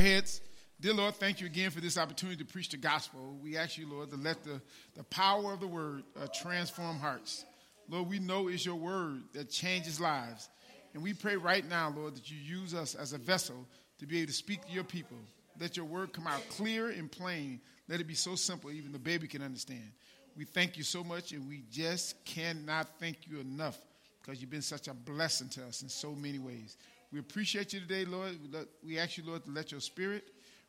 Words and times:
Heads, 0.00 0.40
dear 0.80 0.92
Lord, 0.92 1.14
thank 1.14 1.40
you 1.40 1.46
again 1.46 1.70
for 1.70 1.80
this 1.80 1.96
opportunity 1.96 2.36
to 2.38 2.44
preach 2.44 2.68
the 2.68 2.76
gospel. 2.76 3.38
We 3.40 3.56
ask 3.56 3.78
you, 3.78 3.88
Lord, 3.88 4.10
to 4.10 4.16
let 4.16 4.42
the, 4.42 4.60
the 4.96 5.04
power 5.04 5.52
of 5.52 5.60
the 5.60 5.68
word 5.68 6.02
uh, 6.20 6.26
transform 6.34 6.98
hearts. 6.98 7.44
Lord, 7.88 8.08
we 8.08 8.18
know 8.18 8.48
it's 8.48 8.66
your 8.66 8.74
word 8.74 9.22
that 9.34 9.50
changes 9.50 10.00
lives. 10.00 10.48
And 10.94 11.02
we 11.02 11.12
pray 11.12 11.36
right 11.36 11.66
now, 11.68 11.94
Lord, 11.96 12.16
that 12.16 12.28
you 12.28 12.36
use 12.36 12.74
us 12.74 12.96
as 12.96 13.12
a 13.12 13.18
vessel 13.18 13.66
to 14.00 14.06
be 14.06 14.18
able 14.18 14.26
to 14.26 14.32
speak 14.32 14.66
to 14.66 14.72
your 14.72 14.84
people. 14.84 15.16
Let 15.60 15.76
your 15.76 15.86
word 15.86 16.12
come 16.12 16.26
out 16.26 16.42
clear 16.50 16.90
and 16.90 17.10
plain. 17.10 17.60
Let 17.88 18.00
it 18.00 18.08
be 18.08 18.14
so 18.14 18.34
simple, 18.34 18.72
even 18.72 18.90
the 18.90 18.98
baby 18.98 19.28
can 19.28 19.42
understand. 19.42 19.92
We 20.36 20.44
thank 20.44 20.76
you 20.76 20.82
so 20.82 21.04
much, 21.04 21.30
and 21.30 21.48
we 21.48 21.62
just 21.70 22.24
cannot 22.24 22.88
thank 22.98 23.28
you 23.28 23.38
enough 23.38 23.78
because 24.20 24.40
you've 24.40 24.50
been 24.50 24.60
such 24.60 24.88
a 24.88 24.94
blessing 24.94 25.48
to 25.50 25.64
us 25.66 25.82
in 25.82 25.88
so 25.88 26.12
many 26.16 26.40
ways. 26.40 26.76
We 27.14 27.20
appreciate 27.20 27.72
you 27.72 27.78
today, 27.78 28.04
Lord. 28.04 28.36
We 28.84 28.98
ask 28.98 29.16
you, 29.16 29.22
Lord, 29.24 29.44
to 29.44 29.50
let 29.52 29.70
your 29.70 29.80
spirit 29.80 30.24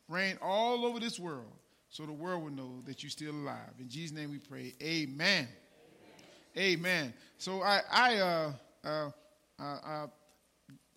reign 0.07 0.38
all 0.43 0.86
over 0.86 1.00
this 1.00 1.20
world 1.20 1.51
so 1.89 2.06
the 2.06 2.11
world 2.11 2.43
will 2.43 2.51
know 2.51 2.83
that 2.86 3.01
you're 3.01 3.10
still 3.10 3.32
alive. 3.32 3.71
In 3.79 3.89
Jesus' 3.89 4.15
name 4.15 4.29
we 4.29 4.37
pray. 4.37 4.75
Amen. 4.79 5.47
Amen. 6.56 6.79
Amen. 6.79 7.14
So 7.39 7.64
I, 7.64 7.82
I, 7.92 8.18
uh, 8.18 8.51
uh, 8.84 9.10
uh, 9.60 9.64
uh 9.64 10.07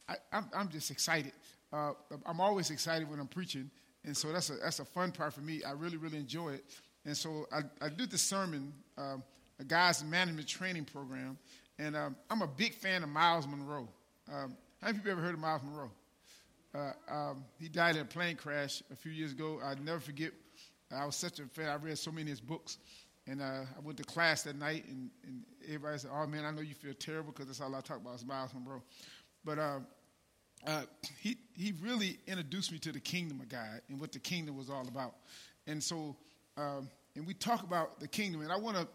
I, 0.06 0.16
I'm, 0.34 0.50
I'm 0.54 0.68
just 0.68 0.90
excited. 0.90 1.32
Uh, 1.72 1.92
I'm 2.26 2.42
always 2.42 2.70
excited 2.70 3.08
when 3.08 3.18
I'm 3.18 3.26
preaching, 3.26 3.70
and 4.04 4.14
so 4.14 4.30
that's 4.30 4.50
a 4.50 4.54
that's 4.56 4.80
a 4.80 4.84
fun 4.84 5.12
part 5.12 5.32
for 5.32 5.40
me. 5.40 5.62
I 5.64 5.70
really 5.70 5.96
really 5.96 6.18
enjoy 6.18 6.50
it, 6.50 6.64
and 7.06 7.16
so 7.16 7.46
I, 7.50 7.60
I 7.80 7.88
do 7.88 8.04
the 8.04 8.18
sermon, 8.18 8.74
um, 8.98 9.22
a 9.60 9.64
guy's 9.64 10.04
management 10.04 10.46
training 10.46 10.84
program, 10.84 11.38
and 11.78 11.96
um, 11.96 12.16
I'm 12.28 12.42
a 12.42 12.46
big 12.46 12.74
fan 12.74 13.02
of 13.02 13.08
Myles 13.08 13.46
Munroe. 13.46 13.88
Um, 14.30 14.56
how 14.80 14.88
many 14.88 14.98
people 14.98 15.12
ever 15.12 15.20
heard 15.20 15.34
of 15.34 15.40
Myles 15.40 15.62
Munroe? 15.64 15.90
Uh, 16.74 16.92
um, 17.10 17.44
he 17.58 17.68
died 17.68 17.96
in 17.96 18.02
a 18.02 18.04
plane 18.04 18.36
crash 18.36 18.82
a 18.92 18.96
few 18.96 19.10
years 19.10 19.32
ago. 19.32 19.58
i 19.64 19.74
never 19.82 19.98
forget. 19.98 20.30
I 20.96 21.04
was 21.04 21.16
such 21.16 21.40
a 21.40 21.46
fan. 21.46 21.68
I 21.68 21.74
read 21.76 21.98
so 21.98 22.10
many 22.10 22.22
of 22.22 22.28
his 22.28 22.40
books. 22.40 22.78
And 23.26 23.42
uh, 23.42 23.44
I 23.76 23.80
went 23.82 23.98
to 23.98 24.04
class 24.04 24.44
that 24.44 24.56
night, 24.56 24.86
and, 24.88 25.10
and, 25.24 25.42
everybody 25.66 25.98
said, 25.98 26.10
Oh, 26.14 26.26
man, 26.26 26.46
I 26.46 26.50
know 26.50 26.62
you 26.62 26.74
feel 26.74 26.94
terrible 26.94 27.32
because 27.32 27.46
that's 27.46 27.60
all 27.60 27.74
I 27.74 27.80
talk 27.82 27.98
about 27.98 28.14
is 28.14 28.24
Myles 28.24 28.54
Munroe. 28.54 28.82
But 29.44 29.58
uh, 29.58 29.80
uh, 30.66 30.82
he, 31.20 31.36
he 31.54 31.74
really 31.82 32.18
introduced 32.26 32.72
me 32.72 32.78
to 32.78 32.92
the 32.92 33.00
kingdom 33.00 33.40
of 33.40 33.48
God 33.50 33.82
and 33.90 34.00
what 34.00 34.12
the 34.12 34.18
kingdom 34.18 34.56
was 34.56 34.70
all 34.70 34.88
about. 34.88 35.16
And 35.66 35.82
so, 35.82 36.16
um, 36.56 36.88
and 37.16 37.26
we 37.26 37.34
talk 37.34 37.64
about 37.64 38.00
the 38.00 38.08
kingdom, 38.08 38.40
and 38.40 38.50
I 38.50 38.56
want 38.56 38.78
to 38.78 38.88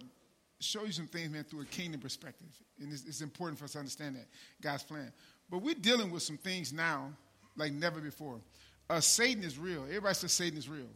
show 0.62 0.84
you 0.84 0.92
some 0.92 1.08
things, 1.08 1.30
man, 1.30 1.44
through 1.44 1.62
a 1.62 1.66
kingdom 1.66 2.02
perspective. 2.02 2.48
And 2.80 2.92
it's, 2.92 3.06
it's 3.06 3.22
important 3.22 3.60
for 3.60 3.66
us 3.66 3.74
to 3.74 3.80
understand 3.80 4.16
that, 4.16 4.28
God's 4.62 4.84
plan. 4.84 5.12
But 5.50 5.62
we're 5.62 5.76
dealing 5.76 6.12
with 6.12 6.24
some 6.24 6.38
things 6.38 6.74
now 6.74 7.12
like 7.56 7.72
never 7.72 8.00
before. 8.00 8.40
Uh, 8.90 9.00
Satan 9.00 9.44
is 9.44 9.58
real. 9.58 9.84
Everybody 9.84 10.16
says 10.16 10.32
Satan 10.34 10.58
is 10.58 10.68
real. 10.68 10.90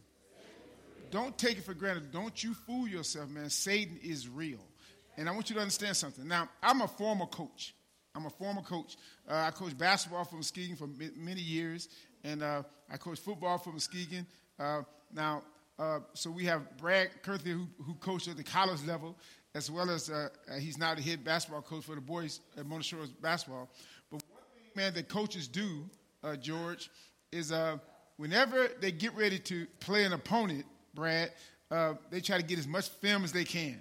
Don't 1.10 1.36
take 1.38 1.58
it 1.58 1.64
for 1.64 1.74
granted. 1.74 2.12
Don't 2.12 2.42
you 2.42 2.54
fool 2.54 2.86
yourself, 2.86 3.30
man. 3.30 3.48
Satan 3.48 3.98
is 4.02 4.28
real. 4.28 4.60
And 5.16 5.28
I 5.28 5.32
want 5.32 5.48
you 5.48 5.56
to 5.56 5.62
understand 5.62 5.96
something. 5.96 6.28
Now, 6.28 6.48
I'm 6.62 6.82
a 6.82 6.88
former 6.88 7.26
coach. 7.26 7.74
I'm 8.14 8.26
a 8.26 8.30
former 8.30 8.62
coach. 8.62 8.96
Uh, 9.28 9.34
I 9.46 9.50
coached 9.50 9.78
basketball 9.78 10.24
for 10.24 10.36
Muskegon 10.36 10.76
for 10.76 10.88
many 11.16 11.40
years, 11.40 11.88
and 12.24 12.42
uh, 12.42 12.62
I 12.90 12.96
coached 12.96 13.22
football 13.22 13.58
for 13.58 13.72
Muskegon. 13.72 14.26
Uh, 14.58 14.82
now, 15.12 15.42
uh, 15.78 16.00
so 16.14 16.30
we 16.30 16.44
have 16.44 16.76
Brad 16.76 17.10
Kurthy, 17.22 17.52
who, 17.52 17.66
who 17.84 17.94
coached 17.94 18.28
at 18.28 18.36
the 18.36 18.44
college 18.44 18.84
level, 18.84 19.16
as 19.54 19.70
well 19.70 19.90
as 19.90 20.10
uh, 20.10 20.28
he's 20.58 20.78
now 20.78 20.94
the 20.94 21.02
head 21.02 21.24
basketball 21.24 21.62
coach 21.62 21.84
for 21.84 21.94
the 21.94 22.00
boys 22.00 22.40
at 22.56 22.66
Mona 22.66 22.82
basketball. 23.22 23.70
Man, 24.78 24.94
that 24.94 25.08
coaches 25.08 25.48
do, 25.48 25.90
uh, 26.22 26.36
George, 26.36 26.88
is 27.32 27.50
uh, 27.50 27.78
whenever 28.16 28.68
they 28.80 28.92
get 28.92 29.12
ready 29.16 29.40
to 29.40 29.66
play 29.80 30.04
an 30.04 30.12
opponent, 30.12 30.66
Brad, 30.94 31.32
uh, 31.68 31.94
they 32.10 32.20
try 32.20 32.36
to 32.36 32.44
get 32.44 32.60
as 32.60 32.68
much 32.68 32.88
film 32.88 33.24
as 33.24 33.32
they 33.32 33.42
can. 33.42 33.80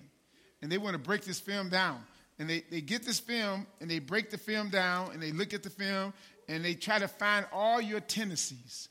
And 0.63 0.71
they 0.71 0.79
want 0.79 0.93
to 0.93 0.97
break 0.97 1.21
this 1.21 1.39
film 1.39 1.69
down. 1.69 2.01
And 2.39 2.49
they, 2.49 2.63
they 2.71 2.81
get 2.81 3.05
this 3.05 3.19
film 3.19 3.67
and 3.79 3.87
they 3.87 3.99
break 3.99 4.31
the 4.31 4.39
film 4.39 4.69
down 4.69 5.11
and 5.11 5.21
they 5.21 5.31
look 5.31 5.53
at 5.53 5.61
the 5.61 5.69
film 5.69 6.13
and 6.49 6.65
they 6.65 6.73
try 6.73 6.97
to 6.97 7.07
find 7.07 7.45
all 7.53 7.79
your 7.79 7.99
tendencies. 7.99 8.89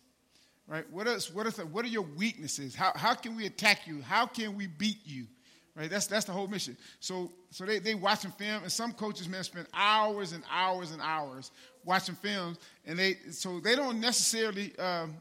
Right? 0.69 0.89
What, 0.93 1.09
is, 1.09 1.35
what, 1.35 1.49
is, 1.49 1.59
what 1.59 1.85
are 1.85 1.89
your 1.89 2.07
weaknesses? 2.17 2.77
How, 2.77 2.93
how 2.95 3.15
can 3.15 3.35
we 3.35 3.47
attack 3.47 3.89
you? 3.89 4.01
How 4.01 4.27
can 4.27 4.57
we 4.57 4.69
beat 4.69 5.01
you? 5.05 5.27
Right? 5.77 5.91
That's, 5.91 6.07
that's 6.07 6.25
the 6.25 6.33
whole 6.33 6.47
mission. 6.47 6.77
So, 7.01 7.31
so 7.51 7.67
they, 7.67 7.79
they 7.79 7.95
watching 7.95 8.31
film, 8.31 8.63
and 8.63 8.73
some 8.73 8.93
coaches, 8.93 9.29
man, 9.29 9.45
spend 9.45 9.67
hours 9.75 10.33
and 10.33 10.43
hours 10.51 10.91
and 10.91 11.03
hours 11.03 11.51
watching 11.87 12.17
films, 12.17 12.59
and 12.85 12.99
they 12.99 13.17
so 13.31 13.61
they 13.61 13.75
don't 13.75 14.01
necessarily 14.01 14.77
um, 14.79 15.15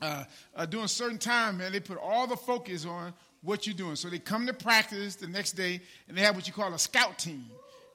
uh, 0.00 0.24
uh, 0.56 0.66
during 0.66 0.88
certain 0.88 1.18
time, 1.18 1.58
man, 1.58 1.70
they 1.70 1.78
put 1.78 1.98
all 1.98 2.26
the 2.26 2.36
focus 2.36 2.84
on 2.84 3.14
what 3.42 3.66
you're 3.66 3.76
doing. 3.76 3.94
So 3.94 4.08
they 4.08 4.18
come 4.18 4.46
to 4.46 4.52
practice 4.52 5.14
the 5.14 5.28
next 5.28 5.52
day, 5.52 5.80
and 6.08 6.16
they 6.16 6.22
have 6.22 6.34
what 6.34 6.48
you 6.48 6.52
call 6.52 6.74
a 6.74 6.78
scout 6.78 7.18
team, 7.18 7.44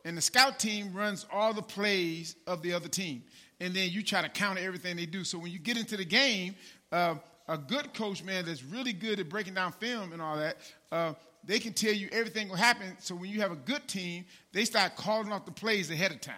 and 0.05 0.15
the 0.15 0.21
scout 0.21 0.59
team 0.59 0.93
runs 0.93 1.25
all 1.33 1.53
the 1.53 1.61
plays 1.61 2.35
of 2.45 2.61
the 2.61 2.71
other 2.71 2.87
team, 2.87 3.23
and 3.59 3.73
then 3.73 3.89
you 3.89 4.03
try 4.03 4.21
to 4.21 4.29
counter 4.29 4.61
everything 4.61 4.95
they 4.95 5.05
do. 5.05 5.25
So 5.25 5.37
when 5.37 5.51
you 5.51 5.59
get 5.59 5.77
into 5.77 5.97
the 5.97 6.05
game, 6.05 6.55
uh, 6.91 7.15
a 7.49 7.57
good 7.57 7.93
coach, 7.93 8.23
man, 8.23 8.45
that's 8.45 8.63
really 8.63 8.93
good 8.93 9.19
at 9.19 9.29
breaking 9.29 9.53
down 9.53 9.71
film 9.71 10.13
and 10.13 10.21
all 10.21 10.37
that, 10.37 10.57
uh, 10.91 11.13
they 11.43 11.59
can 11.59 11.73
tell 11.73 11.93
you 11.93 12.09
everything 12.11 12.49
will 12.49 12.57
happen. 12.57 12.95
So 12.99 13.15
when 13.15 13.29
you 13.29 13.39
have 13.39 13.51
a 13.51 13.55
good 13.55 13.87
team, 13.87 14.25
they 14.51 14.65
start 14.65 14.97
calling 14.97 15.31
off 15.31 15.45
the 15.45 15.51
plays 15.51 15.89
ahead 15.89 16.11
of 16.11 16.19
time. 16.19 16.35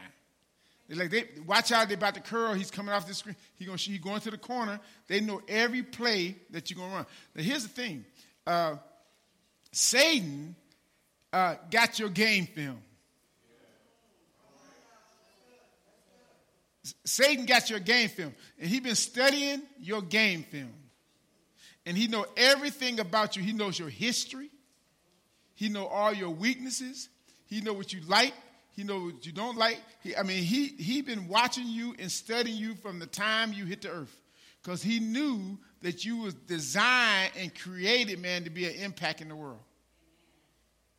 Like, 0.90 1.12
they, 1.12 1.26
watch 1.46 1.72
out, 1.72 1.88
they're 1.88 1.98
about 1.98 2.16
to 2.16 2.22
curl. 2.22 2.54
He's 2.54 2.72
coming 2.72 2.94
off 2.94 3.08
the 3.08 3.14
screen. 3.14 3.36
He's 3.56 3.68
going, 3.68 3.78
he 3.78 3.98
going 4.00 4.22
to 4.22 4.32
the 4.32 4.38
corner. 4.38 4.80
They 5.08 5.22
know 5.22 5.42
every 5.48 5.84
play 5.84 6.36
that 6.50 6.70
you're 6.70 6.78
going 6.78 6.90
to 6.90 6.96
run. 6.98 7.06
Now, 7.36 7.44
here's 7.44 7.64
the 7.64 7.70
thing 7.70 8.06
uh, 8.48 8.78
Satan 9.72 10.56
uh, 11.32 11.56
got 11.70 12.00
your 12.00 12.10
game 12.10 12.48
film. 12.48 12.82
Satan 17.06 17.46
got 17.46 17.70
your 17.70 17.80
game 17.80 18.10
film, 18.10 18.34
and 18.58 18.68
he 18.68 18.80
been 18.80 18.96
studying 18.96 19.62
your 19.80 20.02
game 20.02 20.44
film. 20.44 20.74
And 21.86 21.98
he 21.98 22.08
know 22.08 22.26
everything 22.36 23.00
about 23.00 23.36
you. 23.36 23.44
He 23.44 23.54
knows 23.54 23.78
your 23.78 23.90
history. 23.90 24.50
He 25.56 25.70
know 25.70 25.88
all 25.88 26.14
your 26.14 26.30
weaknesses. 26.30 27.10
He 27.46 27.62
know 27.62 27.74
what 27.74 27.94
you 27.94 28.02
like. 28.08 28.34
He 28.80 28.86
know 28.86 29.00
what 29.02 29.26
you 29.26 29.34
don't 29.34 29.58
like. 29.58 29.78
He, 30.02 30.16
I 30.16 30.24
mean, 30.24 30.42
he 30.42 30.68
he 30.68 31.02
been 31.02 31.28
watching 31.28 31.68
you 31.68 31.96
and 32.00 32.10
studying 32.10 32.56
you 32.56 32.76
from 32.76 32.98
the 32.98 33.08
time 33.08 33.52
you 33.52 33.66
hit 33.66 33.82
the 33.82 33.90
earth, 33.90 34.22
because 34.64 34.82
he 34.82 35.02
knew 35.02 35.58
that 35.82 36.06
you 36.06 36.20
was 36.20 36.34
designed 36.34 37.34
and 37.38 37.54
created, 37.54 38.22
man, 38.22 38.46
to 38.46 38.50
be 38.50 38.66
an 38.68 38.76
impact 38.76 39.20
in 39.20 39.28
the 39.28 39.36
world. 39.36 39.60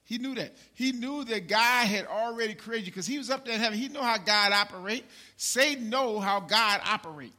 He 0.04 0.18
knew 0.18 0.34
that. 0.34 0.52
He 0.74 0.92
knew 0.92 1.24
that 1.24 1.48
God 1.48 1.86
had 1.86 2.04
already 2.06 2.52
created 2.52 2.84
you 2.84 2.92
because 2.92 3.06
he 3.06 3.16
was 3.16 3.30
up 3.30 3.46
there 3.46 3.54
in 3.54 3.60
heaven. 3.60 3.78
He 3.78 3.88
know 3.88 4.02
how 4.02 4.18
God 4.18 4.52
operate. 4.52 5.06
Satan 5.38 5.88
know 5.88 6.20
how 6.20 6.40
God 6.40 6.82
operate 6.84 7.32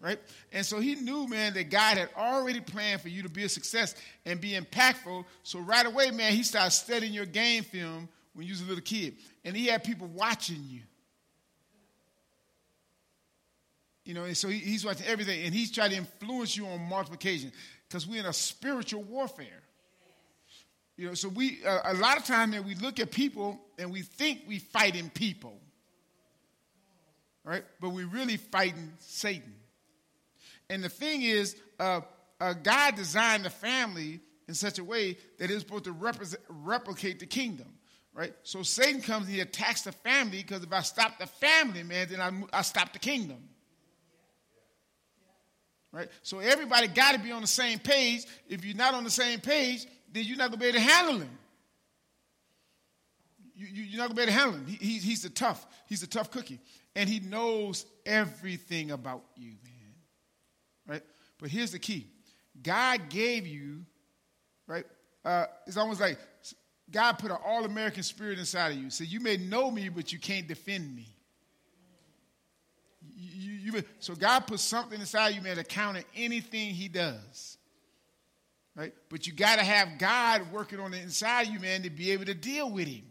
right? 0.00 0.18
And 0.52 0.66
so 0.66 0.80
he 0.80 0.96
knew, 0.96 1.26
man, 1.26 1.54
that 1.54 1.70
God 1.70 1.96
had 1.96 2.10
already 2.14 2.60
planned 2.60 3.00
for 3.00 3.08
you 3.08 3.22
to 3.22 3.30
be 3.30 3.44
a 3.44 3.48
success 3.48 3.94
and 4.26 4.38
be 4.38 4.50
impactful. 4.52 5.24
So 5.44 5.60
right 5.60 5.86
away, 5.86 6.10
man, 6.10 6.32
he 6.32 6.42
started 6.42 6.72
studying 6.72 7.14
your 7.14 7.24
game 7.24 7.64
film 7.64 8.10
when 8.34 8.46
you 8.46 8.52
was 8.52 8.60
a 8.60 8.66
little 8.66 8.82
kid. 8.82 9.14
And 9.44 9.56
he 9.56 9.66
had 9.66 9.84
people 9.84 10.06
watching 10.08 10.64
you. 10.68 10.80
You 14.04 14.14
know, 14.14 14.24
and 14.24 14.36
so 14.36 14.48
he, 14.48 14.58
he's 14.58 14.84
watching 14.84 15.06
everything, 15.06 15.44
and 15.44 15.54
he's 15.54 15.70
trying 15.70 15.90
to 15.90 15.96
influence 15.96 16.56
you 16.56 16.66
on 16.66 16.80
multiple 16.82 17.14
occasions 17.14 17.52
because 17.88 18.06
we're 18.06 18.20
in 18.20 18.26
a 18.26 18.32
spiritual 18.32 19.02
warfare. 19.02 19.62
You 20.96 21.08
know, 21.08 21.14
so 21.14 21.28
we 21.28 21.64
uh, 21.64 21.80
a 21.84 21.94
lot 21.94 22.18
of 22.18 22.24
times 22.24 22.52
man, 22.52 22.64
we 22.64 22.74
look 22.74 23.00
at 23.00 23.10
people 23.10 23.58
and 23.78 23.90
we 23.90 24.02
think 24.02 24.42
we 24.46 24.58
fighting 24.58 25.10
people, 25.10 25.58
right? 27.44 27.64
But 27.80 27.90
we're 27.90 28.06
really 28.06 28.36
fighting 28.36 28.92
Satan. 28.98 29.54
And 30.70 30.84
the 30.84 30.88
thing 30.88 31.22
is, 31.22 31.56
uh, 31.80 32.02
uh, 32.40 32.54
God 32.54 32.94
designed 32.94 33.44
the 33.44 33.50
family 33.50 34.20
in 34.46 34.54
such 34.54 34.78
a 34.78 34.84
way 34.84 35.16
that 35.38 35.50
it's 35.50 35.60
supposed 35.60 35.84
to 35.84 35.92
replicate 36.48 37.18
the 37.18 37.26
kingdom, 37.26 37.73
right? 38.14 38.32
So 38.42 38.62
Satan 38.62 39.02
comes 39.02 39.26
and 39.26 39.34
he 39.34 39.40
attacks 39.40 39.82
the 39.82 39.92
family 39.92 40.38
because 40.38 40.62
if 40.62 40.72
I 40.72 40.80
stop 40.80 41.18
the 41.18 41.26
family, 41.26 41.82
man, 41.82 42.06
then 42.10 42.20
I, 42.20 42.58
I 42.58 42.62
stop 42.62 42.92
the 42.92 42.98
kingdom. 42.98 43.36
Right? 45.92 46.08
So 46.22 46.40
everybody 46.40 46.88
got 46.88 47.12
to 47.12 47.20
be 47.20 47.30
on 47.30 47.42
the 47.42 47.46
same 47.46 47.78
page. 47.78 48.24
If 48.48 48.64
you're 48.64 48.76
not 48.76 48.94
on 48.94 49.04
the 49.04 49.10
same 49.10 49.40
page, 49.40 49.86
then 50.12 50.24
you're 50.24 50.36
not 50.36 50.50
going 50.50 50.58
to 50.60 50.64
be 50.64 50.68
able 50.68 50.78
to 50.78 50.84
handle 50.84 51.18
him. 51.18 51.38
You, 53.56 53.96
are 53.96 53.98
not 53.98 54.08
going 54.08 54.08
to 54.08 54.14
be 54.16 54.22
able 54.22 54.32
to 54.32 54.38
handle 54.38 54.58
him. 54.58 54.66
He, 54.66 54.76
he, 54.76 54.98
he's 54.98 55.22
the 55.22 55.30
tough. 55.30 55.64
He's 55.88 56.02
a 56.02 56.08
tough 56.08 56.30
cookie. 56.32 56.58
And 56.96 57.08
he 57.08 57.20
knows 57.20 57.86
everything 58.04 58.90
about 58.90 59.22
you, 59.36 59.52
man 59.62 59.74
right? 60.86 61.02
But 61.38 61.50
here's 61.50 61.72
the 61.72 61.78
key 61.78 62.06
God 62.60 63.08
gave 63.08 63.46
you, 63.46 63.84
right? 64.66 64.84
Uh, 65.24 65.46
it's 65.66 65.76
almost 65.76 66.00
like 66.00 66.18
God 66.90 67.12
put 67.18 67.30
an 67.30 67.38
all 67.44 67.64
American 67.64 68.02
spirit 68.02 68.38
inside 68.38 68.72
of 68.72 68.78
you. 68.78 68.90
So 68.90 69.04
you 69.04 69.20
may 69.20 69.36
know 69.36 69.70
me, 69.70 69.88
but 69.88 70.12
you 70.12 70.18
can't 70.18 70.46
defend 70.46 70.94
me. 70.94 71.08
You, 73.16 73.52
you, 73.52 73.72
You, 73.72 73.82
so 73.98 74.14
God 74.14 74.40
put 74.40 74.60
something 74.60 75.00
inside 75.00 75.34
you, 75.34 75.40
man, 75.40 75.56
to 75.56 75.64
counter 75.64 76.02
anything 76.14 76.74
he 76.74 76.88
does. 76.88 77.58
Right? 78.76 78.92
But 79.08 79.26
you 79.26 79.32
got 79.32 79.58
to 79.58 79.64
have 79.64 79.98
God 79.98 80.52
working 80.52 80.80
on 80.80 80.90
the 80.90 81.00
inside 81.00 81.46
of 81.46 81.52
you, 81.54 81.60
man, 81.60 81.82
to 81.82 81.90
be 81.90 82.10
able 82.10 82.24
to 82.26 82.34
deal 82.34 82.70
with 82.70 82.88
him. 82.88 83.04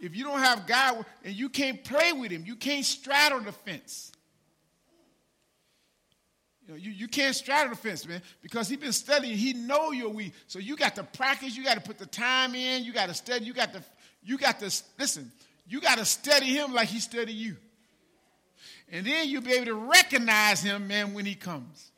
If 0.00 0.16
you 0.16 0.24
don't 0.24 0.40
have 0.40 0.66
God 0.66 1.06
and 1.24 1.34
you 1.34 1.48
can't 1.48 1.82
play 1.82 2.12
with 2.12 2.30
him, 2.30 2.44
you 2.44 2.56
can't 2.56 2.84
straddle 2.84 3.40
the 3.40 3.52
fence. 3.52 4.12
You, 6.66 6.72
know, 6.72 6.78
you, 6.80 6.90
you 6.92 7.08
can't 7.08 7.34
straddle 7.34 7.70
the 7.70 7.76
fence, 7.76 8.06
man, 8.06 8.22
because 8.42 8.68
he's 8.68 8.78
been 8.78 8.92
studying. 8.92 9.36
He 9.36 9.52
know 9.52 9.92
you're 9.92 10.08
weak. 10.08 10.32
So 10.46 10.58
you 10.58 10.76
got 10.76 10.94
to 10.94 11.02
practice. 11.02 11.56
You 11.56 11.64
got 11.64 11.74
to 11.74 11.80
put 11.80 11.98
the 11.98 12.06
time 12.06 12.54
in. 12.54 12.84
You 12.84 12.92
got 12.92 13.08
to 13.08 13.14
study. 13.14 13.44
You 13.44 13.52
got 13.52 13.72
to, 13.74 13.82
you 14.22 14.38
got 14.38 14.60
to, 14.60 14.82
listen, 14.98 15.30
you 15.66 15.80
got 15.80 15.98
to 15.98 16.04
study 16.04 16.46
him 16.46 16.72
like 16.72 16.88
he 16.88 17.00
studied 17.00 17.32
you. 17.32 17.56
And 18.90 19.06
then 19.06 19.28
you'll 19.28 19.42
be 19.42 19.52
able 19.52 19.66
to 19.66 19.74
recognize 19.74 20.62
him, 20.62 20.88
man, 20.88 21.14
when 21.14 21.26
he 21.26 21.34
comes. 21.34 21.90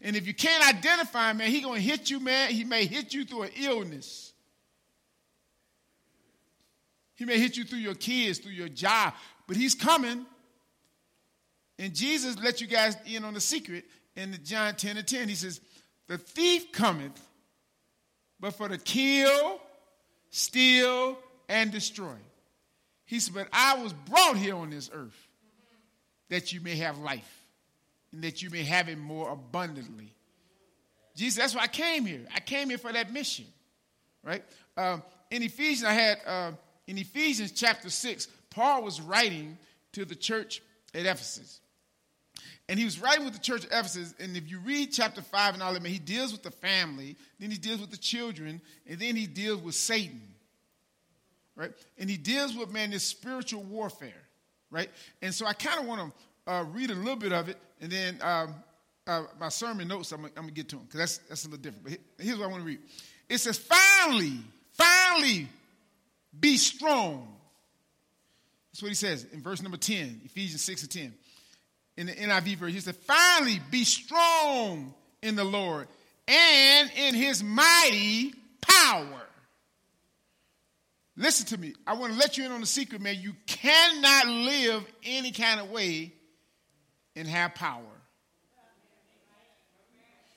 And 0.00 0.16
if 0.16 0.26
you 0.26 0.32
can't 0.32 0.66
identify 0.66 1.30
him, 1.30 1.38
man, 1.38 1.50
he 1.50 1.60
going 1.60 1.80
to 1.80 1.86
hit 1.86 2.10
you, 2.10 2.20
man. 2.20 2.50
He 2.50 2.64
may 2.64 2.86
hit 2.86 3.12
you 3.12 3.24
through 3.24 3.42
an 3.42 3.50
illness. 3.56 4.32
He 7.16 7.26
may 7.26 7.38
hit 7.38 7.58
you 7.58 7.64
through 7.64 7.80
your 7.80 7.94
kids, 7.94 8.38
through 8.38 8.52
your 8.52 8.70
job, 8.70 9.12
but 9.46 9.56
he's 9.58 9.74
coming. 9.74 10.24
And 11.80 11.94
Jesus 11.94 12.38
let 12.38 12.60
you 12.60 12.66
guys 12.66 12.94
in 13.06 13.24
on 13.24 13.32
the 13.32 13.40
secret 13.40 13.86
in 14.14 14.32
the 14.32 14.38
John 14.38 14.74
10 14.74 14.98
and 14.98 15.06
10. 15.06 15.28
He 15.28 15.34
says, 15.34 15.62
The 16.08 16.18
thief 16.18 16.70
cometh, 16.72 17.18
but 18.38 18.54
for 18.54 18.68
to 18.68 18.76
kill, 18.76 19.58
steal, 20.28 21.18
and 21.48 21.72
destroy. 21.72 22.16
He 23.06 23.18
said, 23.18 23.34
But 23.34 23.48
I 23.50 23.82
was 23.82 23.94
brought 23.94 24.36
here 24.36 24.56
on 24.56 24.68
this 24.68 24.90
earth 24.92 25.16
that 26.28 26.52
you 26.52 26.60
may 26.60 26.76
have 26.76 26.98
life 26.98 27.46
and 28.12 28.22
that 28.24 28.42
you 28.42 28.50
may 28.50 28.62
have 28.62 28.90
it 28.90 28.98
more 28.98 29.30
abundantly. 29.30 30.12
Jesus, 31.16 31.38
that's 31.38 31.54
why 31.54 31.62
I 31.62 31.66
came 31.66 32.04
here. 32.04 32.26
I 32.34 32.40
came 32.40 32.68
here 32.68 32.78
for 32.78 32.92
that 32.92 33.10
mission, 33.10 33.46
right? 34.22 34.44
Um, 34.76 35.02
in 35.30 35.42
Ephesians, 35.42 35.84
I 35.84 35.94
had, 35.94 36.18
uh, 36.26 36.52
in 36.86 36.98
Ephesians 36.98 37.52
chapter 37.52 37.88
6, 37.88 38.28
Paul 38.50 38.82
was 38.82 39.00
writing 39.00 39.56
to 39.92 40.04
the 40.04 40.14
church 40.14 40.62
at 40.94 41.06
Ephesus. 41.06 41.60
And 42.70 42.78
he 42.78 42.86
was 42.86 42.98
writing 42.98 43.26
with 43.26 43.34
the 43.34 43.40
church 43.40 43.64
of 43.64 43.72
Ephesus. 43.72 44.14
And 44.18 44.34
if 44.34 44.50
you 44.50 44.60
read 44.60 44.92
chapter 44.92 45.20
5 45.20 45.54
and 45.54 45.62
all 45.62 45.74
that, 45.74 45.84
he 45.84 45.98
deals 45.98 46.32
with 46.32 46.42
the 46.42 46.50
family, 46.50 47.16
then 47.38 47.50
he 47.50 47.58
deals 47.58 47.80
with 47.80 47.90
the 47.90 47.98
children, 47.98 48.62
and 48.88 48.98
then 48.98 49.14
he 49.14 49.26
deals 49.26 49.60
with 49.60 49.74
Satan 49.74 50.22
right? 51.60 51.72
And 51.98 52.08
he 52.08 52.16
deals 52.16 52.56
with, 52.56 52.70
man, 52.72 52.90
this 52.90 53.04
spiritual 53.04 53.62
warfare, 53.62 54.22
right? 54.70 54.88
And 55.20 55.34
so 55.34 55.44
I 55.44 55.52
kind 55.52 55.78
of 55.78 55.86
want 55.86 56.14
to 56.46 56.52
uh, 56.52 56.64
read 56.64 56.90
a 56.90 56.94
little 56.94 57.16
bit 57.16 57.32
of 57.32 57.50
it, 57.50 57.58
and 57.82 57.92
then 57.92 58.18
um, 58.22 58.54
uh, 59.06 59.24
my 59.38 59.50
sermon 59.50 59.86
notes, 59.86 60.10
I'm, 60.12 60.24
I'm 60.24 60.32
going 60.32 60.48
to 60.48 60.54
get 60.54 60.70
to 60.70 60.76
them, 60.76 60.86
because 60.86 61.00
that's, 61.00 61.18
that's 61.28 61.44
a 61.44 61.48
little 61.48 61.62
different. 61.62 61.84
But 61.84 62.24
here's 62.24 62.38
what 62.38 62.46
I 62.46 62.48
want 62.48 62.62
to 62.62 62.66
read. 62.66 62.78
It 63.28 63.38
says, 63.38 63.58
finally, 63.58 64.38
finally, 64.72 65.48
be 66.38 66.56
strong. 66.56 67.28
That's 68.72 68.82
what 68.82 68.88
he 68.88 68.94
says 68.94 69.26
in 69.32 69.42
verse 69.42 69.60
number 69.60 69.76
10, 69.76 70.22
Ephesians 70.24 70.62
6 70.62 70.82
and 70.82 70.90
10. 70.90 71.14
In 72.00 72.06
the 72.06 72.14
NIV 72.14 72.56
version, 72.56 72.74
he 72.76 72.80
said, 72.80 72.96
finally, 72.96 73.60
be 73.70 73.84
strong 73.84 74.94
in 75.20 75.36
the 75.36 75.44
Lord 75.44 75.86
and 76.26 76.90
in 76.96 77.14
his 77.14 77.44
mighty 77.44 78.32
power. 78.62 79.20
Listen 81.14 81.44
to 81.48 81.58
me. 81.58 81.74
I 81.86 81.92
want 81.96 82.14
to 82.14 82.18
let 82.18 82.38
you 82.38 82.46
in 82.46 82.52
on 82.52 82.62
the 82.62 82.66
secret, 82.66 83.02
man. 83.02 83.16
You 83.20 83.34
cannot 83.46 84.28
live 84.28 84.82
any 85.04 85.30
kind 85.30 85.60
of 85.60 85.70
way 85.70 86.14
and 87.16 87.28
have 87.28 87.54
power. 87.54 87.82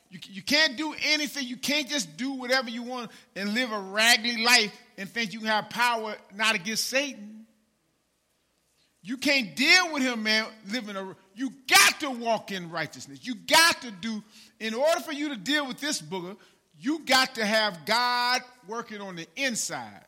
You, 0.09 0.19
you 0.31 0.41
can't 0.41 0.75
do 0.75 0.93
anything. 1.13 1.47
You 1.47 1.55
can't 1.55 1.87
just 1.87 2.17
do 2.17 2.33
whatever 2.33 2.69
you 2.69 2.83
want 2.83 3.09
and 3.37 3.53
live 3.53 3.71
a 3.71 3.79
raggedy 3.79 4.43
life 4.43 4.77
and 4.97 5.09
think 5.09 5.31
you 5.31 5.39
can 5.39 5.47
have 5.47 5.69
power 5.69 6.17
not 6.35 6.55
against 6.55 6.89
Satan. 6.89 7.45
You 9.01 9.15
can't 9.15 9.55
deal 9.55 9.93
with 9.93 10.03
him, 10.03 10.23
man, 10.23 10.45
living 10.69 10.97
a 10.97 11.15
you 11.35 11.51
got 11.67 11.99
to 12.01 12.09
walk 12.09 12.51
in 12.51 12.69
righteousness. 12.69 13.19
You 13.23 13.35
got 13.35 13.81
to 13.81 13.91
do, 13.91 14.23
in 14.59 14.73
order 14.73 14.99
for 15.01 15.11
you 15.11 15.29
to 15.29 15.35
deal 15.35 15.67
with 15.67 15.79
this 15.79 16.01
booger, 16.01 16.37
you 16.79 16.99
got 17.05 17.35
to 17.35 17.45
have 17.45 17.85
God 17.85 18.41
working 18.67 19.01
on 19.01 19.15
the 19.15 19.27
inside 19.35 20.05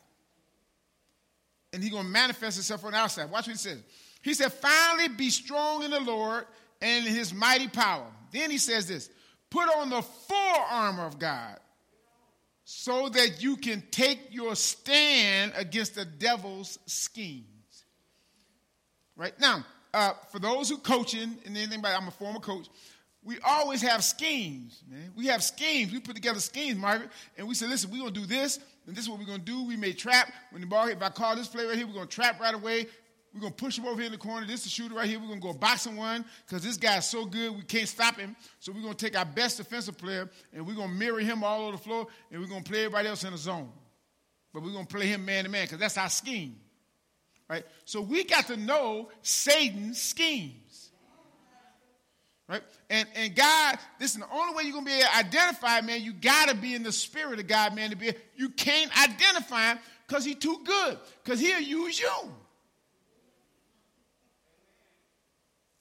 and 1.76 1.84
he's 1.84 1.92
going 1.92 2.06
to 2.06 2.10
manifest 2.10 2.56
himself 2.56 2.86
on 2.86 2.94
the 2.94 2.98
outside. 2.98 3.30
Watch 3.30 3.48
what 3.48 3.52
he 3.52 3.58
says. 3.58 3.84
He 4.22 4.34
said, 4.34 4.54
finally 4.54 5.10
be 5.10 5.30
strong 5.30 5.84
in 5.84 5.92
the 5.92 6.00
Lord 6.00 6.46
and 6.82 7.06
his 7.06 7.34
mighty 7.34 7.68
power. 7.68 8.08
Then 8.32 8.50
he 8.50 8.58
says 8.58 8.88
this 8.88 9.10
put 9.50 9.68
on 9.76 9.90
the 9.90 10.02
full 10.02 10.66
armor 10.70 11.06
of 11.06 11.20
God 11.20 11.60
so 12.64 13.10
that 13.10 13.44
you 13.44 13.58
can 13.58 13.84
take 13.92 14.20
your 14.32 14.56
stand 14.56 15.52
against 15.56 15.96
the 15.96 16.06
devil's 16.06 16.80
schemes. 16.86 17.46
Right 19.18 19.38
now, 19.40 19.66
uh, 19.96 20.14
for 20.30 20.40
those 20.40 20.70
who 20.70 20.78
coaching 20.78 21.38
and 21.46 21.74
about, 21.74 22.00
I'm 22.00 22.08
a 22.08 22.12
former 22.12 22.40
coach. 22.40 22.68
We 23.24 23.38
always 23.44 23.82
have 23.82 24.04
schemes, 24.04 24.84
man. 24.88 25.12
We 25.16 25.28
have 25.28 25.42
schemes. 25.42 25.92
We 25.92 26.00
put 26.00 26.16
together 26.16 26.40
schemes, 26.40 26.78
Margaret, 26.78 27.10
and 27.38 27.48
we 27.48 27.56
say, 27.56 27.66
listen, 27.66 27.90
we're 27.90 28.00
gonna 28.00 28.12
do 28.12 28.26
this, 28.26 28.60
and 28.86 28.96
this 28.96 29.06
is 29.06 29.10
what 29.10 29.20
we're 29.20 29.26
to 29.40 29.40
do. 29.40 29.64
We 29.64 29.78
may 29.78 29.94
trap. 29.94 30.32
When 30.52 30.62
the 30.62 30.68
ball, 30.68 30.86
hit. 30.86 30.98
if 30.98 31.02
I 31.02 31.10
call 31.10 31.36
this 31.36 31.48
play 31.48 31.66
right 31.66 31.78
here, 31.78 31.88
we're 31.88 31.94
to 32.02 32.14
trap 32.14 32.40
right 32.40 32.54
away. 32.54 32.88
We're 33.34 33.40
to 33.52 33.56
push 33.56 33.78
him 33.78 33.86
over 33.86 33.96
here 33.96 34.06
in 34.06 34.12
the 34.12 34.18
corner. 34.18 34.46
This 34.46 34.60
is 34.60 34.64
the 34.66 34.70
shooter 34.70 34.96
right 34.96 35.10
here. 35.10 35.20
We're 35.20 35.34
to 35.34 35.42
go 35.42 35.54
box 35.54 35.86
and 35.88 35.98
one 35.98 36.24
because 36.46 36.64
this 36.64 36.78
guy's 36.78 37.10
so 37.10 37.26
good 37.26 37.56
we 37.56 37.64
can't 37.64 37.88
stop 37.88 38.18
him. 38.18 38.36
So 38.60 38.72
we're 38.72 38.82
to 38.94 39.06
take 39.06 39.18
our 39.18 39.26
best 39.26 39.58
defensive 39.58 39.98
player 39.98 40.30
and 40.54 40.66
we're 40.66 40.76
to 40.76 40.88
mirror 40.88 41.20
him 41.20 41.44
all 41.44 41.64
over 41.64 41.74
the 41.74 41.84
floor 41.84 42.08
and 42.32 42.40
we're 42.40 42.48
to 42.48 42.70
play 42.70 42.86
everybody 42.86 43.10
else 43.10 43.24
in 43.24 43.32
the 43.32 43.38
zone. 43.38 43.70
But 44.54 44.64
we're 44.64 44.72
to 44.72 44.86
play 44.86 45.08
him 45.08 45.26
man 45.26 45.44
to 45.44 45.50
man 45.50 45.66
because 45.66 45.80
that's 45.80 45.98
our 45.98 46.10
scheme. 46.10 46.56
Right? 47.50 47.66
So 47.86 48.02
we 48.02 48.24
got 48.24 48.48
to 48.48 48.58
know 48.58 49.10
Satan's 49.22 50.02
schemes, 50.02 50.66
Right? 52.48 52.62
And, 52.92 53.08
and 53.16 53.36
God, 53.36 53.80
this 53.98 54.12
is 54.12 54.18
the 54.20 54.32
only 54.32 54.54
way 54.54 54.64
you're 54.64 54.74
to 54.78 54.86
be 54.86 54.92
able 54.92 55.02
to 55.02 55.18
identify, 55.18 55.82
man, 55.82 56.04
you 56.04 56.14
got 56.14 56.50
to 56.50 56.56
be 56.56 56.76
in 56.76 56.84
the 56.84 56.92
spirit 56.92 57.40
of 57.40 57.48
God, 57.48 57.76
man, 57.76 57.90
to 57.90 57.96
be, 57.96 58.14
you 58.36 58.50
can't 58.50 58.92
identify 59.02 59.72
him 59.72 59.80
because 60.08 60.24
he's 60.24 60.36
too 60.36 60.60
good, 60.64 61.00
because 61.24 61.40
he'll 61.40 61.60
use 61.60 62.00
you. 62.00 62.12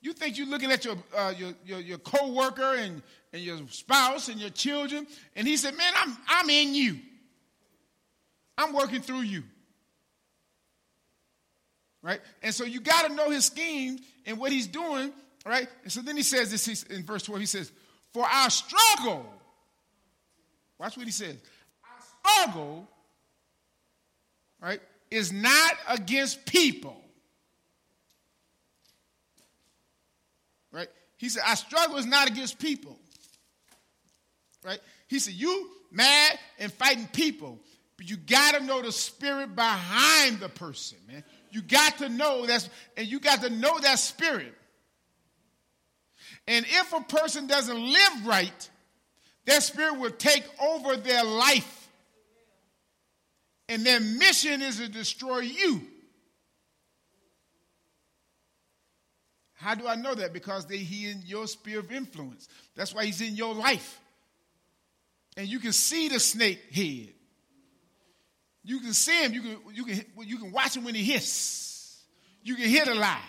You 0.00 0.14
think 0.14 0.38
you're 0.38 0.46
looking 0.46 0.72
at 0.72 0.87
your, 0.87 0.96
uh, 1.14 1.34
your, 1.37 1.52
your, 1.67 1.81
your 1.81 1.99
co-worker 1.99 2.76
and, 2.76 3.02
and 3.34 3.43
your 3.43 3.58
spouse 3.69 4.28
and 4.31 4.40
your 4.40 4.50
children, 4.50 5.06
and 5.36 5.46
he 5.46 5.58
said, 5.58 5.77
man, 5.77 5.93
I'm, 5.96 6.17
I'm 6.29 6.48
in 6.48 6.74
you. 6.74 6.98
I'm 8.56 8.72
working 8.72 9.03
through 9.03 9.22
you. 9.22 9.43
Right? 12.05 12.20
And 12.43 12.55
so 12.55 12.65
you 12.65 12.81
got 12.81 13.08
to 13.08 13.15
know 13.15 13.31
his 13.31 13.46
schemes 13.46 14.01
and 14.27 14.39
what 14.39 14.53
he's 14.53 14.69
doing 14.69 15.13
Right? 15.44 15.69
And 15.82 15.93
so 15.93 16.01
then 16.01 16.17
he 16.17 16.23
says 16.23 16.51
this 16.51 16.84
in 16.84 17.05
verse 17.05 17.23
12. 17.25 17.41
He 17.41 17.46
says, 17.46 17.70
For 18.13 18.25
our 18.25 18.49
struggle, 18.49 19.27
watch 20.79 20.96
what 20.96 21.06
he 21.06 21.13
says. 21.13 21.37
Our 21.84 22.46
struggle, 22.46 22.89
right, 24.61 24.81
is 25.11 25.32
not 25.32 25.75
against 25.89 26.46
people. 26.46 26.96
Right? 30.73 30.89
He 31.19 31.29
said, 31.29 31.43
Our 31.46 31.56
struggle 31.56 31.99
is 31.99 32.06
not 32.06 32.29
against 32.29 32.58
people. 32.58 32.99
Right? 34.65 34.81
He 35.08 35.19
said, 35.19 35.34
You 35.34 35.69
mad 35.91 36.39
and 36.58 36.73
fighting 36.73 37.06
people, 37.13 37.58
but 37.96 38.08
you 38.08 38.17
got 38.17 38.55
to 38.55 38.65
know 38.65 38.82
the 38.82 38.93
spirit 38.93 39.55
behind 39.55 40.41
the 40.41 40.48
person, 40.48 40.98
man. 41.06 41.22
You 41.51 41.63
got 41.63 41.98
to 41.98 42.08
know 42.08 42.46
that, 42.46 42.69
and 42.96 43.06
you 43.06 43.20
got 43.20 43.43
to 43.43 43.51
know 43.51 43.79
that 43.81 43.98
spirit. 43.98 44.53
And 46.46 46.67
if 46.69 46.93
a 46.93 47.01
person 47.01 47.46
doesn't 47.46 47.81
live 47.81 48.27
right, 48.27 48.70
that 49.46 49.63
spirit 49.63 49.98
will 49.98 50.10
take 50.10 50.44
over 50.60 50.96
their 50.96 51.24
life. 51.24 51.89
And 53.69 53.84
their 53.84 54.01
mission 54.01 54.60
is 54.60 54.79
to 54.79 54.89
destroy 54.89 55.39
you. 55.39 55.82
How 59.55 59.74
do 59.74 59.86
I 59.86 59.94
know 59.94 60.15
that? 60.15 60.34
Because 60.34 60.67
they, 60.67 60.77
he 60.77 61.08
in 61.08 61.22
your 61.24 61.46
sphere 61.46 61.79
of 61.79 61.91
influence. 61.91 62.48
That's 62.77 62.94
why 62.94 63.06
he's 63.06 63.22
in 63.22 63.36
your 63.36 63.55
life. 63.55 63.98
And 65.36 65.48
you 65.48 65.58
can 65.58 65.72
see 65.72 66.08
the 66.08 66.20
snake 66.20 66.60
head. 66.70 67.15
You 68.65 68.81
can 68.81 68.93
see 68.93 69.23
him. 69.23 69.33
You 69.33 69.43
can, 69.43 69.59
you 69.73 69.85
can, 69.85 70.05
you 70.25 70.39
can 70.39 70.53
watch 70.53 70.77
him 70.77 70.85
when 70.85 70.94
he 70.94 71.05
hiss. 71.05 71.99
You 72.43 72.56
can 72.56 72.69
hear 72.69 72.85
the 72.85 72.94
lie. 72.94 73.21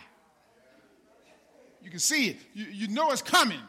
You 1.82 1.90
can 1.90 2.00
see 2.00 2.30
it. 2.30 2.38
You, 2.54 2.66
you 2.66 2.88
know 2.88 3.12
it's 3.12 3.22
coming. 3.22 3.60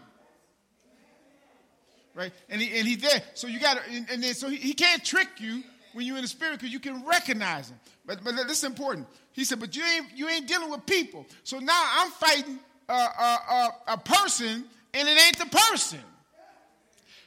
Right? 2.14 2.32
And 2.48 2.62
he 2.62 2.78
and 2.78 2.88
he 2.88 2.96
there. 2.96 3.22
So 3.34 3.46
you 3.46 3.60
got 3.60 3.78
and, 3.90 4.06
and 4.10 4.22
then 4.22 4.32
so 4.32 4.48
he, 4.48 4.56
he 4.56 4.72
can't 4.72 5.04
trick 5.04 5.28
you 5.38 5.62
when 5.92 6.06
you're 6.06 6.16
in 6.16 6.22
the 6.22 6.28
spirit 6.28 6.58
because 6.58 6.72
you 6.72 6.80
can 6.80 7.04
recognize 7.06 7.70
him. 7.70 7.78
But, 8.06 8.22
but 8.22 8.36
this 8.36 8.58
is 8.58 8.64
important. 8.64 9.06
He 9.32 9.44
said, 9.44 9.60
but 9.60 9.74
you 9.74 9.82
ain't, 9.84 10.06
you 10.14 10.28
ain't 10.28 10.46
dealing 10.46 10.70
with 10.70 10.86
people. 10.86 11.26
So 11.42 11.58
now 11.58 11.88
I'm 11.98 12.10
fighting 12.10 12.58
a, 12.88 12.92
a, 12.92 12.96
a, 12.96 13.70
a 13.88 13.98
person 13.98 14.64
and 14.94 15.08
it 15.08 15.26
ain't 15.26 15.38
the 15.38 15.56
person. 15.56 16.00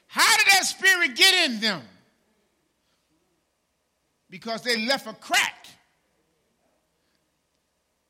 How 0.08 0.38
did 0.38 0.48
that 0.54 0.66
spirit 0.66 1.16
get 1.16 1.50
in 1.50 1.60
them? 1.60 1.82
Because 4.30 4.62
they 4.62 4.86
left 4.86 5.08
a 5.08 5.14
crack. 5.14 5.68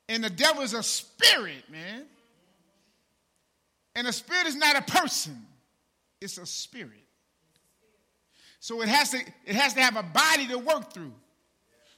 And 0.10 0.24
the 0.24 0.30
devil 0.30 0.64
is 0.64 0.74
a 0.74 0.84
spirit, 0.84 1.70
man. 1.72 2.06
And 3.96 4.08
a 4.08 4.14
spirit 4.14 4.48
is 4.48 4.56
not 4.56 4.78
a 4.78 4.82
person, 4.82 5.46
it's 6.22 6.38
a 6.38 6.46
spirit. 6.46 6.92
So 8.60 8.82
it 8.82 8.90
has 8.90 9.12
to, 9.12 9.20
it 9.46 9.56
has 9.56 9.74
to 9.76 9.82
have 9.82 9.96
a 9.96 10.04
body 10.04 10.48
to 10.48 10.58
work 10.58 10.92
through. 10.92 11.14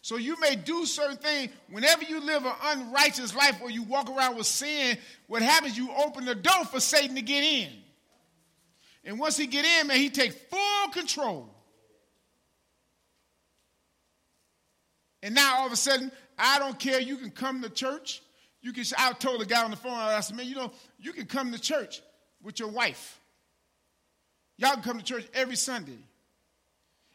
So 0.03 0.17
you 0.17 0.39
may 0.39 0.55
do 0.55 0.85
certain 0.85 1.17
things 1.17 1.51
whenever 1.69 2.03
you 2.03 2.19
live 2.19 2.45
an 2.45 2.53
unrighteous 2.63 3.35
life 3.35 3.59
or 3.61 3.69
you 3.69 3.83
walk 3.83 4.09
around 4.09 4.35
with 4.35 4.47
sin, 4.47 4.97
what 5.27 5.41
happens, 5.41 5.77
you 5.77 5.91
open 5.91 6.25
the 6.25 6.35
door 6.35 6.65
for 6.65 6.79
Satan 6.79 7.15
to 7.15 7.21
get 7.21 7.43
in. 7.43 7.69
And 9.03 9.19
once 9.19 9.37
he 9.37 9.47
get 9.47 9.63
in, 9.63 9.87
man, 9.87 9.97
he 9.97 10.09
take 10.09 10.33
full 10.33 10.91
control. 10.91 11.49
And 15.23 15.35
now 15.35 15.59
all 15.59 15.67
of 15.67 15.71
a 15.71 15.77
sudden, 15.77 16.11
I 16.37 16.59
don't 16.59 16.79
care. 16.79 16.99
You 16.99 17.17
can 17.17 17.29
come 17.29 17.61
to 17.61 17.69
church. 17.69 18.21
You 18.61 18.73
can. 18.73 18.83
I 18.97 19.13
told 19.13 19.41
the 19.41 19.45
guy 19.45 19.63
on 19.63 19.71
the 19.71 19.77
phone. 19.77 19.93
I 19.93 20.19
said, 20.21 20.35
man, 20.35 20.47
you 20.47 20.55
know, 20.55 20.71
you 20.99 21.13
can 21.13 21.25
come 21.25 21.51
to 21.51 21.59
church 21.59 22.01
with 22.41 22.59
your 22.59 22.69
wife. 22.69 23.19
Y'all 24.57 24.73
can 24.73 24.83
come 24.83 24.97
to 24.97 25.03
church 25.03 25.27
every 25.33 25.55
Sunday. 25.55 25.97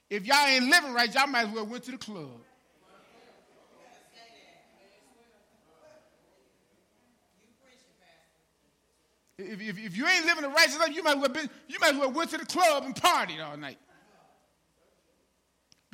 If 0.09 0.27
y'all 0.27 0.47
ain't 0.47 0.67
living 0.67 0.93
right, 0.93 1.13
y'all 1.13 1.27
might 1.27 1.47
as 1.47 1.55
well 1.55 1.67
went 1.67 1.85
to 1.85 1.93
the 1.93 1.99
club. 1.99 2.41
If, 9.39 9.61
if, 9.61 9.79
if, 9.79 9.97
you 9.97 10.07
ain't 10.07 10.25
living 10.25 10.43
the 10.43 10.49
righteous 10.49 10.79
life, 10.79 10.95
you 10.95 11.03
might, 11.03 11.19
well 11.19 11.29
been, 11.29 11.51
you 11.69 11.79
might 11.79 11.93
as 11.93 12.01
well 12.01 12.11
went 12.11 12.31
to 12.31 12.39
the 12.39 12.47
club 12.47 12.85
and 12.85 12.95
partied 12.95 13.45
all 13.45 13.57
night. 13.57 13.77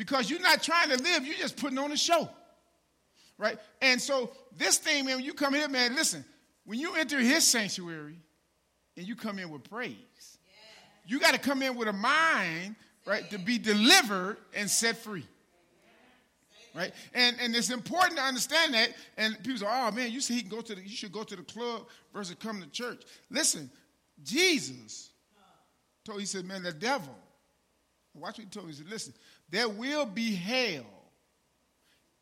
Because 0.02 0.28
you're 0.28 0.40
not 0.40 0.64
trying 0.64 0.88
to 0.88 1.00
live, 1.00 1.24
you're 1.24 1.36
just 1.36 1.56
putting 1.56 1.78
on 1.78 1.92
a 1.92 1.96
show. 1.96 2.28
Right? 3.38 3.56
And 3.80 4.00
so 4.00 4.32
this 4.58 4.78
thing, 4.78 5.06
man, 5.06 5.18
when 5.18 5.24
you 5.24 5.32
come 5.32 5.54
here, 5.54 5.68
man, 5.68 5.94
listen, 5.94 6.24
when 6.64 6.80
you 6.80 6.96
enter 6.96 7.20
his 7.20 7.46
sanctuary 7.46 8.18
and 8.96 9.06
you 9.06 9.14
come 9.14 9.38
in 9.38 9.48
with 9.48 9.62
praise, 9.70 10.38
you 11.06 11.20
got 11.20 11.34
to 11.34 11.38
come 11.38 11.62
in 11.62 11.76
with 11.76 11.86
a 11.86 11.92
mind, 11.92 12.74
right, 13.06 13.30
to 13.30 13.38
be 13.38 13.58
delivered 13.58 14.38
and 14.56 14.68
set 14.68 14.96
free 14.96 15.24
right? 16.74 16.90
And 17.12 17.36
and 17.38 17.54
it's 17.54 17.68
important 17.68 18.16
to 18.16 18.22
understand 18.24 18.72
that. 18.72 18.94
And 19.18 19.36
people 19.44 19.58
say, 19.58 19.66
"Oh 19.68 19.90
man, 19.90 20.10
you 20.10 20.22
see, 20.22 20.34
he 20.34 20.40
can 20.40 20.48
go 20.48 20.62
to 20.62 20.74
the, 20.74 20.80
you 20.80 20.96
should 20.96 21.12
go 21.12 21.22
to 21.22 21.36
the 21.36 21.42
club 21.42 21.86
versus 22.14 22.34
come 22.40 22.62
to 22.62 22.68
church." 22.70 23.02
Listen, 23.30 23.70
Jesus 24.24 25.10
told 26.02 26.18
he 26.18 26.24
said, 26.24 26.46
"Man, 26.46 26.62
the 26.62 26.72
devil." 26.72 27.14
Watch 28.14 28.38
what 28.38 28.44
he 28.44 28.46
told 28.46 28.66
me. 28.66 28.72
He 28.72 28.78
said, 28.78 28.88
"Listen, 28.88 29.12
there 29.52 29.68
will 29.68 30.06
be 30.06 30.34
hell 30.34 30.84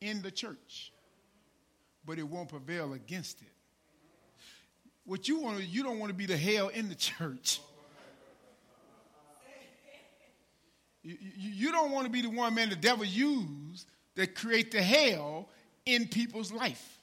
in 0.02 0.20
the 0.20 0.30
church, 0.30 0.92
but 2.04 2.18
it 2.18 2.24
won't 2.24 2.50
prevail 2.50 2.92
against 2.92 3.40
it." 3.40 3.48
What 5.04 5.26
you 5.26 5.38
want, 5.38 5.64
you 5.64 5.82
don't 5.82 5.98
want 5.98 6.10
to 6.10 6.14
be 6.14 6.26
the 6.26 6.36
hell 6.36 6.68
in 6.68 6.90
the 6.90 6.94
church. 6.94 7.60
You, 11.02 11.16
you, 11.18 11.50
you, 11.50 11.72
don't 11.72 11.92
want 11.92 12.04
to 12.04 12.12
be 12.12 12.20
the 12.20 12.28
one, 12.28 12.54
man, 12.54 12.68
the 12.68 12.76
devil 12.76 13.06
used 13.06 13.90
that 14.16 14.34
create 14.34 14.70
the 14.70 14.82
hell 14.82 15.48
in 15.86 16.06
people's 16.06 16.52
life. 16.52 16.98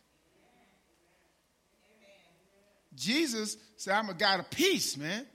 Jesus 2.96 3.58
said, 3.76 3.94
I'm 3.94 4.10
a 4.10 4.14
God 4.14 4.40
of 4.40 4.50
peace, 4.50 4.98
man. 4.98 5.26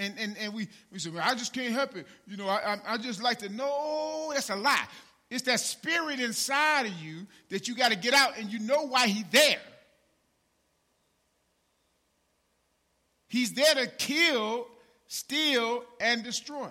And, 0.00 0.14
and, 0.18 0.36
and 0.38 0.54
we, 0.54 0.66
we 0.90 0.98
said, 0.98 1.12
well, 1.12 1.22
I 1.22 1.34
just 1.34 1.52
can't 1.52 1.74
help 1.74 1.94
it. 1.94 2.06
You 2.26 2.38
know, 2.38 2.48
I, 2.48 2.72
I, 2.72 2.94
I 2.94 2.96
just 2.96 3.22
like 3.22 3.40
to 3.40 3.50
know 3.50 3.68
oh, 3.70 4.30
that's 4.32 4.48
a 4.48 4.56
lie. 4.56 4.86
It's 5.28 5.42
that 5.42 5.60
spirit 5.60 6.20
inside 6.20 6.86
of 6.86 6.92
you 6.94 7.26
that 7.50 7.68
you 7.68 7.76
got 7.76 7.92
to 7.92 7.98
get 7.98 8.14
out 8.14 8.38
and 8.38 8.50
you 8.50 8.60
know 8.60 8.86
why 8.86 9.08
he's 9.08 9.26
there. 9.30 9.60
He's 13.28 13.52
there 13.52 13.74
to 13.74 13.88
kill, 13.88 14.66
steal, 15.06 15.84
and 16.00 16.24
destroy. 16.24 16.70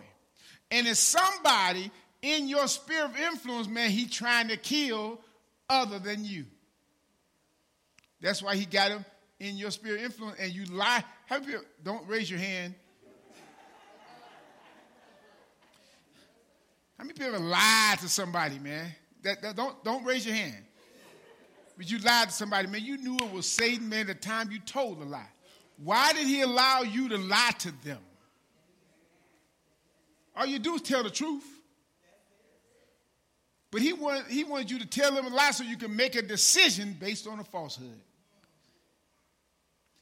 And 0.71 0.87
it's 0.87 0.99
somebody 0.99 1.91
in 2.23 2.47
your 2.47 2.67
sphere 2.67 3.05
of 3.05 3.15
influence, 3.15 3.67
man, 3.67 3.91
he 3.91 4.07
trying 4.07 4.47
to 4.47 4.57
kill 4.57 5.19
other 5.69 5.99
than 5.99 6.25
you. 6.25 6.45
That's 8.21 8.41
why 8.41 8.55
he 8.55 8.65
got 8.65 8.89
him 8.89 9.05
in 9.39 9.55
your 9.55 9.69
sphere 9.69 9.97
of 9.97 10.01
influence, 10.01 10.37
and 10.39 10.51
you 10.51 10.65
lie. 10.65 11.03
Don't 11.83 12.07
raise 12.07 12.29
your 12.29 12.39
hand. 12.39 12.73
How 16.99 17.05
many 17.05 17.13
people 17.13 17.39
lie 17.39 17.95
to 18.01 18.09
somebody, 18.09 18.59
man? 18.59 18.87
That, 19.23 19.41
that, 19.41 19.55
don't, 19.55 19.81
don't 19.85 20.03
raise 20.03 20.25
your 20.25 20.35
hand. 20.35 20.65
But 21.77 21.89
you 21.89 21.97
lied 21.99 22.27
to 22.27 22.33
somebody, 22.33 22.67
man. 22.67 22.83
You 22.83 22.97
knew 22.97 23.15
it 23.15 23.31
was 23.31 23.45
Satan, 23.45 23.87
man, 23.87 24.07
the 24.07 24.13
time 24.13 24.51
you 24.51 24.59
told 24.59 24.99
the 24.99 25.05
lie. 25.05 25.29
Why 25.77 26.11
did 26.11 26.27
he 26.27 26.41
allow 26.41 26.81
you 26.81 27.07
to 27.07 27.17
lie 27.17 27.51
to 27.59 27.71
them? 27.85 27.99
All 30.35 30.45
you 30.45 30.59
do 30.59 30.75
is 30.75 30.81
tell 30.81 31.03
the 31.03 31.09
truth. 31.09 31.45
But 33.71 33.81
he 33.81 33.93
wanted, 33.93 34.25
he 34.25 34.43
wanted 34.43 34.69
you 34.69 34.79
to 34.79 34.85
tell 34.85 35.13
them 35.13 35.25
a 35.25 35.29
lie 35.29 35.51
so 35.51 35.63
you 35.63 35.77
can 35.77 35.95
make 35.95 36.15
a 36.15 36.21
decision 36.21 36.97
based 36.99 37.27
on 37.27 37.39
a 37.39 37.45
falsehood. 37.45 38.01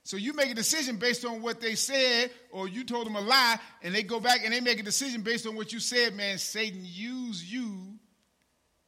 So 0.07 0.15
you 0.15 0.31
make 0.31 0.49
a 0.49 0.55
decision 0.55 0.95
based 0.95 1.25
on 1.25 1.41
what 1.41 1.59
they 1.59 1.75
said, 1.75 2.31
or 2.51 2.65
you 2.69 2.85
told 2.85 3.07
them 3.07 3.17
a 3.17 3.19
lie, 3.19 3.59
and 3.83 3.93
they 3.93 4.03
go 4.03 4.21
back 4.21 4.39
and 4.45 4.53
they 4.53 4.61
make 4.61 4.79
a 4.79 4.83
decision 4.83 5.21
based 5.21 5.45
on 5.45 5.57
what 5.57 5.73
you 5.73 5.81
said, 5.81 6.15
man. 6.15 6.37
Satan 6.37 6.79
used 6.81 7.43
you 7.43 7.75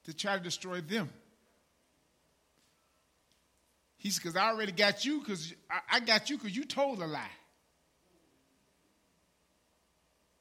to 0.06 0.14
try 0.14 0.38
to 0.38 0.42
destroy 0.42 0.80
them. 0.80 1.10
He 3.98 4.12
said, 4.12 4.24
because 4.24 4.38
I 4.38 4.48
already 4.48 4.72
got 4.72 5.04
you, 5.04 5.20
because 5.20 5.54
I, 5.92 6.00
got 6.00 6.30
you 6.30 6.38
because 6.38 6.56
you 6.56 6.64
told 6.64 7.02
a 7.02 7.06
lie. 7.06 7.28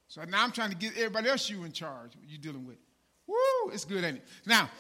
So 0.07 0.23
now 0.23 0.45
I'm 0.45 0.53
trying 0.53 0.71
to 0.71 0.77
get 0.77 0.97
everybody 0.97 1.29
else 1.29 1.51
you 1.51 1.65
in 1.65 1.73
charge, 1.73 2.13
you 2.25 2.39
dealing 2.39 2.65
with. 2.65 2.79
Woo, 3.27 3.73
it's 3.73 3.85
good, 3.85 4.05
ain't 4.05 4.19
it? 4.19 4.25
Now, 4.47 4.71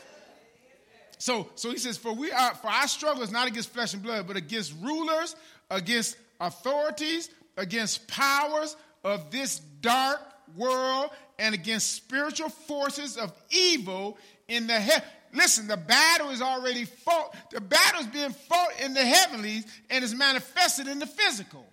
so 1.18 1.50
so 1.54 1.70
he 1.70 1.78
says, 1.78 1.98
for 1.98 2.12
we 2.12 2.30
are 2.32 2.54
for 2.54 2.68
our 2.68 2.88
struggle 2.88 3.22
is 3.22 3.30
not 3.30 3.48
against 3.48 3.70
flesh 3.70 3.94
and 3.94 4.02
blood, 4.02 4.26
but 4.26 4.37
against 4.37 4.75
rulers, 4.80 5.37
against 5.70 6.16
authorities, 6.40 7.30
against 7.56 8.06
powers 8.08 8.76
of 9.04 9.30
this 9.30 9.58
dark 9.80 10.20
world, 10.56 11.10
and 11.38 11.54
against 11.54 11.92
spiritual 11.92 12.48
forces 12.48 13.16
of 13.16 13.32
evil 13.50 14.18
in 14.48 14.66
the 14.66 14.78
heaven. 14.78 15.08
Listen, 15.32 15.66
the 15.66 15.76
battle 15.76 16.30
is 16.30 16.40
already 16.40 16.84
fought. 16.84 17.37
The 17.50 17.60
battle 17.60 18.00
is 18.00 18.06
being 18.06 18.30
fought 18.30 18.80
in 18.82 18.94
the 18.94 19.04
heavenlies 19.04 19.66
and 19.90 20.02
is 20.02 20.14
manifested 20.14 20.88
in 20.88 20.98
the 20.98 21.06
physical. 21.06 21.66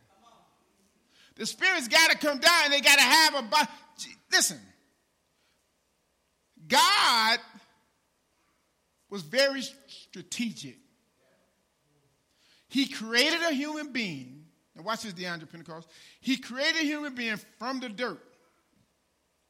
The 1.36 1.46
spirits 1.46 1.88
got 1.88 2.12
to 2.12 2.18
come 2.18 2.40
down 2.40 2.66
and 2.66 2.74
they 2.74 2.82
got 2.82 2.98
to 2.98 3.04
have 3.04 3.36
a 3.36 3.42
body. 3.44 3.68
Listen, 4.32 4.60
God 6.68 7.40
was 9.10 9.22
very 9.22 9.62
strategic. 9.62 10.78
He 12.68 12.88
created 12.88 13.42
a 13.42 13.54
human 13.54 13.92
being. 13.92 14.46
Now, 14.76 14.84
watch 14.84 15.04
this, 15.04 15.14
DeAndre 15.14 15.50
Pentecost. 15.50 15.88
He 16.20 16.38
created 16.38 16.82
a 16.82 16.86
human 16.86 17.16
being 17.16 17.38
from 17.60 17.80
the 17.80 17.90
dirt, 17.90 18.22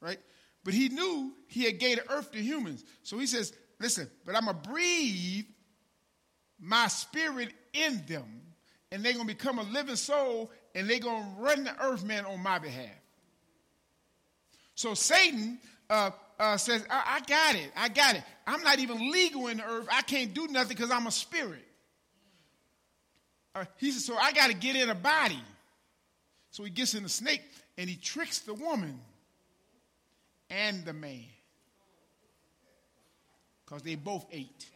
right? 0.01 0.19
But 0.63 0.73
he 0.73 0.89
knew 0.89 1.33
he 1.47 1.63
had 1.63 1.79
gave 1.79 1.97
the 1.97 2.11
earth 2.11 2.31
to 2.33 2.39
humans. 2.39 2.83
So 3.03 3.17
he 3.17 3.25
says, 3.25 3.53
listen, 3.79 4.09
but 4.25 4.35
I'm 4.35 4.45
going 4.45 4.61
to 4.61 4.69
breathe 4.69 5.45
my 6.59 6.87
spirit 6.87 7.53
in 7.73 8.03
them, 8.07 8.41
and 8.91 9.03
they're 9.03 9.13
going 9.13 9.27
to 9.27 9.33
become 9.33 9.59
a 9.59 9.63
living 9.63 9.95
soul, 9.95 10.51
and 10.73 10.89
they're 10.89 10.99
going 10.99 11.23
to 11.23 11.41
run 11.41 11.63
the 11.63 11.83
earth, 11.83 12.03
man, 12.03 12.25
on 12.25 12.41
my 12.41 12.59
behalf. 12.59 12.89
So 14.75 14.93
Satan 14.93 15.59
uh, 15.89 16.11
uh, 16.39 16.57
says, 16.57 16.85
I-, 16.89 17.17
I 17.17 17.19
got 17.21 17.55
it. 17.55 17.71
I 17.75 17.89
got 17.89 18.15
it. 18.15 18.23
I'm 18.45 18.61
not 18.63 18.79
even 18.79 19.11
legal 19.11 19.47
in 19.47 19.57
the 19.57 19.65
earth. 19.65 19.87
I 19.91 20.01
can't 20.01 20.33
do 20.33 20.47
nothing 20.47 20.75
because 20.75 20.91
I'm 20.91 21.07
a 21.07 21.11
spirit. 21.11 21.63
Uh, 23.53 23.65
he 23.77 23.91
says, 23.91 24.05
So 24.05 24.15
I 24.15 24.33
got 24.33 24.47
to 24.47 24.53
get 24.53 24.75
in 24.75 24.89
a 24.89 24.95
body. 24.95 25.41
So 26.51 26.63
he 26.63 26.69
gets 26.69 26.93
in 26.93 27.03
the 27.03 27.09
snake 27.09 27.41
and 27.77 27.89
he 27.89 27.95
tricks 27.95 28.39
the 28.39 28.53
woman 28.53 28.99
and 30.49 30.85
the 30.85 30.93
man 30.93 31.25
because 33.65 33.81
they 33.81 33.95
both 33.95 34.25
ate. 34.31 34.69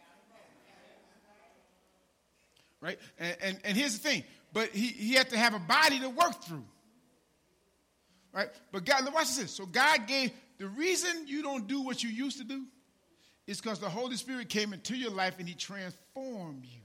Right? 2.80 2.98
And, 3.18 3.36
and, 3.42 3.58
and 3.64 3.76
here's 3.76 3.98
the 3.98 4.08
thing, 4.08 4.24
but 4.52 4.70
he, 4.70 4.86
he 4.86 5.14
had 5.14 5.28
to 5.30 5.38
have 5.38 5.54
a 5.54 5.58
body 5.58 6.00
to 6.00 6.08
work 6.08 6.42
through. 6.42 6.64
Right? 8.32 8.48
But 8.72 8.84
God, 8.84 9.12
watch 9.12 9.36
this. 9.36 9.50
So 9.50 9.66
God 9.66 10.06
gave 10.06 10.32
the 10.60 10.68
reason 10.68 11.26
you 11.26 11.42
don't 11.42 11.66
do 11.66 11.80
what 11.80 12.02
you 12.02 12.10
used 12.10 12.36
to 12.36 12.44
do 12.44 12.66
is 13.46 13.62
because 13.62 13.80
the 13.80 13.88
Holy 13.88 14.16
Spirit 14.16 14.50
came 14.50 14.74
into 14.74 14.94
your 14.94 15.10
life 15.10 15.36
and 15.38 15.48
He 15.48 15.54
transformed 15.54 16.66
you. 16.66 16.82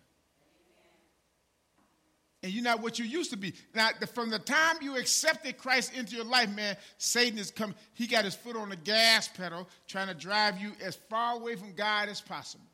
And 2.41 2.53
you're 2.53 2.63
not 2.63 2.81
what 2.81 2.99
you 2.99 3.05
used 3.05 3.31
to 3.31 3.37
be. 3.37 3.53
Now, 3.73 3.89
from 4.13 4.29
the 4.29 4.39
time 4.39 4.77
you 4.79 4.95
accepted 4.95 5.57
Christ 5.57 5.93
into 5.93 6.15
your 6.15 6.23
life, 6.23 6.49
man, 6.55 6.77
Satan 6.99 7.37
is 7.37 7.51
coming. 7.51 7.75
He 7.95 8.07
got 8.07 8.23
his 8.23 8.35
foot 8.35 8.55
on 8.55 8.69
the 8.69 8.75
gas 8.77 9.27
pedal, 9.27 9.67
trying 9.87 10.07
to 10.07 10.13
drive 10.13 10.57
you 10.57 10.71
as 10.81 10.95
far 11.09 11.35
away 11.35 11.55
from 11.55 11.73
God 11.73 12.07
as 12.07 12.21
possible. 12.21 12.67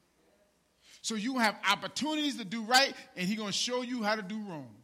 So 1.02 1.16
you 1.16 1.40
have 1.40 1.56
opportunities 1.68 2.38
to 2.38 2.46
do 2.46 2.62
right, 2.62 2.94
and 3.16 3.28
he's 3.28 3.38
going 3.38 3.50
to 3.50 3.58
show 3.58 3.82
you 3.82 4.04
how 4.04 4.16
to 4.16 4.22
do 4.22 4.38
wrong. 4.48 4.76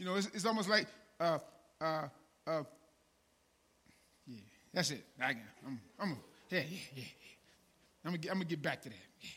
You 0.00 0.06
know, 0.06 0.14
it's, 0.14 0.28
it's 0.28 0.46
almost 0.46 0.70
like, 0.70 0.86
uh, 1.20 1.38
uh, 1.78 2.08
uh, 2.46 2.62
yeah, 4.26 4.38
that's 4.72 4.92
it. 4.92 5.04
I'm, 5.22 5.78
I'm, 6.00 6.16
yeah, 6.48 6.60
yeah, 6.70 6.78
yeah. 6.96 7.04
I'm 8.06 8.12
gonna, 8.12 8.30
I'm 8.30 8.38
gonna 8.38 8.46
get 8.46 8.62
back 8.62 8.80
to 8.80 8.88
that. 8.88 8.96
Yeah. 9.20 9.28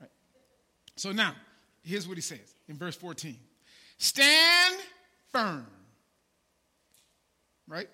Right. 0.00 0.10
So 0.96 1.12
now, 1.12 1.34
here's 1.82 2.08
what 2.08 2.16
he 2.16 2.22
says 2.22 2.54
in 2.70 2.78
verse 2.78 2.96
14: 2.96 3.36
Stand 3.98 4.76
firm. 5.30 5.66
Right? 7.66 7.90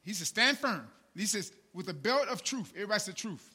He 0.00 0.14
says, 0.14 0.28
Stand 0.28 0.56
firm. 0.56 0.88
He 1.14 1.26
says, 1.26 1.52
with 1.74 1.90
a 1.90 1.94
belt 1.94 2.28
of 2.28 2.42
truth. 2.42 2.72
Everybody 2.76 3.00
said 3.00 3.16
truth. 3.16 3.46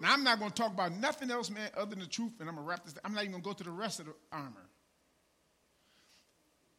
Now, 0.00 0.12
I'm 0.12 0.24
not 0.24 0.40
to 0.40 0.50
talk 0.50 0.72
about 0.72 0.90
nothing 0.90 1.30
else, 1.30 1.50
man, 1.50 1.70
other 1.76 1.90
than 1.90 2.00
the 2.00 2.06
truth, 2.06 2.32
and 2.40 2.48
I'm 2.48 2.56
to 2.56 2.62
wrap 2.62 2.84
this. 2.84 2.94
I'm 3.04 3.14
not 3.14 3.22
even 3.22 3.36
to 3.36 3.40
go 3.40 3.52
to 3.52 3.62
the 3.62 3.70
rest 3.70 4.00
of 4.00 4.06
the 4.06 4.14
armor. 4.32 4.67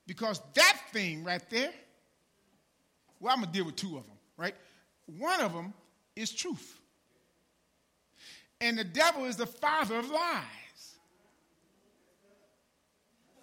Because 0.09 0.41
that 0.55 0.77
thing 0.91 1.23
right 1.23 1.47
there, 1.51 1.69
well, 3.19 3.31
I'm 3.31 3.41
going 3.41 3.51
to 3.51 3.55
deal 3.55 3.65
with 3.67 3.75
two 3.75 3.95
of 3.95 4.07
them, 4.07 4.17
right? 4.37 4.55
One 5.05 5.39
of 5.39 5.53
them 5.53 5.71
is 6.15 6.31
truth. 6.31 6.79
And 8.59 8.79
the 8.79 8.83
devil 8.83 9.25
is 9.25 9.37
the 9.37 9.45
father 9.45 9.99
of 9.99 10.09
lies. 10.09 10.95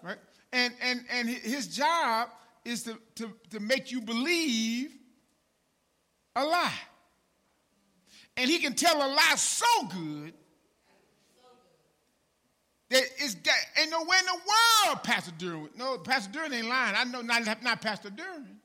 Right? 0.03 0.17
And, 0.53 0.75
and, 0.83 1.05
and 1.09 1.29
his 1.29 1.69
job 1.69 2.31
is 2.65 2.83
to, 2.83 2.99
to, 3.15 3.33
to 3.51 3.61
make 3.61 3.93
you 3.93 4.01
believe 4.01 4.91
a 6.35 6.45
lie. 6.45 6.81
And 8.37 8.51
he 8.51 8.59
can 8.59 8.75
tell 8.75 8.97
a 8.97 9.07
lie 9.07 9.35
so 9.37 9.87
good 9.87 10.35
that 12.91 13.03
it's 13.19 13.35
got, 13.37 13.55
ain't 13.81 13.91
nowhere 13.91 14.19
in 14.19 14.27
the 14.27 14.33
world 14.33 15.03
Pastor 15.03 15.33
Duran. 15.37 15.69
No, 15.77 15.99
Pastor 15.99 16.33
Duran 16.33 16.53
ain't 16.53 16.69
lying. 16.69 16.95
I 16.97 17.05
know 17.05 17.21
not, 17.21 17.63
not 17.63 17.81
Pastor 17.83 18.11
Duran. 18.11 18.61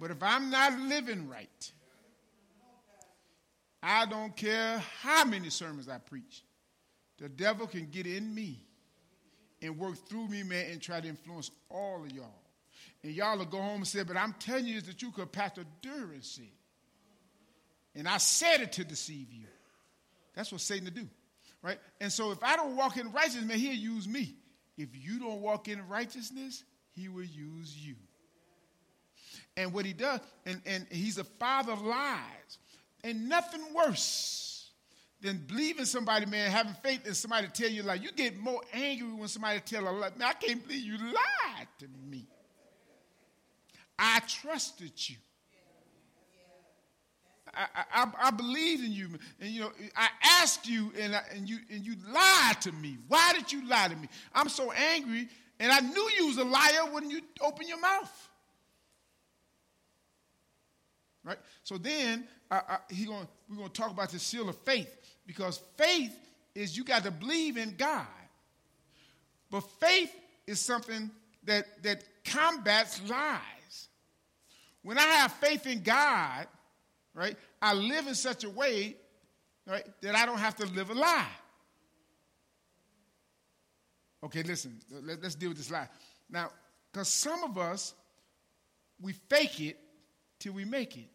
But 0.00 0.10
if 0.10 0.22
I'm 0.22 0.50
not 0.50 0.78
living 0.80 1.28
right, 1.28 1.72
I 3.82 4.06
don't 4.06 4.34
care 4.34 4.82
how 5.00 5.24
many 5.24 5.50
sermons 5.50 5.88
I 5.88 5.98
preach, 5.98 6.42
the 7.18 7.28
devil 7.28 7.66
can 7.66 7.88
get 7.90 8.06
in 8.06 8.34
me 8.34 8.58
and 9.60 9.78
work 9.78 9.96
through 10.08 10.28
me, 10.28 10.42
man, 10.42 10.66
and 10.70 10.80
try 10.80 11.00
to 11.00 11.08
influence 11.08 11.50
all 11.68 12.02
of 12.04 12.12
y'all. 12.12 12.42
And 13.04 13.12
y'all 13.12 13.38
will 13.38 13.44
go 13.44 13.58
home 13.58 13.76
and 13.76 13.86
say, 13.86 14.02
but 14.02 14.16
I'm 14.16 14.34
telling 14.38 14.66
you 14.66 14.80
the 14.80 14.92
truth 14.92 15.14
because 15.16 15.30
Pastor 15.30 15.64
Duran 15.82 16.22
said. 16.22 16.44
And 17.94 18.08
I 18.08 18.16
said 18.16 18.60
it 18.60 18.72
to 18.72 18.84
deceive 18.84 19.32
you. 19.32 19.46
That's 20.34 20.50
what 20.50 20.60
Satan 20.60 20.86
to 20.86 20.90
do, 20.90 21.06
right? 21.62 21.78
And 22.00 22.12
so 22.12 22.32
if 22.32 22.42
I 22.42 22.56
don't 22.56 22.76
walk 22.76 22.96
in 22.96 23.10
righteousness, 23.12 23.44
man, 23.44 23.58
he'll 23.58 23.72
use 23.72 24.08
me. 24.08 24.34
If 24.76 24.88
you 24.92 25.18
don't 25.18 25.40
walk 25.40 25.68
in 25.68 25.86
righteousness, 25.88 26.64
he 26.90 27.08
will 27.08 27.24
use 27.24 27.76
you. 27.76 27.94
And 29.56 29.72
what 29.72 29.84
he 29.84 29.92
does, 29.92 30.20
and, 30.46 30.60
and 30.66 30.86
he's 30.90 31.18
a 31.18 31.24
father 31.24 31.72
of 31.72 31.82
lies. 31.82 32.58
And 33.04 33.28
nothing 33.28 33.62
worse 33.74 34.70
than 35.20 35.38
believing 35.46 35.84
somebody, 35.84 36.26
man, 36.26 36.50
having 36.50 36.74
faith 36.82 37.06
in 37.06 37.14
somebody 37.14 37.48
tell 37.48 37.68
you 37.68 37.82
a 37.82 37.84
lie. 37.84 37.94
you 37.94 38.12
get 38.12 38.38
more 38.38 38.60
angry 38.72 39.12
when 39.12 39.28
somebody 39.28 39.60
tell 39.60 39.88
a 39.88 39.90
lie. 39.90 40.10
Man, 40.16 40.28
I 40.28 40.32
can't 40.32 40.66
believe 40.66 40.84
you 40.84 40.98
lied 40.98 41.68
to 41.78 41.86
me. 42.08 42.26
I 43.98 44.20
trusted 44.26 44.92
you. 45.08 45.16
I, 47.54 47.84
I, 47.92 48.12
I 48.18 48.30
believed 48.30 48.84
in 48.84 48.92
you, 48.92 49.08
and 49.40 49.50
you 49.50 49.60
know 49.60 49.72
I 49.96 50.08
asked 50.40 50.66
you, 50.66 50.92
and, 50.98 51.14
I, 51.14 51.22
and 51.34 51.48
you 51.48 51.58
and 51.70 51.84
you 51.84 51.96
lied 52.08 52.60
to 52.62 52.72
me. 52.72 52.96
Why 53.08 53.32
did 53.34 53.52
you 53.52 53.68
lie 53.68 53.88
to 53.88 53.96
me? 53.96 54.08
I'm 54.34 54.48
so 54.48 54.72
angry, 54.72 55.28
and 55.60 55.70
I 55.70 55.80
knew 55.80 56.10
you 56.18 56.26
was 56.28 56.38
a 56.38 56.44
liar 56.44 56.90
when 56.90 57.10
you 57.10 57.20
opened 57.40 57.68
your 57.68 57.80
mouth. 57.80 58.28
Right. 61.24 61.38
So 61.62 61.78
then 61.78 62.24
he 62.90 63.04
going 63.04 63.28
we're 63.48 63.56
going 63.56 63.68
to 63.68 63.74
talk 63.74 63.90
about 63.90 64.10
the 64.10 64.18
seal 64.18 64.48
of 64.48 64.56
faith 64.58 64.90
because 65.26 65.62
faith 65.76 66.16
is 66.54 66.76
you 66.76 66.84
got 66.84 67.04
to 67.04 67.10
believe 67.10 67.58
in 67.58 67.74
God, 67.76 68.06
but 69.50 69.60
faith 69.78 70.12
is 70.46 70.58
something 70.58 71.10
that 71.44 71.82
that 71.82 72.02
combats 72.24 73.00
lies. 73.08 73.88
When 74.82 74.98
I 74.98 75.02
have 75.02 75.32
faith 75.34 75.66
in 75.66 75.82
God 75.82 76.46
right? 77.14 77.36
I 77.60 77.74
live 77.74 78.06
in 78.06 78.14
such 78.14 78.44
a 78.44 78.50
way, 78.50 78.96
right, 79.66 79.86
that 80.00 80.14
I 80.14 80.26
don't 80.26 80.38
have 80.38 80.56
to 80.56 80.66
live 80.66 80.90
a 80.90 80.94
lie. 80.94 81.26
Okay, 84.24 84.42
listen, 84.42 84.78
let, 84.90 85.22
us 85.24 85.34
deal 85.34 85.50
with 85.50 85.58
this 85.58 85.70
lie. 85.70 85.88
Now, 86.30 86.50
because 86.90 87.08
some 87.08 87.42
of 87.42 87.58
us, 87.58 87.94
we 89.00 89.12
fake 89.12 89.60
it 89.60 89.78
till 90.38 90.52
we 90.52 90.64
make 90.64 90.96
it. 90.96 91.08